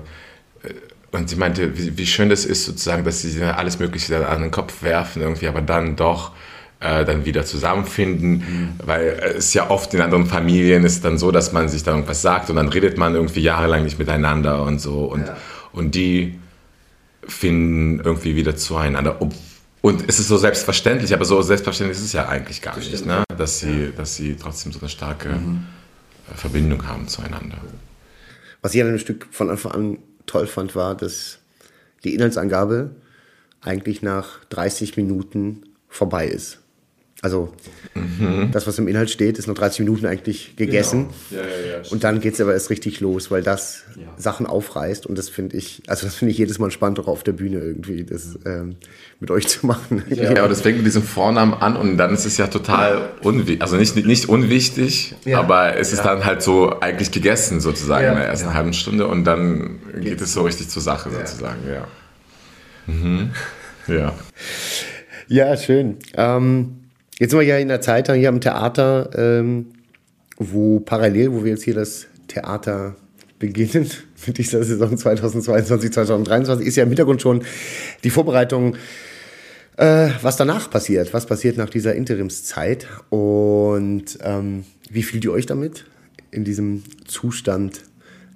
und 1.14 1.30
sie 1.30 1.36
meinte, 1.36 1.78
wie, 1.78 1.96
wie, 1.96 2.06
schön 2.06 2.28
das 2.28 2.44
ist 2.44 2.64
sozusagen, 2.64 3.04
dass 3.04 3.22
sie 3.22 3.40
alles 3.40 3.78
Mögliche 3.78 4.26
an 4.28 4.42
den 4.42 4.50
Kopf 4.50 4.82
werfen 4.82 5.22
irgendwie, 5.22 5.46
aber 5.46 5.62
dann 5.62 5.94
doch 5.94 6.32
äh, 6.80 7.04
dann 7.04 7.24
wieder 7.24 7.44
zusammenfinden, 7.44 8.30
mhm. 8.38 8.68
weil 8.84 9.34
es 9.36 9.54
ja 9.54 9.70
oft 9.70 9.94
in 9.94 10.00
anderen 10.00 10.26
Familien 10.26 10.84
ist 10.84 11.04
dann 11.04 11.16
so, 11.16 11.30
dass 11.30 11.52
man 11.52 11.68
sich 11.68 11.84
dann 11.84 11.94
irgendwas 11.94 12.20
sagt 12.20 12.50
und 12.50 12.56
dann 12.56 12.68
redet 12.68 12.98
man 12.98 13.14
irgendwie 13.14 13.40
jahrelang 13.40 13.84
nicht 13.84 13.96
miteinander 13.96 14.64
und 14.64 14.80
so 14.80 15.04
und, 15.04 15.28
ja. 15.28 15.36
und 15.72 15.94
die 15.94 16.38
finden 17.28 18.00
irgendwie 18.00 18.34
wieder 18.34 18.56
zueinander. 18.56 19.20
Und 19.82 20.04
es 20.08 20.18
ist 20.18 20.26
so 20.26 20.36
selbstverständlich, 20.36 21.14
aber 21.14 21.24
so 21.24 21.40
selbstverständlich 21.42 21.96
ist 21.96 22.06
es 22.06 22.12
ja 22.12 22.28
eigentlich 22.28 22.60
gar 22.60 22.76
nicht, 22.76 23.06
ne? 23.06 23.22
dass, 23.38 23.60
sie, 23.60 23.84
ja. 23.84 23.90
dass 23.96 24.16
sie 24.16 24.34
trotzdem 24.34 24.72
so 24.72 24.80
eine 24.80 24.88
starke 24.88 25.28
mhm. 25.28 25.64
Verbindung 26.34 26.88
haben 26.88 27.06
zueinander. 27.06 27.58
Was 28.62 28.74
ich 28.74 28.82
an 28.82 28.88
dem 28.88 28.98
Stück 28.98 29.28
von 29.30 29.48
Anfang 29.48 29.72
an 29.72 29.98
toll 30.26 30.46
fand, 30.46 30.74
war, 30.74 30.96
dass 30.96 31.38
die 32.04 32.14
Inhaltsangabe 32.14 32.90
eigentlich 33.60 34.02
nach 34.02 34.44
30 34.46 34.96
Minuten 34.96 35.62
vorbei 35.88 36.26
ist. 36.26 36.58
Also 37.24 37.54
mhm. 37.94 38.50
das, 38.52 38.66
was 38.66 38.78
im 38.78 38.86
Inhalt 38.86 39.08
steht, 39.08 39.38
ist 39.38 39.46
nach 39.46 39.54
30 39.54 39.80
Minuten 39.80 40.04
eigentlich 40.04 40.56
gegessen. 40.56 41.08
Genau. 41.30 41.42
Ja, 41.42 41.48
ja, 41.48 41.76
ja, 41.82 41.90
und 41.90 42.04
dann 42.04 42.20
geht 42.20 42.34
es 42.34 42.40
aber 42.42 42.52
erst 42.52 42.68
richtig 42.68 43.00
los, 43.00 43.30
weil 43.30 43.42
das 43.42 43.84
Sachen 44.18 44.44
aufreißt. 44.44 45.06
Und 45.06 45.16
das 45.16 45.30
finde 45.30 45.56
ich, 45.56 45.82
also 45.86 46.04
das 46.04 46.16
finde 46.16 46.32
ich 46.32 46.38
jedes 46.38 46.58
Mal 46.58 46.70
spannend, 46.70 47.00
auch 47.00 47.06
auf 47.06 47.22
der 47.22 47.32
Bühne 47.32 47.60
irgendwie, 47.60 48.04
das 48.04 48.38
ähm, 48.44 48.76
mit 49.20 49.30
euch 49.30 49.48
zu 49.48 49.64
machen. 49.64 50.02
Ja, 50.10 50.32
aber 50.32 50.48
das 50.48 50.60
fängt 50.60 50.76
mit 50.76 50.84
diesem 50.84 51.02
Vornamen 51.02 51.54
an 51.54 51.76
und 51.76 51.96
dann 51.96 52.12
ist 52.12 52.26
es 52.26 52.36
ja 52.36 52.46
total 52.46 53.08
unwichtig, 53.22 53.62
also 53.62 53.76
nicht, 53.76 53.96
nicht 53.96 54.28
unwichtig, 54.28 55.14
aber 55.32 55.78
es 55.78 55.94
ist 55.94 56.02
dann 56.02 56.26
halt 56.26 56.42
so 56.42 56.78
eigentlich 56.80 57.10
gegessen 57.10 57.60
sozusagen 57.60 58.06
in 58.06 58.16
der 58.16 58.26
ersten 58.26 58.52
halben 58.52 58.74
Stunde 58.74 59.06
und 59.06 59.24
dann 59.24 59.78
geht, 59.94 60.04
geht 60.04 60.20
es 60.20 60.34
so 60.34 60.42
richtig 60.42 60.68
zur 60.68 60.82
Sache 60.82 61.08
sozusagen, 61.10 61.60
ja. 61.72 61.86
Mhm. 62.86 63.30
Ja. 63.88 64.12
Ja, 65.28 65.56
schön. 65.56 65.96
Ähm, 66.14 66.83
Jetzt 67.18 67.30
sind 67.30 67.38
wir 67.38 67.46
ja 67.46 67.58
in 67.58 67.68
der 67.68 67.80
Zeit 67.80 68.12
hier 68.12 68.28
am 68.28 68.40
Theater, 68.40 69.10
ähm, 69.14 69.66
wo 70.36 70.80
parallel, 70.80 71.32
wo 71.32 71.44
wir 71.44 71.52
jetzt 71.52 71.62
hier 71.62 71.74
das 71.74 72.06
Theater 72.26 72.96
beginnen 73.38 73.88
mit 74.26 74.38
dieser 74.38 74.64
Saison 74.64 74.96
2022, 74.96 75.92
2023, 75.92 76.66
ist 76.66 76.76
ja 76.76 76.82
im 76.82 76.88
Hintergrund 76.88 77.22
schon 77.22 77.44
die 78.02 78.10
Vorbereitung, 78.10 78.74
äh, 79.76 80.08
was 80.22 80.36
danach 80.36 80.70
passiert, 80.70 81.14
was 81.14 81.26
passiert 81.26 81.56
nach 81.56 81.70
dieser 81.70 81.94
Interimszeit 81.94 82.88
und 83.10 84.18
ähm, 84.22 84.64
wie 84.90 85.02
fühlt 85.04 85.24
ihr 85.24 85.32
euch 85.32 85.46
damit, 85.46 85.84
in 86.32 86.44
diesem 86.44 86.82
Zustand 87.06 87.82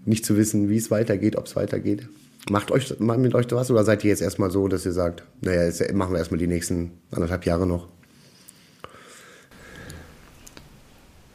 nicht 0.04 0.24
zu 0.24 0.36
wissen, 0.36 0.68
wie 0.68 0.76
es 0.76 0.90
weitergeht, 0.92 1.34
ob 1.34 1.46
es 1.46 1.56
weitergeht? 1.56 2.08
Macht 2.48 2.70
euch 2.70 2.98
mit 3.00 3.34
euch 3.34 3.46
was 3.50 3.70
oder 3.72 3.84
seid 3.84 4.04
ihr 4.04 4.10
jetzt 4.10 4.22
erstmal 4.22 4.50
so, 4.52 4.68
dass 4.68 4.86
ihr 4.86 4.92
sagt, 4.92 5.24
naja, 5.40 5.64
jetzt 5.64 5.92
machen 5.92 6.12
wir 6.12 6.18
erstmal 6.18 6.38
die 6.38 6.46
nächsten 6.46 6.92
anderthalb 7.10 7.44
Jahre 7.44 7.66
noch? 7.66 7.88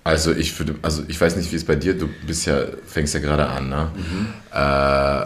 Also 0.03 0.31
ich 0.33 0.57
würde, 0.59 0.75
also 0.81 1.03
ich 1.07 1.19
weiß 1.19 1.37
nicht, 1.37 1.51
wie 1.51 1.55
es 1.55 1.65
bei 1.65 1.75
dir, 1.75 1.97
du 1.97 2.09
bist 2.27 2.45
ja, 2.45 2.63
fängst 2.85 3.13
ja 3.13 3.19
gerade 3.19 3.47
an, 3.47 3.69
ne? 3.69 3.91
Mhm. 3.95 4.27
Äh, 4.53 5.25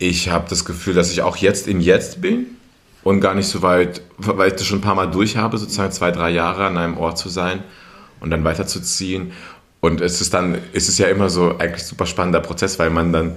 ich 0.00 0.30
habe 0.30 0.46
das 0.48 0.64
Gefühl, 0.64 0.94
dass 0.94 1.10
ich 1.10 1.22
auch 1.22 1.36
jetzt 1.36 1.68
im 1.68 1.80
Jetzt 1.80 2.20
bin 2.20 2.46
und 3.02 3.20
gar 3.20 3.34
nicht 3.34 3.48
so 3.48 3.62
weit, 3.62 4.02
weil 4.16 4.48
ich 4.48 4.54
das 4.54 4.66
schon 4.66 4.78
ein 4.78 4.82
paar 4.82 4.94
Mal 4.94 5.10
durch 5.10 5.36
habe, 5.36 5.58
sozusagen 5.58 5.92
zwei, 5.92 6.10
drei 6.10 6.30
Jahre 6.30 6.66
an 6.66 6.76
einem 6.76 6.96
Ort 6.96 7.18
zu 7.18 7.28
sein 7.28 7.62
und 8.20 8.30
dann 8.30 8.44
weiterzuziehen. 8.44 9.32
Und 9.80 10.00
es 10.00 10.20
ist 10.20 10.34
dann, 10.34 10.58
es 10.72 10.88
ist 10.88 10.98
ja 10.98 11.06
immer 11.08 11.30
so 11.30 11.56
eigentlich 11.58 11.84
super 11.84 12.06
spannender 12.06 12.40
Prozess, 12.40 12.78
weil 12.78 12.90
man 12.90 13.12
dann 13.12 13.36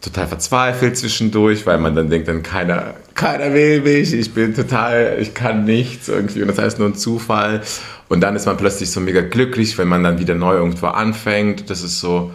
total 0.00 0.28
verzweifelt 0.28 0.96
zwischendurch, 0.96 1.66
weil 1.66 1.78
man 1.78 1.94
dann 1.94 2.08
denkt, 2.08 2.28
dann 2.28 2.42
keiner, 2.42 2.94
keiner 3.14 3.52
will 3.52 3.80
mich, 3.80 4.12
ich 4.12 4.32
bin 4.32 4.54
total, 4.54 5.16
ich 5.20 5.34
kann 5.34 5.64
nichts 5.64 6.08
irgendwie 6.08 6.42
und 6.42 6.48
das 6.48 6.58
heißt 6.58 6.78
nur 6.78 6.88
ein 6.88 6.94
Zufall. 6.94 7.62
Und 8.08 8.20
dann 8.20 8.36
ist 8.36 8.46
man 8.46 8.56
plötzlich 8.56 8.90
so 8.90 9.00
mega 9.00 9.20
glücklich, 9.20 9.76
wenn 9.78 9.88
man 9.88 10.02
dann 10.02 10.18
wieder 10.18 10.34
neu 10.34 10.54
irgendwo 10.54 10.86
anfängt. 10.86 11.70
Das 11.70 11.82
ist 11.82 12.00
so. 12.00 12.32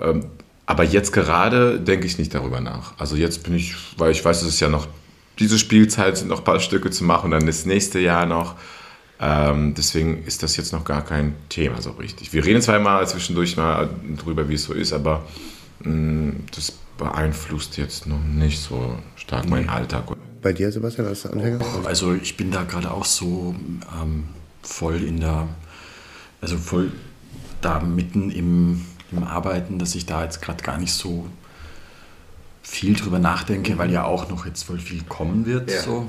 Ähm, 0.00 0.24
aber 0.64 0.84
jetzt 0.84 1.12
gerade 1.12 1.78
denke 1.80 2.06
ich 2.06 2.18
nicht 2.18 2.34
darüber 2.34 2.60
nach. 2.60 2.94
Also 2.98 3.16
jetzt 3.16 3.42
bin 3.42 3.54
ich, 3.54 3.74
weil 3.98 4.12
ich 4.12 4.24
weiß, 4.24 4.42
es 4.42 4.48
ist 4.48 4.60
ja 4.60 4.68
noch 4.68 4.86
diese 5.38 5.58
Spielzeit, 5.58 6.16
sind 6.16 6.28
noch 6.28 6.38
ein 6.38 6.44
paar 6.44 6.60
Stücke 6.60 6.90
zu 6.90 7.04
machen, 7.04 7.30
dann 7.30 7.46
das 7.46 7.66
nächste 7.66 7.98
Jahr 7.98 8.26
noch. 8.26 8.54
Ähm, 9.20 9.74
deswegen 9.74 10.24
ist 10.24 10.42
das 10.42 10.56
jetzt 10.56 10.72
noch 10.72 10.84
gar 10.84 11.04
kein 11.04 11.34
Thema 11.48 11.80
so 11.80 11.90
richtig. 11.92 12.32
Wir 12.32 12.44
reden 12.44 12.62
zwar 12.62 12.78
mal 12.80 13.06
zwischendurch 13.06 13.56
mal 13.56 13.88
drüber, 14.16 14.48
wie 14.48 14.54
es 14.54 14.64
so 14.64 14.72
ist, 14.72 14.92
aber 14.92 15.24
mh, 15.84 15.90
mm, 15.90 16.44
das 16.54 16.72
beeinflusst 16.98 17.76
jetzt 17.76 18.06
noch 18.06 18.20
nicht 18.20 18.60
so 18.60 18.96
stark 19.16 19.48
meinen 19.48 19.68
Alltag. 19.68 20.04
Bei 20.40 20.52
dir, 20.52 20.72
Sebastian, 20.72 21.06
als 21.06 21.24
Anhänger? 21.26 21.60
Also 21.84 22.14
ich 22.14 22.36
bin 22.36 22.50
da 22.50 22.64
gerade 22.64 22.90
auch 22.90 23.04
so 23.04 23.54
ähm, 24.00 24.24
voll 24.62 25.02
in 25.02 25.20
der, 25.20 25.48
also 26.40 26.56
voll 26.56 26.92
da 27.60 27.80
mitten 27.80 28.30
im, 28.30 28.84
im 29.10 29.24
Arbeiten, 29.24 29.78
dass 29.78 29.94
ich 29.94 30.06
da 30.06 30.24
jetzt 30.24 30.42
gerade 30.42 30.62
gar 30.62 30.78
nicht 30.78 30.92
so 30.92 31.26
viel 32.62 32.94
drüber 32.94 33.18
nachdenke, 33.18 33.76
weil 33.78 33.90
ja 33.90 34.04
auch 34.04 34.28
noch 34.28 34.46
jetzt 34.46 34.64
voll 34.64 34.78
viel 34.78 35.02
kommen 35.04 35.46
wird. 35.46 35.70
Ja, 35.70 35.82
so. 35.82 36.08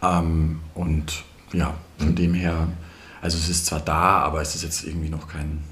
Ja. 0.00 0.20
Ähm, 0.20 0.60
und 0.74 1.24
ja, 1.52 1.74
von 1.98 2.14
dem 2.14 2.34
her, 2.34 2.68
also 3.20 3.38
es 3.38 3.48
ist 3.48 3.66
zwar 3.66 3.80
da, 3.80 4.20
aber 4.20 4.40
es 4.40 4.54
ist 4.54 4.62
jetzt 4.62 4.84
irgendwie 4.84 5.10
noch 5.10 5.28
kein. 5.28 5.62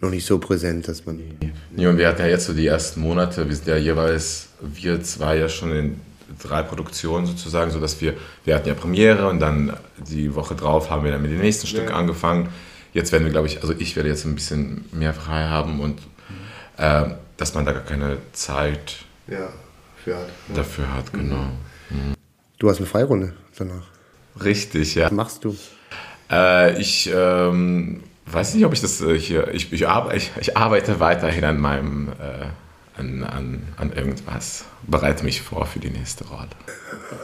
Noch 0.00 0.10
nicht 0.10 0.26
so 0.26 0.38
präsent, 0.38 0.86
dass 0.88 1.06
man. 1.06 1.20
Nee, 1.74 1.86
und 1.86 1.96
wir 1.96 2.08
hatten 2.08 2.20
ja 2.20 2.28
jetzt 2.28 2.46
so 2.46 2.52
die 2.52 2.66
ersten 2.66 3.00
Monate, 3.00 3.48
wir 3.48 3.56
sind 3.56 3.68
ja 3.68 3.76
jeweils, 3.76 4.48
wir 4.60 5.02
zwei 5.02 5.38
ja 5.38 5.48
schon 5.48 5.72
in 5.72 6.00
drei 6.42 6.62
Produktionen 6.62 7.26
sozusagen, 7.26 7.70
sodass 7.70 8.00
wir, 8.00 8.14
wir 8.44 8.54
hatten 8.54 8.68
ja 8.68 8.74
Premiere 8.74 9.28
und 9.28 9.40
dann 9.40 9.76
die 9.98 10.34
Woche 10.34 10.54
drauf 10.54 10.90
haben 10.90 11.04
wir 11.04 11.12
dann 11.12 11.22
mit 11.22 11.30
dem 11.30 11.40
nächsten 11.40 11.66
Stück 11.66 11.90
ja. 11.90 11.96
angefangen. 11.96 12.48
Jetzt 12.92 13.12
werden 13.12 13.24
wir, 13.24 13.32
glaube 13.32 13.46
ich, 13.46 13.60
also 13.62 13.74
ich 13.76 13.96
werde 13.96 14.08
jetzt 14.08 14.24
ein 14.24 14.34
bisschen 14.34 14.84
mehr 14.92 15.14
frei 15.14 15.44
haben 15.44 15.80
und 15.80 16.00
äh, 16.76 17.04
dass 17.36 17.54
man 17.54 17.64
da 17.64 17.72
gar 17.72 17.82
keine 17.82 18.18
Zeit 18.32 18.98
ja, 19.26 19.48
für 20.04 20.16
hat. 20.16 20.28
Ja. 20.48 20.54
dafür 20.54 20.94
hat, 20.94 21.12
genau. 21.12 21.44
Mhm. 21.90 22.14
Du 22.58 22.70
hast 22.70 22.78
eine 22.78 22.86
Freirunde 22.86 23.34
danach. 23.58 23.82
Richtig, 24.42 24.94
ja. 24.94 25.06
Was 25.06 25.12
machst 25.12 25.44
du? 25.44 25.56
Äh, 26.30 26.80
ich 26.80 27.10
ähm, 27.12 28.02
weiß 28.26 28.54
nicht, 28.54 28.64
ob 28.64 28.72
ich 28.72 28.80
das 28.80 29.00
äh, 29.00 29.18
hier. 29.18 29.48
Ich, 29.52 29.72
ich, 29.72 29.82
ich, 29.82 30.30
ich, 30.40 30.56
arbeite 30.56 31.00
weiterhin 31.00 31.44
an 31.44 31.60
meinem. 31.60 32.08
An, 32.96 33.24
an, 33.24 33.62
an 33.76 33.92
irgendwas. 33.92 34.66
Bereite 34.86 35.24
mich 35.24 35.42
vor 35.42 35.66
für 35.66 35.80
die 35.80 35.90
nächste 35.90 36.24
Rolle. 36.28 36.48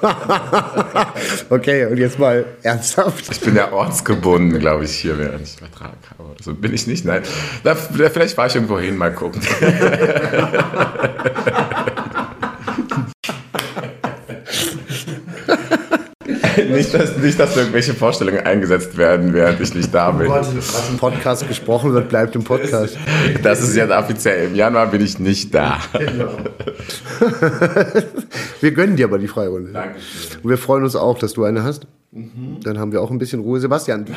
okay, 1.51 1.87
und 1.87 1.97
jetzt 1.97 2.19
mal 2.19 2.45
ernsthaft. 2.63 3.31
Ich 3.31 3.41
bin 3.41 3.55
ja 3.55 3.71
ortsgebunden, 3.71 4.59
glaube 4.59 4.85
ich, 4.85 4.97
hier, 4.97 5.17
während 5.17 5.43
ich 5.43 5.57
Vertrag 5.57 5.97
habe. 6.11 6.35
So 6.43 6.55
bin 6.55 6.75
ich 6.75 6.89
nicht. 6.89 7.05
Nein. 7.05 7.23
Da, 7.63 7.77
vielleicht 7.77 8.35
fahre 8.35 8.49
ich 8.49 8.57
irgendwo 8.57 8.81
hin, 8.81 8.97
mal 8.97 9.13
gucken. 9.13 9.43
nicht, 16.71 16.95
dass, 16.95 17.17
nicht, 17.17 17.39
dass 17.39 17.57
irgendwelche 17.57 17.95
Vorstellungen 17.95 18.41
eingesetzt 18.41 18.97
werden, 18.97 19.33
während 19.35 19.61
ich 19.61 19.75
nicht 19.75 19.95
da 19.95 20.11
bin. 20.11 20.29
Oh 20.29 20.35
was 20.35 20.91
im 20.91 20.97
Podcast 20.97 21.47
gesprochen 21.49 21.93
wird, 21.93 22.09
bleibt 22.09 22.35
im 22.35 22.45
Podcast. 22.45 22.97
Das 23.43 23.63
ist 23.63 23.77
ja 23.77 23.87
offiziell. 23.99 24.49
Im 24.49 24.55
Januar 24.55 24.87
bin 24.89 25.03
ich 25.03 25.19
nicht 25.19 25.55
da. 25.55 25.79
Genau. 25.93 26.37
wir 28.61 28.73
gönnen 28.73 28.97
dir 28.97 29.07
aber 29.07 29.19
die 29.19 29.29
Freirunde. 29.29 29.73
Dankeschön. 29.73 30.41
Und 30.43 30.51
wir 30.51 30.59
freuen 30.59 30.85
uns 30.85 30.97
auch, 30.97 31.19
dass 31.19 31.33
du 31.33 31.45
eine 31.45 31.63
hast. 31.63 31.87
Mhm. 32.13 32.61
Dann 32.65 32.79
haben 32.79 32.93
wir 32.93 33.03
auch 33.03 33.11
ein 33.11 33.19
bisschen 33.19 33.41
Ruhe. 33.41 33.61
Sebastian. 33.61 34.07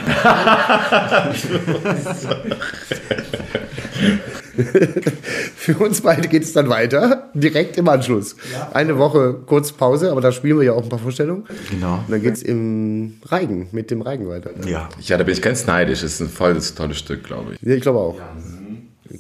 Für 5.56 5.78
uns 5.78 6.02
beide 6.02 6.28
geht 6.28 6.44
es 6.44 6.54
dann 6.54 6.70
weiter, 6.70 7.30
direkt 7.34 7.78
im 7.78 7.88
Anschluss. 7.88 8.36
Ja. 8.52 8.70
Eine 8.74 8.98
Woche 8.98 9.36
kurz 9.46 9.72
Pause, 9.72 10.12
aber 10.12 10.22
da 10.22 10.32
spielen 10.32 10.58
wir 10.58 10.66
ja 10.66 10.74
auch 10.74 10.84
ein 10.84 10.90
paar 10.90 11.00
Vorstellungen. 11.00 11.46
Genau. 11.72 11.96
Und 11.96 12.12
dann 12.12 12.22
geht 12.22 12.36
es 12.36 12.44
im 12.44 13.16
Reigen, 13.26 13.70
mit 13.72 13.90
dem 13.90 14.02
Reigen 14.02 14.28
weiter. 14.28 14.52
Ja. 14.68 14.90
Ja, 15.02 15.18
da 15.18 15.24
bin 15.24 15.34
ich 15.34 15.42
ganz 15.42 15.66
neidisch. 15.66 16.02
Das 16.02 16.14
ist 16.14 16.20
ein 16.22 16.30
volles, 16.30 16.76
tolles 16.76 17.00
Stück, 17.00 17.24
glaube 17.24 17.54
ich. 17.54 17.62
Ja, 17.62 17.76
ich 17.76 17.82
glaube 17.82 18.00
auch. 18.00 18.18
Ja. 18.18 18.36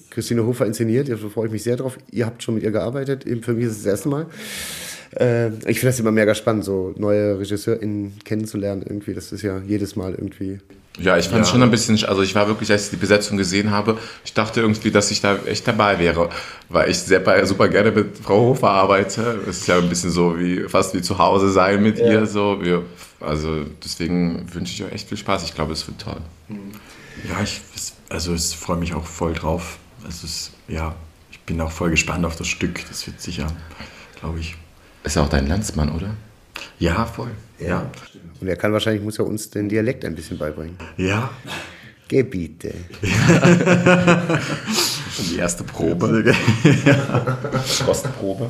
Christine 0.09 0.45
Hofer 0.45 0.65
inszeniert, 0.65 1.09
da 1.09 1.17
freue 1.17 1.47
ich 1.47 1.51
mich 1.51 1.63
sehr 1.63 1.75
drauf. 1.75 1.97
Ihr 2.11 2.25
habt 2.25 2.43
schon 2.43 2.55
mit 2.55 2.63
ihr 2.63 2.71
gearbeitet, 2.71 3.25
für 3.43 3.53
mich 3.53 3.65
ist 3.65 3.71
es 3.71 3.77
das 3.79 3.85
erste 3.85 4.09
Mal. 4.09 4.27
Äh, 5.19 5.49
ich 5.69 5.79
finde 5.79 5.87
das 5.87 5.99
immer 5.99 6.11
mega 6.11 6.35
spannend, 6.35 6.65
so 6.65 6.93
neue 6.97 7.39
RegisseurInnen 7.39 8.19
kennenzulernen 8.23 8.83
irgendwie. 8.83 9.13
Das 9.13 9.31
ist 9.31 9.41
ja 9.41 9.61
jedes 9.65 9.95
Mal 9.95 10.13
irgendwie 10.13 10.59
ja, 10.99 11.17
ich 11.17 11.27
fand 11.27 11.41
es 11.41 11.47
ja. 11.47 11.53
schon 11.53 11.63
ein 11.63 11.71
bisschen, 11.71 12.03
also 12.05 12.21
ich 12.21 12.35
war 12.35 12.47
wirklich, 12.47 12.71
als 12.71 12.85
ich 12.85 12.89
die 12.91 12.97
Besetzung 12.97 13.35
gesehen 13.37 13.71
habe, 13.71 13.97
ich 14.23 14.33
dachte 14.33 14.61
irgendwie, 14.61 14.91
dass 14.91 15.09
ich 15.09 15.21
da 15.21 15.37
echt 15.45 15.67
dabei 15.67 15.97
wäre, 15.97 16.29
weil 16.69 16.91
ich 16.91 16.99
sehr, 16.99 17.45
super 17.47 17.67
gerne 17.67 17.91
mit 17.91 18.19
Frau 18.19 18.41
Hofer 18.41 18.69
arbeite. 18.69 19.39
Es 19.49 19.61
ist 19.61 19.67
ja 19.67 19.79
ein 19.79 19.89
bisschen 19.89 20.11
so 20.11 20.39
wie, 20.39 20.69
fast 20.69 20.93
wie 20.93 21.01
zu 21.01 21.17
Hause 21.17 21.51
sein 21.51 21.81
mit 21.81 21.97
ja. 21.97 22.11
ihr, 22.11 22.25
so. 22.27 22.59
Wir, 22.61 22.83
also 23.19 23.63
deswegen 23.83 24.45
wünsche 24.53 24.73
ich 24.73 24.83
euch 24.83 24.93
echt 24.93 25.09
viel 25.09 25.17
Spaß. 25.17 25.43
Ich 25.45 25.55
glaube, 25.55 25.73
es 25.73 25.87
wird 25.87 25.99
toll. 25.99 26.21
Ja, 27.27 27.41
ich, 27.41 27.61
also 28.09 28.35
ich 28.35 28.55
freue 28.55 28.77
mich 28.77 28.93
auch 28.93 29.05
voll 29.05 29.33
drauf. 29.33 29.79
Es 30.07 30.23
ist, 30.23 30.51
ja, 30.67 30.95
ich 31.31 31.39
bin 31.39 31.59
auch 31.59 31.71
voll 31.71 31.89
gespannt 31.89 32.23
auf 32.23 32.35
das 32.35 32.47
Stück. 32.47 32.81
Das 32.87 33.07
wird 33.07 33.19
sicher, 33.19 33.47
glaube 34.19 34.39
ich. 34.39 34.57
Ist 35.03 35.17
auch 35.17 35.29
dein 35.29 35.47
Landsmann, 35.47 35.89
oder? 35.89 36.15
Ja, 36.79 37.05
voll. 37.05 37.31
Ja. 37.59 37.67
ja. 37.67 37.91
Und 38.39 38.47
er 38.47 38.55
kann 38.55 38.71
wahrscheinlich, 38.73 39.03
muss 39.03 39.19
er 39.19 39.25
uns 39.25 39.49
den 39.49 39.69
Dialekt 39.69 40.05
ein 40.05 40.15
bisschen 40.15 40.37
beibringen. 40.37 40.77
Ja. 40.97 41.29
Gebiete. 42.07 42.73
Die 45.31 45.37
erste 45.37 45.63
Probe. 45.63 46.33
Kostprobe. 47.85 48.49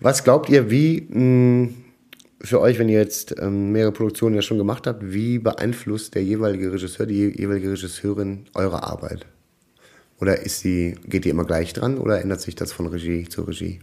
Was 0.00 0.24
glaubt 0.24 0.48
ihr, 0.48 0.70
wie 0.70 1.06
mh, 1.08 1.14
hm, 1.14 1.74
für 2.40 2.60
euch, 2.60 2.78
wenn 2.78 2.88
ihr 2.88 3.00
jetzt 3.00 3.34
ähm, 3.40 3.72
mehrere 3.72 3.92
Produktionen 3.92 4.36
ja 4.36 4.42
schon 4.42 4.58
gemacht 4.58 4.86
habt, 4.86 5.12
wie 5.12 5.38
beeinflusst 5.38 6.14
der 6.14 6.22
jeweilige 6.22 6.72
Regisseur, 6.72 7.06
die 7.06 7.34
jeweilige 7.36 7.72
Regisseurin 7.72 8.46
eure 8.54 8.84
Arbeit? 8.84 9.26
Oder 10.20 10.42
ist 10.42 10.60
sie, 10.60 10.96
geht 11.04 11.24
die 11.24 11.30
immer 11.30 11.44
gleich 11.44 11.72
dran 11.72 11.98
oder 11.98 12.20
ändert 12.20 12.40
sich 12.40 12.54
das 12.54 12.72
von 12.72 12.86
Regie 12.86 13.28
zu 13.28 13.42
Regie? 13.42 13.80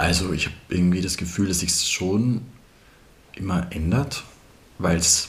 Also 0.00 0.32
ich 0.32 0.46
habe 0.46 0.56
irgendwie 0.70 1.02
das 1.02 1.18
Gefühl, 1.18 1.48
dass 1.48 1.60
sich 1.60 1.72
es 1.72 1.86
schon 1.86 2.40
immer 3.34 3.66
ändert, 3.70 4.24
weil 4.78 4.96
es, 4.96 5.28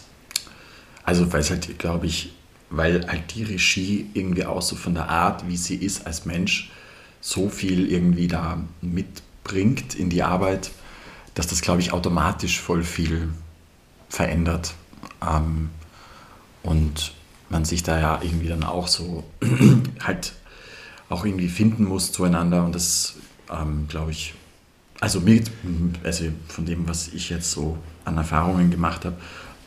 also 1.04 1.34
weil 1.34 1.42
es 1.42 1.50
halt, 1.50 1.78
glaube 1.78 2.06
ich, 2.06 2.32
weil 2.70 3.06
halt 3.06 3.36
die 3.36 3.44
Regie 3.44 4.10
irgendwie 4.14 4.46
auch 4.46 4.62
so 4.62 4.78
von 4.78 4.94
der 4.94 5.10
Art, 5.10 5.46
wie 5.46 5.58
sie 5.58 5.76
ist 5.76 6.08
als 6.08 6.26
Mensch, 6.26 6.72
so 7.20 7.50
viel 7.50 7.92
irgendwie 7.92 8.30
da 8.30 8.64
mitbringt 8.80 9.94
in 9.94 10.10
die 10.10 10.24
Arbeit, 10.24 10.72
dass 11.34 11.48
das, 11.48 11.62
glaube 11.62 11.82
ich, 11.82 11.92
automatisch 11.92 12.62
voll 12.62 12.86
viel 12.86 13.28
verändert. 14.08 14.74
Ähm, 15.22 15.70
und 16.64 17.12
man 17.50 17.66
sich 17.66 17.84
da 17.84 18.00
ja 18.00 18.22
irgendwie 18.22 18.48
dann 18.48 18.64
auch 18.64 18.88
so 18.88 19.26
halt 20.00 20.32
auch 21.10 21.26
irgendwie 21.26 21.50
finden 21.50 21.84
muss 21.84 22.14
zueinander. 22.14 22.64
Und 22.64 22.74
das, 22.74 23.16
ähm, 23.52 23.90
glaube 23.90 24.12
ich, 24.12 24.34
also, 25.02 25.20
mit, 25.20 25.52
also 26.04 26.26
von 26.48 26.66
dem, 26.66 26.88
was 26.88 27.10
ich 27.10 27.30
jetzt 27.32 27.52
so 27.52 27.78
an 28.06 28.18
Erfahrungen 28.18 28.70
gemacht 28.70 29.04
habe, 29.04 29.18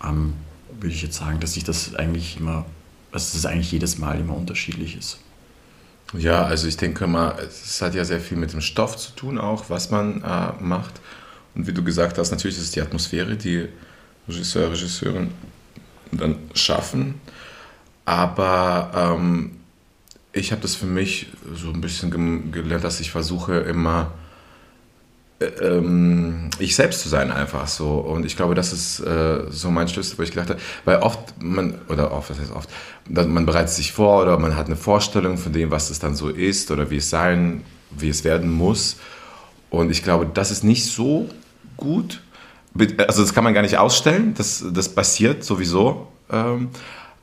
ähm, 0.02 0.34
würde 0.80 0.94
ich 0.94 1.02
jetzt 1.02 1.16
sagen, 1.16 1.40
dass 1.40 1.54
sich 1.54 1.64
das 1.64 1.94
eigentlich 1.96 2.38
immer, 2.38 2.64
dass 3.12 3.32
das 3.32 3.44
eigentlich 3.44 3.72
jedes 3.72 3.98
Mal 3.98 4.20
immer 4.20 4.36
unterschiedlich 4.36 4.96
ist. 4.96 5.18
Ja, 6.16 6.44
also 6.44 6.68
ich 6.68 6.76
denke 6.76 7.08
mal, 7.08 7.34
es 7.40 7.82
hat 7.82 7.96
ja 7.96 8.04
sehr 8.04 8.20
viel 8.20 8.38
mit 8.38 8.52
dem 8.52 8.60
Stoff 8.60 8.96
zu 8.96 9.10
tun, 9.12 9.38
auch 9.38 9.68
was 9.70 9.90
man 9.90 10.22
äh, 10.22 10.52
macht. 10.62 11.00
Und 11.56 11.66
wie 11.66 11.72
du 11.72 11.82
gesagt 11.82 12.16
hast, 12.16 12.30
natürlich 12.30 12.56
ist 12.56 12.64
es 12.64 12.70
die 12.70 12.80
Atmosphäre, 12.80 13.36
die 13.36 13.68
Regisseur, 14.28 14.70
Regisseurin 14.70 15.30
dann 16.12 16.36
schaffen. 16.54 17.20
Aber 18.04 19.16
ähm, 19.18 19.56
ich 20.32 20.52
habe 20.52 20.62
das 20.62 20.76
für 20.76 20.86
mich 20.86 21.26
so 21.56 21.70
ein 21.70 21.80
bisschen 21.80 22.52
gelernt, 22.52 22.84
dass 22.84 23.00
ich 23.00 23.10
versuche 23.10 23.54
immer 23.58 24.12
ähm, 25.40 26.50
ich 26.58 26.76
selbst 26.76 27.00
zu 27.00 27.08
sein 27.08 27.30
einfach 27.30 27.66
so. 27.66 27.90
Und 27.98 28.24
ich 28.24 28.36
glaube, 28.36 28.54
das 28.54 28.72
ist 28.72 29.00
äh, 29.00 29.44
so 29.50 29.70
mein 29.70 29.88
Schlüssel, 29.88 30.18
wo 30.18 30.22
ich 30.22 30.30
gedacht 30.30 30.50
habe, 30.50 30.60
weil 30.84 30.98
oft, 30.98 31.18
man, 31.42 31.74
oder 31.88 32.12
oft, 32.12 32.30
was 32.30 32.38
heißt 32.38 32.52
oft, 32.52 32.68
man 33.08 33.46
bereitet 33.46 33.70
sich 33.70 33.92
vor 33.92 34.22
oder 34.22 34.38
man 34.38 34.56
hat 34.56 34.66
eine 34.66 34.76
Vorstellung 34.76 35.36
von 35.36 35.52
dem, 35.52 35.70
was 35.70 35.90
es 35.90 35.98
dann 35.98 36.14
so 36.14 36.28
ist 36.28 36.70
oder 36.70 36.90
wie 36.90 36.98
es 36.98 37.10
sein, 37.10 37.62
wie 37.90 38.08
es 38.08 38.24
werden 38.24 38.50
muss. 38.50 38.96
Und 39.70 39.90
ich 39.90 40.02
glaube, 40.02 40.26
das 40.32 40.50
ist 40.50 40.64
nicht 40.64 40.86
so 40.86 41.28
gut. 41.76 42.20
Also 42.98 43.22
das 43.22 43.34
kann 43.34 43.44
man 43.44 43.54
gar 43.54 43.62
nicht 43.62 43.78
ausstellen, 43.78 44.34
das, 44.34 44.64
das 44.72 44.88
passiert 44.88 45.44
sowieso. 45.44 46.08
Ähm, 46.30 46.70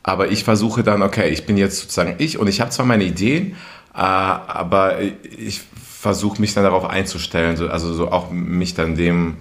aber 0.04 0.32
ich 0.32 0.44
versuche 0.44 0.84
dann, 0.84 1.02
okay, 1.02 1.30
ich 1.30 1.46
bin 1.46 1.58
jetzt 1.58 1.80
sozusagen 1.80 2.16
ich 2.18 2.38
und 2.38 2.48
ich 2.48 2.62
habe 2.62 2.72
zwar 2.72 2.86
meine 2.86 3.04
Ideen, 3.04 3.56
äh, 3.94 3.98
aber 3.98 4.98
ich 5.02 5.62
versuche 6.02 6.42
mich 6.42 6.56
dann 6.56 6.64
darauf 6.64 6.86
einzustellen, 6.86 7.58
so, 7.58 7.68
also 7.68 7.94
so 7.94 8.12
auch 8.12 8.32
mich 8.32 8.74
dann 8.74 8.96
dem 8.96 9.38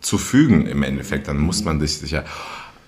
zu 0.00 0.16
fügen 0.16 0.68
im 0.68 0.84
Endeffekt. 0.84 1.26
Dann 1.26 1.38
muss 1.38 1.64
man 1.64 1.80
sich 1.80 1.98
sicher. 1.98 2.22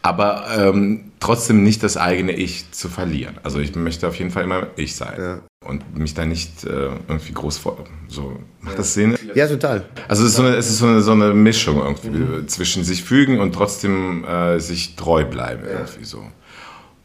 Aber 0.01 0.47
ähm, 0.57 1.11
trotzdem 1.19 1.65
nicht 1.65 1.83
das 1.83 1.97
eigene 1.97 2.31
Ich 2.31 2.71
zu 2.71 2.89
verlieren. 2.89 3.41
Also 3.43 3.59
ich 3.59 3.75
möchte 3.75 4.07
auf 4.07 4.15
jeden 4.15 4.31
Fall 4.31 4.45
immer 4.45 4.69
ich 4.77 4.95
sein. 4.95 5.19
Ja. 5.19 5.41
Und 5.67 5.99
mich 5.99 6.15
da 6.15 6.25
nicht 6.25 6.63
äh, 6.63 6.91
irgendwie 7.09 7.33
groß 7.33 7.59
vor. 7.59 7.85
So, 8.07 8.39
macht 8.61 8.75
ja. 8.75 8.79
das 8.79 8.95
Sinn? 8.95 9.19
Ja, 9.35 9.49
total. 9.49 9.87
Also 10.07 10.23
es 10.23 10.31
ist 10.31 10.37
so 10.37 10.43
eine, 10.43 10.55
es 10.55 10.71
ist 10.71 10.79
so 10.79 10.87
eine, 10.87 11.01
so 11.01 11.11
eine 11.11 11.35
Mischung 11.35 11.79
irgendwie 11.79 12.11
mhm. 12.11 12.47
zwischen 12.47 12.85
sich 12.85 13.03
fügen 13.03 13.41
und 13.41 13.57
trotzdem 13.57 14.25
äh, 14.25 14.61
sich 14.61 14.95
treu 14.95 15.25
bleiben. 15.25 15.65
Ja. 15.65 15.81
Irgendwie 15.81 16.05
so. 16.05 16.23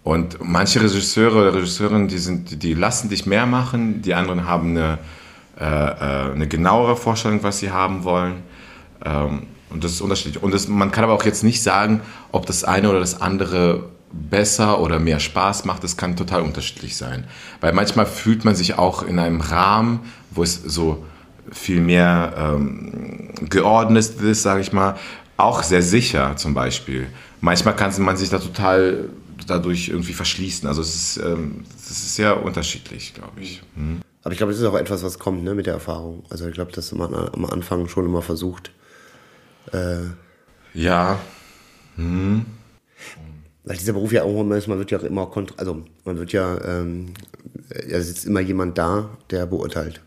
Und 0.03 0.37
manche 0.43 0.81
Regisseure 0.81 1.39
oder 1.39 1.55
Regisseurinnen, 1.55 2.07
die, 2.07 2.19
sind, 2.19 2.61
die 2.61 2.75
lassen 2.75 3.09
dich 3.09 3.25
mehr 3.25 3.47
machen, 3.47 4.03
die 4.03 4.13
anderen 4.13 4.45
haben 4.45 4.77
eine 4.77 4.99
äh, 5.61 5.63
äh, 5.63 6.31
eine 6.31 6.47
genauere 6.47 6.97
Vorstellung, 6.97 7.43
was 7.43 7.59
sie 7.59 7.69
haben 7.69 8.03
wollen. 8.03 8.41
Ähm, 9.05 9.43
und 9.69 9.83
das 9.83 9.91
ist 9.91 10.01
unterschiedlich. 10.01 10.41
Und 10.41 10.55
das, 10.55 10.67
man 10.67 10.91
kann 10.91 11.03
aber 11.03 11.13
auch 11.13 11.23
jetzt 11.23 11.43
nicht 11.43 11.61
sagen, 11.61 12.01
ob 12.31 12.47
das 12.47 12.63
eine 12.63 12.89
oder 12.89 12.99
das 12.99 13.21
andere 13.21 13.89
besser 14.11 14.79
oder 14.79 14.97
mehr 14.97 15.19
Spaß 15.19 15.65
macht. 15.65 15.83
Das 15.83 15.97
kann 15.97 16.15
total 16.15 16.41
unterschiedlich 16.41 16.97
sein. 16.97 17.25
Weil 17.59 17.73
manchmal 17.73 18.07
fühlt 18.07 18.43
man 18.43 18.55
sich 18.55 18.79
auch 18.79 19.03
in 19.03 19.19
einem 19.19 19.39
Rahmen, 19.39 19.99
wo 20.31 20.41
es 20.41 20.55
so 20.55 21.05
viel 21.51 21.79
mehr 21.79 22.33
ähm, 22.37 23.29
geordnet 23.47 24.19
ist, 24.19 24.41
sage 24.41 24.61
ich 24.61 24.73
mal, 24.73 24.95
auch 25.37 25.61
sehr 25.61 25.83
sicher 25.83 26.35
zum 26.37 26.55
Beispiel. 26.55 27.07
Manchmal 27.39 27.75
kann 27.75 27.93
man 28.01 28.17
sich 28.17 28.31
da 28.31 28.39
total 28.39 29.09
dadurch 29.45 29.89
irgendwie 29.89 30.13
verschließen. 30.13 30.67
Also 30.67 30.81
es 30.81 30.95
ist, 30.95 31.17
ähm, 31.17 31.65
das 31.71 31.91
ist 31.91 32.15
sehr 32.15 32.43
unterschiedlich, 32.43 33.13
glaube 33.13 33.41
ich. 33.41 33.61
Hm. 33.75 34.01
Aber 34.23 34.31
ich 34.31 34.37
glaube, 34.37 34.51
das 34.51 34.61
ist 34.61 34.67
auch 34.67 34.77
etwas, 34.77 35.03
was 35.03 35.19
kommt 35.19 35.43
ne, 35.43 35.55
mit 35.55 35.65
der 35.65 35.73
Erfahrung. 35.73 36.23
Also 36.29 36.47
ich 36.47 36.53
glaube, 36.53 36.71
dass 36.71 36.91
man 36.91 37.13
am 37.13 37.45
Anfang 37.45 37.87
schon 37.87 38.05
immer 38.05 38.21
versucht. 38.21 38.71
Äh, 39.71 39.97
ja. 40.73 41.19
Hm. 41.95 42.45
Weil 43.63 43.77
dieser 43.77 43.93
Beruf 43.93 44.11
ja 44.11 44.23
auch 44.23 44.41
immer 44.41 44.57
ist, 44.57 44.67
man 44.67 44.79
wird 44.79 44.91
ja 44.91 44.99
auch 44.99 45.03
immer, 45.03 45.31
also 45.57 45.83
man 46.03 46.17
wird 46.17 46.33
ja, 46.33 46.57
ähm, 46.63 47.13
ja 47.87 48.01
sitzt 48.01 48.25
immer 48.25 48.39
jemand 48.39 48.77
da, 48.77 49.09
der 49.29 49.45
beurteilt. 49.45 50.01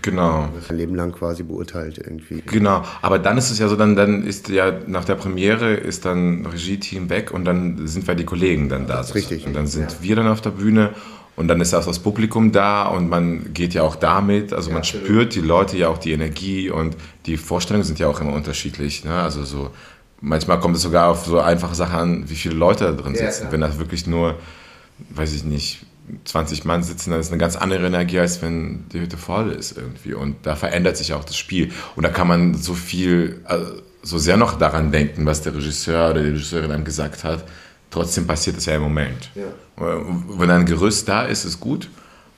Genau. 0.00 0.48
Ein 0.68 0.76
Leben 0.76 0.94
lang 0.94 1.12
quasi 1.12 1.42
beurteilt 1.42 1.98
irgendwie. 1.98 2.42
Genau, 2.46 2.82
aber 3.02 3.18
dann 3.18 3.36
ist 3.36 3.50
es 3.50 3.58
ja 3.58 3.68
so, 3.68 3.76
dann, 3.76 3.94
dann 3.94 4.24
ist 4.24 4.48
ja 4.48 4.72
nach 4.86 5.04
der 5.04 5.16
Premiere 5.16 5.74
ist 5.74 6.06
dann 6.06 6.46
Regie-Team 6.46 7.10
weg 7.10 7.32
und 7.32 7.44
dann 7.44 7.86
sind 7.86 8.06
wir 8.06 8.14
die 8.14 8.24
Kollegen 8.24 8.70
dann 8.70 8.86
da. 8.86 9.00
Richtig. 9.00 9.46
Und 9.46 9.54
dann 9.54 9.66
sind 9.66 9.92
ja. 9.92 9.98
wir 10.00 10.16
dann 10.16 10.28
auf 10.28 10.40
der 10.40 10.50
Bühne 10.50 10.94
und 11.34 11.48
dann 11.48 11.60
ist 11.60 11.74
auch 11.74 11.84
das 11.84 11.98
Publikum 11.98 12.52
da 12.52 12.84
und 12.84 13.08
man 13.08 13.54
geht 13.54 13.74
ja 13.74 13.82
auch 13.82 13.96
damit, 13.96 14.52
also 14.52 14.68
ja, 14.68 14.74
man 14.74 14.84
spürt 14.84 15.34
die 15.34 15.40
Leute 15.40 15.76
ja 15.78 15.88
auch 15.88 15.98
die 15.98 16.12
Energie 16.12 16.70
und 16.70 16.96
die 17.26 17.36
Vorstellungen 17.36 17.84
sind 17.84 17.98
ja 17.98 18.08
auch 18.08 18.20
immer 18.20 18.32
unterschiedlich. 18.32 19.04
Ne? 19.04 19.14
Also 19.14 19.44
so 19.44 19.70
manchmal 20.20 20.60
kommt 20.60 20.76
es 20.76 20.82
sogar 20.82 21.08
auf 21.08 21.26
so 21.26 21.40
einfache 21.40 21.74
Sachen 21.74 21.98
an, 21.98 22.30
wie 22.30 22.34
viele 22.34 22.54
Leute 22.54 22.84
da 22.84 22.92
drin 22.92 23.14
sitzen. 23.14 23.44
Ja, 23.44 23.52
Wenn 23.52 23.60
das 23.60 23.78
wirklich 23.78 24.06
nur, 24.06 24.38
weiß 25.10 25.34
ich 25.34 25.44
nicht, 25.44 25.84
20 26.24 26.64
Mann 26.64 26.82
sitzen, 26.82 27.10
dann 27.10 27.20
ist 27.20 27.30
eine 27.30 27.38
ganz 27.38 27.56
andere 27.56 27.86
Energie, 27.86 28.18
als 28.18 28.42
wenn 28.42 28.84
die 28.92 29.00
Hütte 29.00 29.16
voll 29.16 29.52
ist 29.52 29.76
irgendwie. 29.76 30.14
Und 30.14 30.36
da 30.42 30.56
verändert 30.56 30.96
sich 30.96 31.12
auch 31.14 31.24
das 31.24 31.36
Spiel. 31.36 31.70
Und 31.96 32.02
da 32.02 32.08
kann 32.08 32.28
man 32.28 32.54
so 32.54 32.74
viel, 32.74 33.40
also 33.44 33.72
so 34.02 34.18
sehr 34.18 34.36
noch 34.36 34.58
daran 34.58 34.90
denken, 34.90 35.26
was 35.26 35.42
der 35.42 35.54
Regisseur 35.54 36.10
oder 36.10 36.22
die 36.22 36.30
Regisseurin 36.30 36.70
dann 36.70 36.84
gesagt 36.84 37.24
hat. 37.24 37.44
Trotzdem 37.92 38.26
passiert 38.26 38.56
es 38.56 38.66
ja 38.66 38.74
im 38.74 38.82
Moment. 38.82 39.30
Ja. 39.34 39.44
Wenn 39.76 40.50
ein 40.50 40.66
Gerüst 40.66 41.08
da 41.08 41.24
ist, 41.26 41.44
ist 41.44 41.60
gut, 41.60 41.88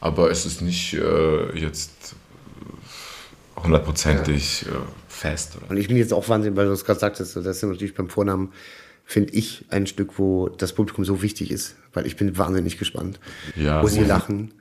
aber 0.00 0.30
es 0.30 0.44
ist 0.44 0.60
nicht 0.60 0.92
äh, 0.94 1.58
jetzt 1.58 2.14
hundertprozentig 3.56 4.62
ja. 4.62 4.72
äh, 4.72 4.74
fest. 5.08 5.56
Oder? 5.56 5.70
Und 5.70 5.76
ich 5.78 5.88
bin 5.88 5.96
jetzt 5.96 6.12
auch 6.12 6.28
wahnsinnig, 6.28 6.56
weil 6.56 6.66
du 6.66 6.72
es 6.72 6.84
gerade 6.84 7.00
sagtest, 7.00 7.36
das 7.36 7.46
ist 7.46 7.62
natürlich 7.62 7.94
beim 7.94 8.10
Vornamen 8.10 8.52
finde 9.04 9.34
ich, 9.34 9.66
ein 9.68 9.86
Stück, 9.86 10.18
wo 10.18 10.48
das 10.48 10.72
Publikum 10.72 11.04
so 11.04 11.22
wichtig 11.22 11.50
ist, 11.50 11.76
weil 11.92 12.06
ich 12.06 12.16
bin 12.16 12.36
wahnsinnig 12.38 12.78
gespannt, 12.78 13.20
ja, 13.54 13.82
wo 13.82 13.86
sie 13.86 14.02
lachen 14.02 14.52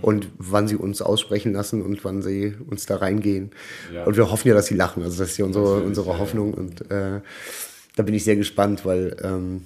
und 0.00 0.28
wann 0.38 0.66
sie 0.66 0.76
uns 0.76 1.00
aussprechen 1.00 1.52
lassen 1.52 1.82
und 1.82 2.04
wann 2.04 2.22
sie 2.22 2.54
uns 2.68 2.86
da 2.86 2.96
reingehen. 2.96 3.52
Ja. 3.94 4.04
Und 4.04 4.16
wir 4.16 4.30
hoffen 4.30 4.48
ja, 4.48 4.54
dass 4.54 4.66
sie 4.66 4.74
lachen. 4.74 5.02
Also 5.04 5.22
das 5.22 5.30
ist 5.30 5.38
ja 5.38 5.44
unsere, 5.44 5.82
unsere 5.82 6.18
Hoffnung. 6.18 6.52
Und 6.52 6.90
äh, 6.90 7.20
da 7.94 8.02
bin 8.02 8.14
ich 8.14 8.24
sehr 8.24 8.36
gespannt, 8.36 8.84
weil 8.84 9.16
ähm, 9.22 9.62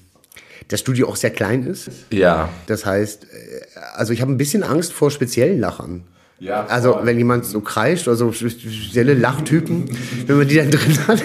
das 0.68 0.80
Studio 0.80 1.08
auch 1.08 1.16
sehr 1.16 1.30
klein 1.30 1.64
ist. 1.64 1.90
Ja. 2.10 2.48
Das 2.66 2.86
heißt, 2.86 3.24
äh, 3.24 3.26
also 3.94 4.12
ich 4.12 4.20
habe 4.20 4.32
ein 4.32 4.38
bisschen 4.38 4.62
Angst 4.62 4.92
vor 4.92 5.10
speziellen 5.10 5.60
Lachern. 5.60 6.04
Ja, 6.38 6.66
also 6.66 6.98
wenn 7.02 7.16
jemand 7.16 7.46
so 7.46 7.62
kreischt 7.62 8.08
oder 8.08 8.16
so 8.16 8.30
spezielle 8.30 9.14
Lachtypen, 9.14 9.88
wenn 10.26 10.36
man 10.36 10.46
die 10.46 10.56
dann 10.56 10.70
drin 10.70 10.98
hat, 11.08 11.22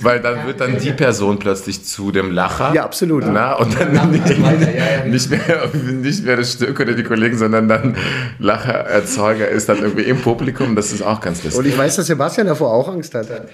weil 0.00 0.20
dann 0.20 0.46
wird 0.46 0.60
dann 0.60 0.78
die 0.78 0.92
Person 0.92 1.38
plötzlich 1.38 1.84
zu 1.84 2.10
dem 2.10 2.30
Lacher. 2.30 2.72
Ja, 2.74 2.84
absolut. 2.84 3.24
Na, 3.26 3.52
und 3.54 3.78
dann 3.78 4.10
nicht, 4.10 4.26
nicht, 5.06 5.30
mehr, 5.30 5.68
nicht 5.74 6.24
mehr 6.24 6.36
das 6.36 6.54
Stück 6.54 6.80
oder 6.80 6.94
die 6.94 7.02
Kollegen, 7.02 7.36
sondern 7.36 7.68
dann 7.68 7.94
Lachererzeuger 8.38 9.48
ist 9.48 9.68
dann 9.68 9.76
irgendwie 9.78 10.04
im 10.04 10.22
Publikum. 10.22 10.74
Das 10.76 10.92
ist 10.92 11.02
auch 11.02 11.20
ganz 11.20 11.44
lustig. 11.44 11.58
Und 11.58 11.66
ich 11.66 11.76
weiß, 11.76 11.96
dass 11.96 12.06
Sebastian 12.06 12.46
davor 12.46 12.72
auch 12.72 12.88
Angst 12.88 13.14
hat. 13.18 13.28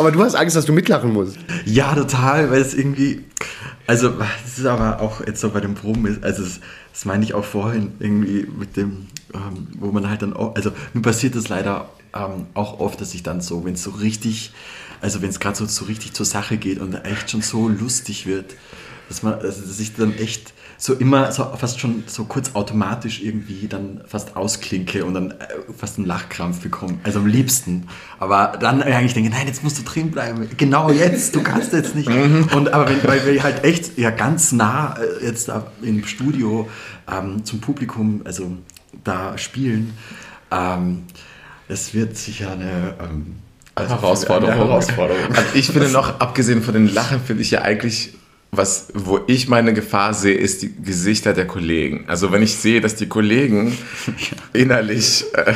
Aber 0.00 0.12
du 0.12 0.22
hast 0.24 0.34
Angst, 0.34 0.56
dass 0.56 0.64
du 0.64 0.72
mitlachen 0.72 1.12
musst. 1.12 1.36
Ja, 1.64 1.94
total, 1.94 2.50
weil 2.50 2.60
es 2.60 2.74
irgendwie. 2.74 3.24
Also, 3.86 4.08
das 4.08 4.58
ist 4.58 4.66
aber 4.66 5.00
auch 5.00 5.24
jetzt 5.26 5.40
so 5.40 5.50
bei 5.50 5.60
dem 5.60 5.74
Proben, 5.74 6.18
also 6.22 6.42
das, 6.42 6.60
das 6.92 7.04
meine 7.04 7.24
ich 7.24 7.34
auch 7.34 7.44
vorhin 7.44 7.92
irgendwie 7.98 8.46
mit 8.56 8.76
dem 8.76 9.08
ähm, 9.34 9.68
wo 9.78 9.92
man 9.92 10.08
halt 10.08 10.22
dann 10.22 10.32
auch, 10.32 10.54
also 10.54 10.72
mir 10.92 11.02
passiert 11.02 11.34
das 11.34 11.48
leider 11.48 11.88
ähm, 12.14 12.46
auch 12.54 12.80
oft, 12.80 13.00
dass 13.00 13.14
ich 13.14 13.22
dann 13.22 13.40
so, 13.40 13.64
wenn 13.64 13.74
es 13.74 13.82
so 13.82 13.90
richtig, 13.90 14.52
also 15.00 15.22
wenn 15.22 15.30
es 15.30 15.40
gerade 15.40 15.56
so, 15.56 15.66
so 15.66 15.84
richtig 15.84 16.12
zur 16.12 16.26
Sache 16.26 16.56
geht 16.56 16.80
und 16.80 16.94
echt 17.04 17.30
schon 17.30 17.42
so 17.42 17.68
lustig 17.68 18.26
wird, 18.26 18.54
dass 19.08 19.22
man, 19.22 19.34
also 19.34 19.62
dass 19.62 19.80
ich 19.80 19.94
dann 19.94 20.14
echt 20.16 20.52
so 20.82 20.94
immer 20.94 21.30
so 21.30 21.44
fast 21.58 21.78
schon 21.78 22.04
so 22.06 22.24
kurz 22.24 22.54
automatisch 22.54 23.22
irgendwie 23.22 23.68
dann 23.68 24.00
fast 24.06 24.34
ausklinke 24.34 25.04
und 25.04 25.12
dann 25.12 25.32
äh, 25.32 25.34
fast 25.76 25.98
einen 25.98 26.06
Lachkrampf 26.06 26.60
bekomme. 26.62 26.98
Also 27.02 27.18
am 27.18 27.26
liebsten. 27.26 27.86
Aber 28.18 28.56
dann 28.58 28.82
eigentlich 28.82 29.12
denke, 29.12 29.28
nein, 29.28 29.46
jetzt 29.46 29.62
musst 29.62 29.78
du 29.78 29.82
drin 29.82 30.10
bleiben. 30.10 30.48
Genau 30.56 30.90
jetzt, 30.90 31.36
du 31.36 31.42
kannst 31.42 31.74
jetzt 31.74 31.94
nicht. 31.94 32.08
Mhm. 32.08 32.48
und 32.54 32.72
aber 32.72 32.88
wenn, 32.88 33.04
weil 33.06 33.26
wir 33.26 33.42
halt 33.42 33.62
echt 33.62 33.98
ja 33.98 34.08
ganz 34.08 34.52
nah 34.52 34.96
äh, 34.98 35.26
jetzt 35.26 35.48
da 35.48 35.66
im 35.82 36.02
Studio 36.06 36.66
ähm, 37.12 37.44
zum 37.44 37.60
Publikum, 37.60 38.22
also 38.24 38.50
da 39.04 39.36
spielen. 39.36 39.92
Ähm, 40.50 41.04
es 41.68 41.92
wird 41.92 42.16
sicher 42.16 42.52
eine 42.52 42.94
ähm, 43.02 43.36
also 43.74 43.96
Herausforderung. 43.96 44.54
Eine 44.54 44.64
Herausforderung. 44.64 45.34
Also 45.36 45.48
ich 45.54 45.66
finde 45.66 45.90
noch, 45.90 46.20
abgesehen 46.20 46.62
von 46.62 46.72
den 46.72 46.92
Lachen, 46.92 47.20
finde 47.20 47.42
ich 47.42 47.50
ja 47.50 47.62
eigentlich, 47.62 48.14
was, 48.52 48.88
wo 48.94 49.20
ich 49.28 49.48
meine 49.48 49.72
Gefahr 49.72 50.12
sehe, 50.12 50.34
ist 50.34 50.62
die 50.62 50.74
Gesichter 50.82 51.34
der 51.34 51.46
Kollegen. 51.46 52.04
Also 52.08 52.32
wenn 52.32 52.42
ich 52.42 52.56
sehe, 52.56 52.80
dass 52.80 52.96
die 52.96 53.06
Kollegen 53.06 53.76
innerlich, 54.52 55.24
äh, 55.34 55.52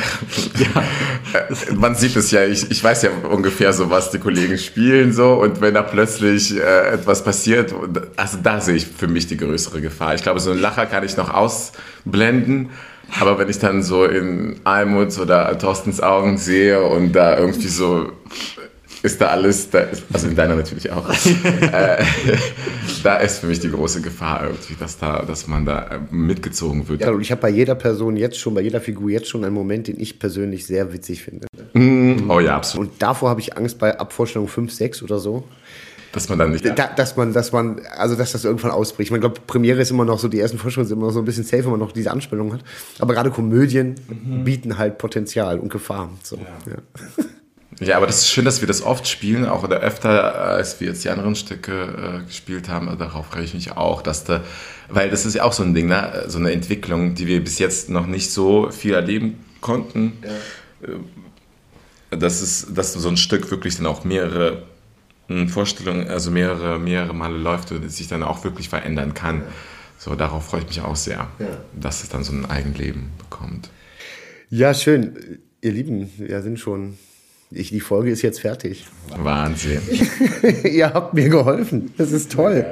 ja, 0.59 0.83
äh, 1.39 1.73
man 1.73 1.95
sieht 1.95 2.15
es 2.15 2.31
ja, 2.31 2.45
ich, 2.45 2.71
ich 2.71 2.81
weiß 2.81 3.03
ja 3.03 3.09
ungefähr 3.29 3.73
so, 3.73 3.89
was 3.89 4.11
die 4.11 4.19
Kollegen 4.19 4.57
spielen 4.57 5.11
so 5.11 5.33
und 5.33 5.59
wenn 5.59 5.73
da 5.73 5.81
plötzlich 5.81 6.55
äh, 6.55 6.93
etwas 6.93 7.21
passiert, 7.21 7.73
also 8.15 8.37
da 8.41 8.61
sehe 8.61 8.75
ich 8.75 8.87
für 8.87 9.07
mich 9.07 9.27
die 9.27 9.37
größere 9.37 9.81
Gefahr. 9.81 10.15
Ich 10.15 10.23
glaube, 10.23 10.39
so 10.39 10.51
einen 10.51 10.61
Lacher 10.61 10.85
kann 10.85 11.03
ich 11.03 11.17
noch 11.17 11.33
ausblenden, 11.33 12.69
aber 13.19 13.37
wenn 13.37 13.49
ich 13.49 13.59
dann 13.59 13.83
so 13.83 14.05
in 14.05 14.55
Almuts 14.63 15.19
oder 15.19 15.57
Thorstens 15.59 15.99
Augen 15.99 16.37
sehe 16.37 16.81
und 16.81 17.11
da 17.11 17.37
irgendwie 17.37 17.67
so 17.67 18.13
ist 19.05 19.21
da 19.21 19.27
alles, 19.27 19.69
da 19.69 19.79
ist, 19.79 20.03
also 20.11 20.27
in 20.27 20.35
deiner 20.35 20.55
natürlich 20.55 20.91
auch, 20.91 21.07
äh, 21.61 22.03
da 23.03 23.17
ist 23.17 23.39
für 23.39 23.47
mich 23.47 23.59
die 23.59 23.69
große 23.69 24.01
Gefahr 24.01 24.45
irgendwie, 24.45 24.75
dass, 24.79 24.97
da, 24.97 25.21
dass 25.21 25.47
man 25.47 25.65
da 25.65 26.01
mitgezogen 26.09 26.89
wird. 26.89 27.01
Ja, 27.01 27.11
und 27.11 27.21
ich 27.21 27.31
habe 27.31 27.41
bei 27.41 27.49
jeder 27.49 27.75
Person 27.75 28.17
jetzt 28.17 28.39
schon, 28.39 28.55
bei 28.55 28.61
jeder 28.61 28.81
Figur 28.81 29.09
jetzt 29.09 29.29
schon 29.29 29.43
einen 29.45 29.53
Moment, 29.53 29.87
den 29.87 29.99
ich 29.99 30.19
persönlich 30.19 30.65
sehr 30.65 30.91
witzig 30.91 31.23
finde. 31.23 31.47
Mm, 31.73 32.29
oh 32.29 32.39
ja, 32.39 32.55
absolut. 32.55 32.87
Und 32.87 33.01
davor 33.01 33.29
habe 33.29 33.39
ich 33.39 33.55
Angst 33.55 33.77
bei 33.77 33.97
Abvorstellung 33.97 34.47
5, 34.47 34.73
6 34.73 35.03
oder 35.03 35.19
so. 35.19 35.43
Dass 36.11 36.29
man 36.29 36.39
dann 36.39 36.51
nicht. 36.51 36.65
Da, 36.65 36.87
dass 36.87 37.17
man, 37.17 37.33
dass 37.33 37.51
man, 37.51 37.81
also 37.97 38.15
dass 38.15 38.31
das 38.31 38.45
irgendwann 38.45 38.71
ausbricht. 38.71 39.11
Ich 39.11 39.19
glaube, 39.19 39.41
Premiere 39.45 39.81
ist 39.81 39.91
immer 39.91 40.05
noch 40.05 40.17
so, 40.17 40.29
die 40.29 40.39
ersten 40.39 40.57
Vorstellungen 40.57 40.87
sind 40.87 40.97
immer 40.97 41.11
so 41.11 41.19
ein 41.19 41.25
bisschen 41.25 41.43
safe, 41.43 41.65
wenn 41.65 41.71
man 41.71 41.79
noch 41.81 41.91
diese 41.91 42.09
Anspannung 42.09 42.53
hat. 42.53 42.61
Aber 42.99 43.13
gerade 43.13 43.31
Komödien 43.31 43.95
mhm. 44.07 44.45
bieten 44.45 44.77
halt 44.77 44.97
Potenzial 44.97 45.59
und 45.59 45.69
Gefahr. 45.69 46.09
So, 46.23 46.37
ja. 46.37 46.71
ja. 46.71 47.25
Ja, 47.79 47.97
aber 47.97 48.07
das 48.07 48.19
ist 48.19 48.29
schön, 48.29 48.45
dass 48.45 48.61
wir 48.61 48.67
das 48.67 48.81
oft 48.81 49.07
spielen, 49.07 49.45
auch 49.45 49.63
oder 49.63 49.81
öfter, 49.81 50.35
als 50.35 50.79
wir 50.79 50.87
jetzt 50.87 51.03
die 51.03 51.09
anderen 51.09 51.35
Stücke 51.35 52.21
äh, 52.21 52.25
gespielt 52.25 52.69
haben. 52.69 52.87
Also 52.87 52.99
darauf 52.99 53.27
freue 53.27 53.43
ich 53.43 53.53
mich 53.53 53.71
auch, 53.73 54.01
dass 54.01 54.23
da, 54.23 54.43
weil 54.89 55.09
das 55.09 55.25
ist 55.25 55.35
ja 55.35 55.43
auch 55.43 55.53
so 55.53 55.63
ein 55.63 55.73
Ding, 55.73 55.87
ne? 55.87 56.23
so 56.27 56.37
eine 56.37 56.51
Entwicklung, 56.51 57.15
die 57.15 57.27
wir 57.27 57.43
bis 57.43 57.59
jetzt 57.59 57.89
noch 57.89 58.07
nicht 58.07 58.31
so 58.31 58.71
viel 58.71 58.93
erleben 58.93 59.43
konnten. 59.59 60.13
Ja. 60.23 62.17
Dass, 62.17 62.41
es, 62.41 62.73
dass 62.73 62.93
so 62.93 63.09
ein 63.09 63.17
Stück 63.17 63.51
wirklich 63.51 63.75
dann 63.75 63.87
auch 63.87 64.05
mehrere 64.05 64.63
Vorstellung, 65.47 66.07
also 66.07 66.31
mehrere, 66.31 66.79
mehrere 66.79 67.13
Male 67.13 67.37
läuft 67.37 67.71
und 67.71 67.89
sich 67.91 68.07
dann 68.07 68.23
auch 68.23 68.43
wirklich 68.43 68.69
verändern 68.69 69.13
kann. 69.13 69.39
Ja. 69.39 69.45
So, 69.97 70.15
darauf 70.15 70.45
freue 70.45 70.61
ich 70.61 70.67
mich 70.67 70.81
auch 70.81 70.95
sehr, 70.95 71.27
ja. 71.39 71.47
dass 71.73 72.03
es 72.03 72.09
dann 72.09 72.23
so 72.23 72.31
ein 72.31 72.45
Eigenleben 72.45 73.09
bekommt. 73.17 73.69
Ja, 74.49 74.73
schön. 74.73 75.39
Ihr 75.61 75.71
Lieben, 75.71 76.11
wir 76.17 76.41
sind 76.43 76.59
schon 76.59 76.97
ich, 77.55 77.69
die 77.69 77.79
Folge 77.79 78.11
ist 78.11 78.21
jetzt 78.21 78.41
fertig. 78.41 78.85
Wahnsinn. 79.15 79.81
Ihr 80.63 80.93
habt 80.93 81.13
mir 81.13 81.29
geholfen. 81.29 81.93
Das 81.97 82.11
ist 82.11 82.31
toll. 82.31 82.65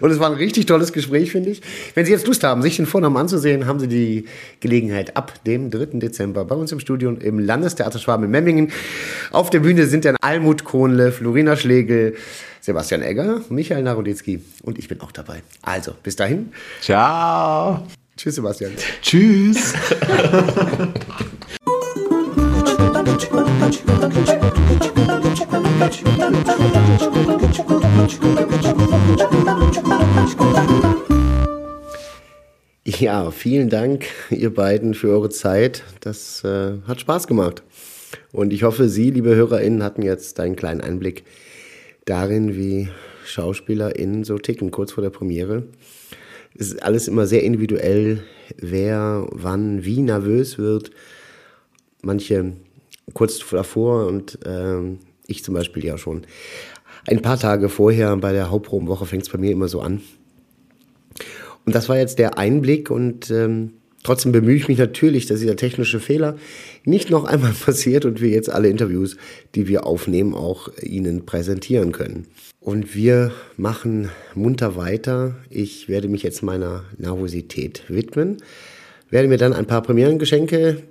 Und 0.00 0.10
es 0.10 0.18
war 0.18 0.30
ein 0.30 0.36
richtig 0.36 0.66
tolles 0.66 0.92
Gespräch, 0.92 1.32
finde 1.32 1.50
ich. 1.50 1.62
Wenn 1.94 2.04
Sie 2.04 2.12
jetzt 2.12 2.26
Lust 2.26 2.44
haben, 2.44 2.62
sich 2.62 2.76
den 2.76 2.86
Vornamen 2.86 3.16
anzusehen, 3.16 3.66
haben 3.66 3.80
Sie 3.80 3.88
die 3.88 4.24
Gelegenheit 4.60 5.16
ab 5.16 5.32
dem 5.44 5.70
3. 5.70 5.98
Dezember 5.98 6.44
bei 6.44 6.54
uns 6.54 6.72
im 6.72 6.80
Studio 6.80 7.12
im 7.12 7.38
Landestheater 7.38 7.98
Schwaben 7.98 8.24
in 8.24 8.30
Memmingen. 8.30 8.72
Auf 9.32 9.50
der 9.50 9.60
Bühne 9.60 9.86
sind 9.86 10.04
dann 10.04 10.16
Almut 10.20 10.64
Kohnle, 10.64 11.12
Florina 11.12 11.56
Schlegel, 11.56 12.14
Sebastian 12.60 13.02
Egger, 13.02 13.42
Michael 13.48 13.82
Narodetzky 13.82 14.40
und 14.62 14.78
ich 14.78 14.88
bin 14.88 15.00
auch 15.00 15.12
dabei. 15.12 15.42
Also, 15.62 15.92
bis 16.02 16.16
dahin. 16.16 16.50
Ciao. 16.80 17.86
Tschüss, 18.16 18.34
Sebastian. 18.34 18.72
Tschüss. 19.02 19.74
Ja, 32.98 33.30
vielen 33.30 33.68
Dank, 33.68 34.06
ihr 34.30 34.52
beiden, 34.52 34.94
für 34.94 35.08
eure 35.08 35.30
Zeit. 35.30 35.82
Das 36.00 36.44
äh, 36.44 36.78
hat 36.86 37.00
Spaß 37.00 37.26
gemacht. 37.26 37.62
Und 38.32 38.52
ich 38.52 38.62
hoffe, 38.62 38.88
Sie, 38.88 39.10
liebe 39.10 39.34
HörerInnen, 39.34 39.82
hatten 39.82 40.02
jetzt 40.02 40.38
einen 40.40 40.56
kleinen 40.56 40.80
Einblick 40.80 41.24
darin, 42.04 42.56
wie 42.56 42.88
SchauspielerInnen 43.24 44.24
so 44.24 44.38
ticken, 44.38 44.70
kurz 44.70 44.92
vor 44.92 45.02
der 45.02 45.10
Premiere. 45.10 45.64
Es 46.58 46.68
ist 46.68 46.82
alles 46.82 47.08
immer 47.08 47.26
sehr 47.26 47.42
individuell, 47.42 48.22
wer 48.58 49.26
wann 49.30 49.84
wie 49.84 50.00
nervös 50.00 50.58
wird. 50.58 50.90
Manche 52.02 52.52
kurz 53.14 53.38
davor 53.50 54.06
und 54.06 54.38
ähm, 54.44 54.98
ich 55.26 55.44
zum 55.44 55.54
Beispiel 55.54 55.84
ja 55.84 55.98
schon. 55.98 56.26
Ein 57.06 57.22
paar 57.22 57.38
Tage 57.38 57.68
vorher 57.68 58.16
bei 58.16 58.32
der 58.32 58.50
Hauptprobenwoche 58.50 59.06
fängt 59.06 59.22
es 59.22 59.28
bei 59.28 59.38
mir 59.38 59.52
immer 59.52 59.68
so 59.68 59.80
an. 59.80 60.00
Und 61.64 61.74
das 61.74 61.88
war 61.88 61.98
jetzt 61.98 62.18
der 62.18 62.38
Einblick 62.38 62.90
und 62.90 63.30
ähm, 63.30 63.72
trotzdem 64.02 64.32
bemühe 64.32 64.56
ich 64.56 64.68
mich 64.68 64.78
natürlich, 64.78 65.26
dass 65.26 65.40
dieser 65.40 65.56
technische 65.56 66.00
Fehler 66.00 66.36
nicht 66.84 67.10
noch 67.10 67.24
einmal 67.24 67.52
passiert 67.64 68.04
und 68.04 68.20
wir 68.20 68.30
jetzt 68.30 68.50
alle 68.50 68.68
Interviews, 68.68 69.16
die 69.54 69.68
wir 69.68 69.86
aufnehmen, 69.86 70.34
auch 70.34 70.68
Ihnen 70.80 71.26
präsentieren 71.26 71.92
können. 71.92 72.26
Und 72.60 72.94
wir 72.94 73.32
machen 73.56 74.10
munter 74.34 74.76
weiter. 74.76 75.36
Ich 75.50 75.88
werde 75.88 76.08
mich 76.08 76.22
jetzt 76.22 76.42
meiner 76.42 76.84
Nervosität 76.98 77.84
widmen, 77.88 78.38
werde 79.10 79.28
mir 79.28 79.38
dann 79.38 79.52
ein 79.52 79.66
paar 79.66 79.82
Premierengeschenke 79.82 80.82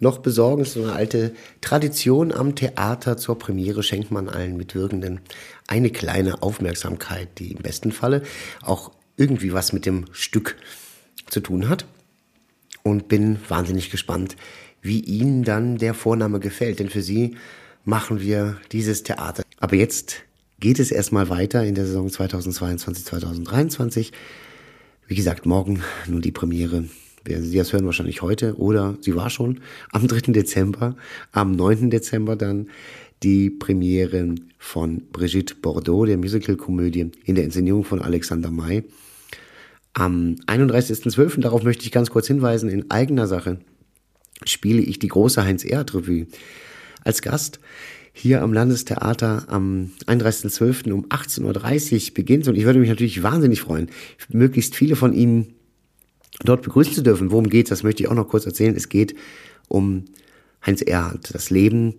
noch 0.00 0.18
besorgen. 0.18 0.62
Das 0.62 0.76
ist 0.76 0.82
eine 0.82 0.92
alte 0.92 1.34
Tradition 1.60 2.32
am 2.32 2.54
Theater. 2.54 3.16
Zur 3.16 3.38
Premiere 3.38 3.82
schenkt 3.82 4.10
man 4.10 4.28
allen 4.28 4.56
Mitwirkenden 4.56 5.20
eine 5.66 5.90
kleine 5.90 6.42
Aufmerksamkeit, 6.42 7.28
die 7.38 7.52
im 7.52 7.62
besten 7.62 7.92
Falle 7.92 8.22
auch 8.62 8.92
irgendwie 9.16 9.52
was 9.52 9.72
mit 9.72 9.86
dem 9.86 10.06
Stück 10.12 10.56
zu 11.28 11.40
tun 11.40 11.68
hat. 11.68 11.86
Und 12.82 13.08
bin 13.08 13.38
wahnsinnig 13.48 13.90
gespannt, 13.90 14.36
wie 14.80 15.00
Ihnen 15.00 15.42
dann 15.42 15.76
der 15.76 15.92
Vorname 15.92 16.40
gefällt. 16.40 16.78
Denn 16.78 16.88
für 16.88 17.02
Sie 17.02 17.36
machen 17.84 18.20
wir 18.20 18.56
dieses 18.72 19.02
Theater. 19.02 19.42
Aber 19.58 19.76
jetzt 19.76 20.22
geht 20.60 20.78
es 20.78 20.90
erstmal 20.90 21.28
weiter 21.28 21.64
in 21.64 21.74
der 21.74 21.86
Saison 21.86 22.08
2022, 22.08 23.04
2023. 23.04 24.12
Wie 25.06 25.14
gesagt, 25.14 25.46
morgen 25.46 25.82
nur 26.06 26.20
die 26.20 26.32
Premiere. 26.32 26.84
Sie 27.28 27.56
das 27.56 27.72
hören 27.72 27.84
wahrscheinlich 27.84 28.22
heute 28.22 28.56
oder 28.56 28.96
sie 29.00 29.14
war 29.14 29.30
schon 29.30 29.60
am 29.90 30.06
3. 30.06 30.32
Dezember, 30.32 30.96
am 31.32 31.52
9. 31.52 31.90
Dezember 31.90 32.36
dann 32.36 32.68
die 33.22 33.50
Premiere 33.50 34.34
von 34.58 35.02
Brigitte 35.12 35.54
Bordeaux, 35.56 36.06
der 36.06 36.18
Musical-Komödie 36.18 37.10
in 37.24 37.34
der 37.34 37.44
Inszenierung 37.44 37.84
von 37.84 38.00
Alexander 38.00 38.50
May. 38.50 38.84
Am 39.92 40.36
31.12., 40.46 41.40
darauf 41.40 41.64
möchte 41.64 41.84
ich 41.84 41.92
ganz 41.92 42.10
kurz 42.10 42.28
hinweisen, 42.28 42.68
in 42.68 42.90
eigener 42.90 43.26
Sache 43.26 43.58
spiele 44.44 44.80
ich 44.80 44.98
die 44.98 45.08
große 45.08 45.44
Heinz-Erhardt-Revue 45.44 46.26
als 47.02 47.22
Gast 47.22 47.58
hier 48.12 48.42
am 48.42 48.52
Landestheater 48.52 49.44
am 49.48 49.92
31.12. 50.06 50.92
um 50.92 51.06
18.30 51.06 52.08
Uhr 52.08 52.14
beginnt. 52.14 52.48
Und 52.48 52.56
ich 52.56 52.64
würde 52.64 52.80
mich 52.80 52.88
natürlich 52.88 53.22
wahnsinnig 53.22 53.60
freuen, 53.60 53.90
möglichst 54.28 54.74
viele 54.74 54.96
von 54.96 55.12
Ihnen 55.12 55.54
dort 56.44 56.62
begrüßen 56.62 56.94
zu 56.94 57.02
dürfen. 57.02 57.30
Worum 57.30 57.48
geht 57.48 57.66
es? 57.66 57.70
Das 57.70 57.82
möchte 57.82 58.02
ich 58.02 58.08
auch 58.08 58.14
noch 58.14 58.28
kurz 58.28 58.46
erzählen. 58.46 58.76
Es 58.76 58.88
geht 58.88 59.14
um 59.68 60.04
Heinz 60.64 60.82
Erhardt, 60.82 61.34
das 61.34 61.50
Leben 61.50 61.94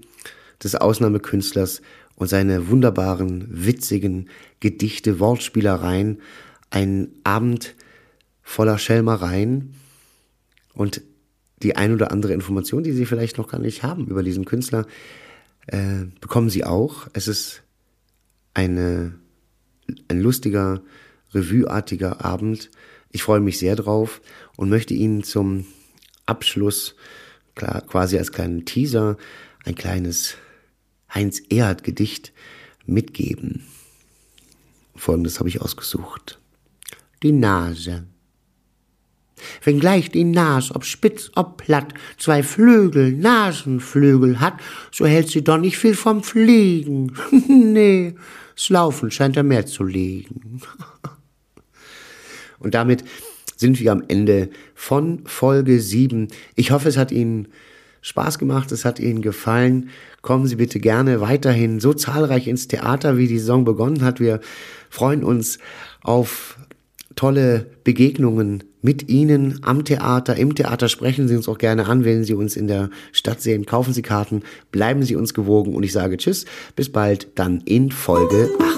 des 0.64 0.76
Ausnahmekünstlers 0.76 1.82
und 2.16 2.28
seine 2.28 2.70
wunderbaren, 2.70 3.48
witzigen 3.50 4.30
Gedichte, 4.60 5.20
Wortspielereien. 5.20 6.22
Ein 6.70 7.10
Abend 7.24 7.76
voller 8.44 8.78
Schelmereien 8.78 9.74
und 10.74 11.02
die 11.64 11.76
ein 11.76 11.94
oder 11.94 12.12
andere 12.12 12.34
Information, 12.34 12.84
die 12.84 12.92
Sie 12.92 13.06
vielleicht 13.06 13.38
noch 13.38 13.50
gar 13.50 13.60
nicht 13.60 13.84
haben 13.84 14.08
über 14.08 14.24
diesen 14.24 14.46
Künstler, 14.46 14.86
äh, 15.68 16.06
bekommen 16.22 16.50
Sie 16.50 16.64
auch. 16.64 17.08
Es 17.14 17.28
ist 17.28 17.64
eine, 18.54 19.14
ein 20.08 20.22
lustiger, 20.22 20.82
revueartiger 21.34 22.24
Abend. 22.24 22.70
Ich 23.12 23.24
freue 23.24 23.40
mich 23.40 23.58
sehr 23.58 23.76
drauf 23.76 24.22
und 24.56 24.70
möchte 24.70 24.94
Ihnen 24.94 25.24
zum 25.24 25.66
Abschluss 26.26 26.96
klar, 27.56 27.82
quasi 27.82 28.18
als 28.18 28.32
kleinen 28.32 28.66
Teaser 28.66 29.18
ein 29.66 29.76
kleines 29.76 30.36
Heinz 31.14 31.42
Erhard 31.50 31.84
Gedicht 31.84 32.32
mitgeben. 32.86 33.64
Folgendes 34.96 35.40
habe 35.40 35.50
ich 35.50 35.62
ausgesucht. 35.62 36.40
Die 37.24 37.32
Nase. 37.32 38.06
Wenngleich 39.64 40.10
die 40.10 40.26
Nas, 40.26 40.76
ob 40.76 40.84
spitz, 40.84 41.32
ob 41.36 41.58
platt, 41.58 41.94
zwei 42.18 42.44
Flügel, 42.44 43.14
Nasenflügel 43.14 44.42
hat, 44.42 44.56
so 44.92 45.06
hält 45.06 45.30
sie 45.30 45.44
doch 45.44 45.58
nicht 45.58 45.78
viel 45.78 45.96
vom 45.96 46.24
Fliegen. 46.24 47.16
nee, 47.48 48.16
das 48.56 48.70
Laufen 48.70 49.12
scheint 49.12 49.38
er 49.38 49.44
mehr 49.44 49.66
zu 49.66 49.84
liegen. 49.84 50.62
Und 52.60 52.74
damit 52.74 53.04
sind 53.56 53.80
wir 53.80 53.92
am 53.92 54.04
Ende 54.08 54.50
von 54.76 55.26
Folge 55.26 55.80
7. 55.80 56.30
Ich 56.56 56.72
hoffe, 56.72 56.88
es 56.88 56.98
hat 56.98 57.12
Ihnen 57.12 57.50
Spaß 58.02 58.40
gemacht, 58.40 58.72
es 58.72 58.86
hat 58.86 59.00
Ihnen 59.00 59.22
gefallen. 59.22 59.90
Kommen 60.22 60.48
Sie 60.48 60.56
bitte 60.56 60.80
gerne 60.80 61.20
weiterhin 61.22 61.80
so 61.80 61.94
zahlreich 61.94 62.48
ins 62.48 62.68
Theater, 62.68 63.18
wie 63.18 63.28
die 63.28 63.40
Saison 63.40 63.66
begonnen 63.66 64.04
hat. 64.04 64.20
Wir 64.20 64.40
freuen 64.90 65.24
uns 65.24 65.60
auf 66.02 66.58
tolle 67.16 67.66
Begegnungen 67.84 68.64
mit 68.82 69.10
Ihnen 69.10 69.60
am 69.64 69.84
Theater. 69.84 70.36
Im 70.36 70.56
Theater 70.56 70.90
sprechen 70.90 71.28
Sie 71.28 71.36
uns 71.36 71.50
auch 71.50 71.58
gerne 71.58 71.88
an, 71.88 72.06
wenn 72.06 72.24
Sie 72.24 72.34
uns 72.34 72.56
in 72.56 72.68
der 72.68 72.90
Stadt 73.12 73.42
sehen. 73.42 73.66
Kaufen 73.66 73.94
Sie 73.94 74.02
Karten, 74.02 74.44
bleiben 74.72 75.04
Sie 75.04 75.16
uns 75.16 75.34
gewogen 75.34 75.76
und 75.76 75.84
ich 75.84 75.92
sage 75.92 76.18
Tschüss, 76.18 76.46
bis 76.76 76.92
bald, 76.92 77.28
dann 77.36 77.62
in 77.66 77.92
Folge 77.92 78.50
8. 78.60 78.70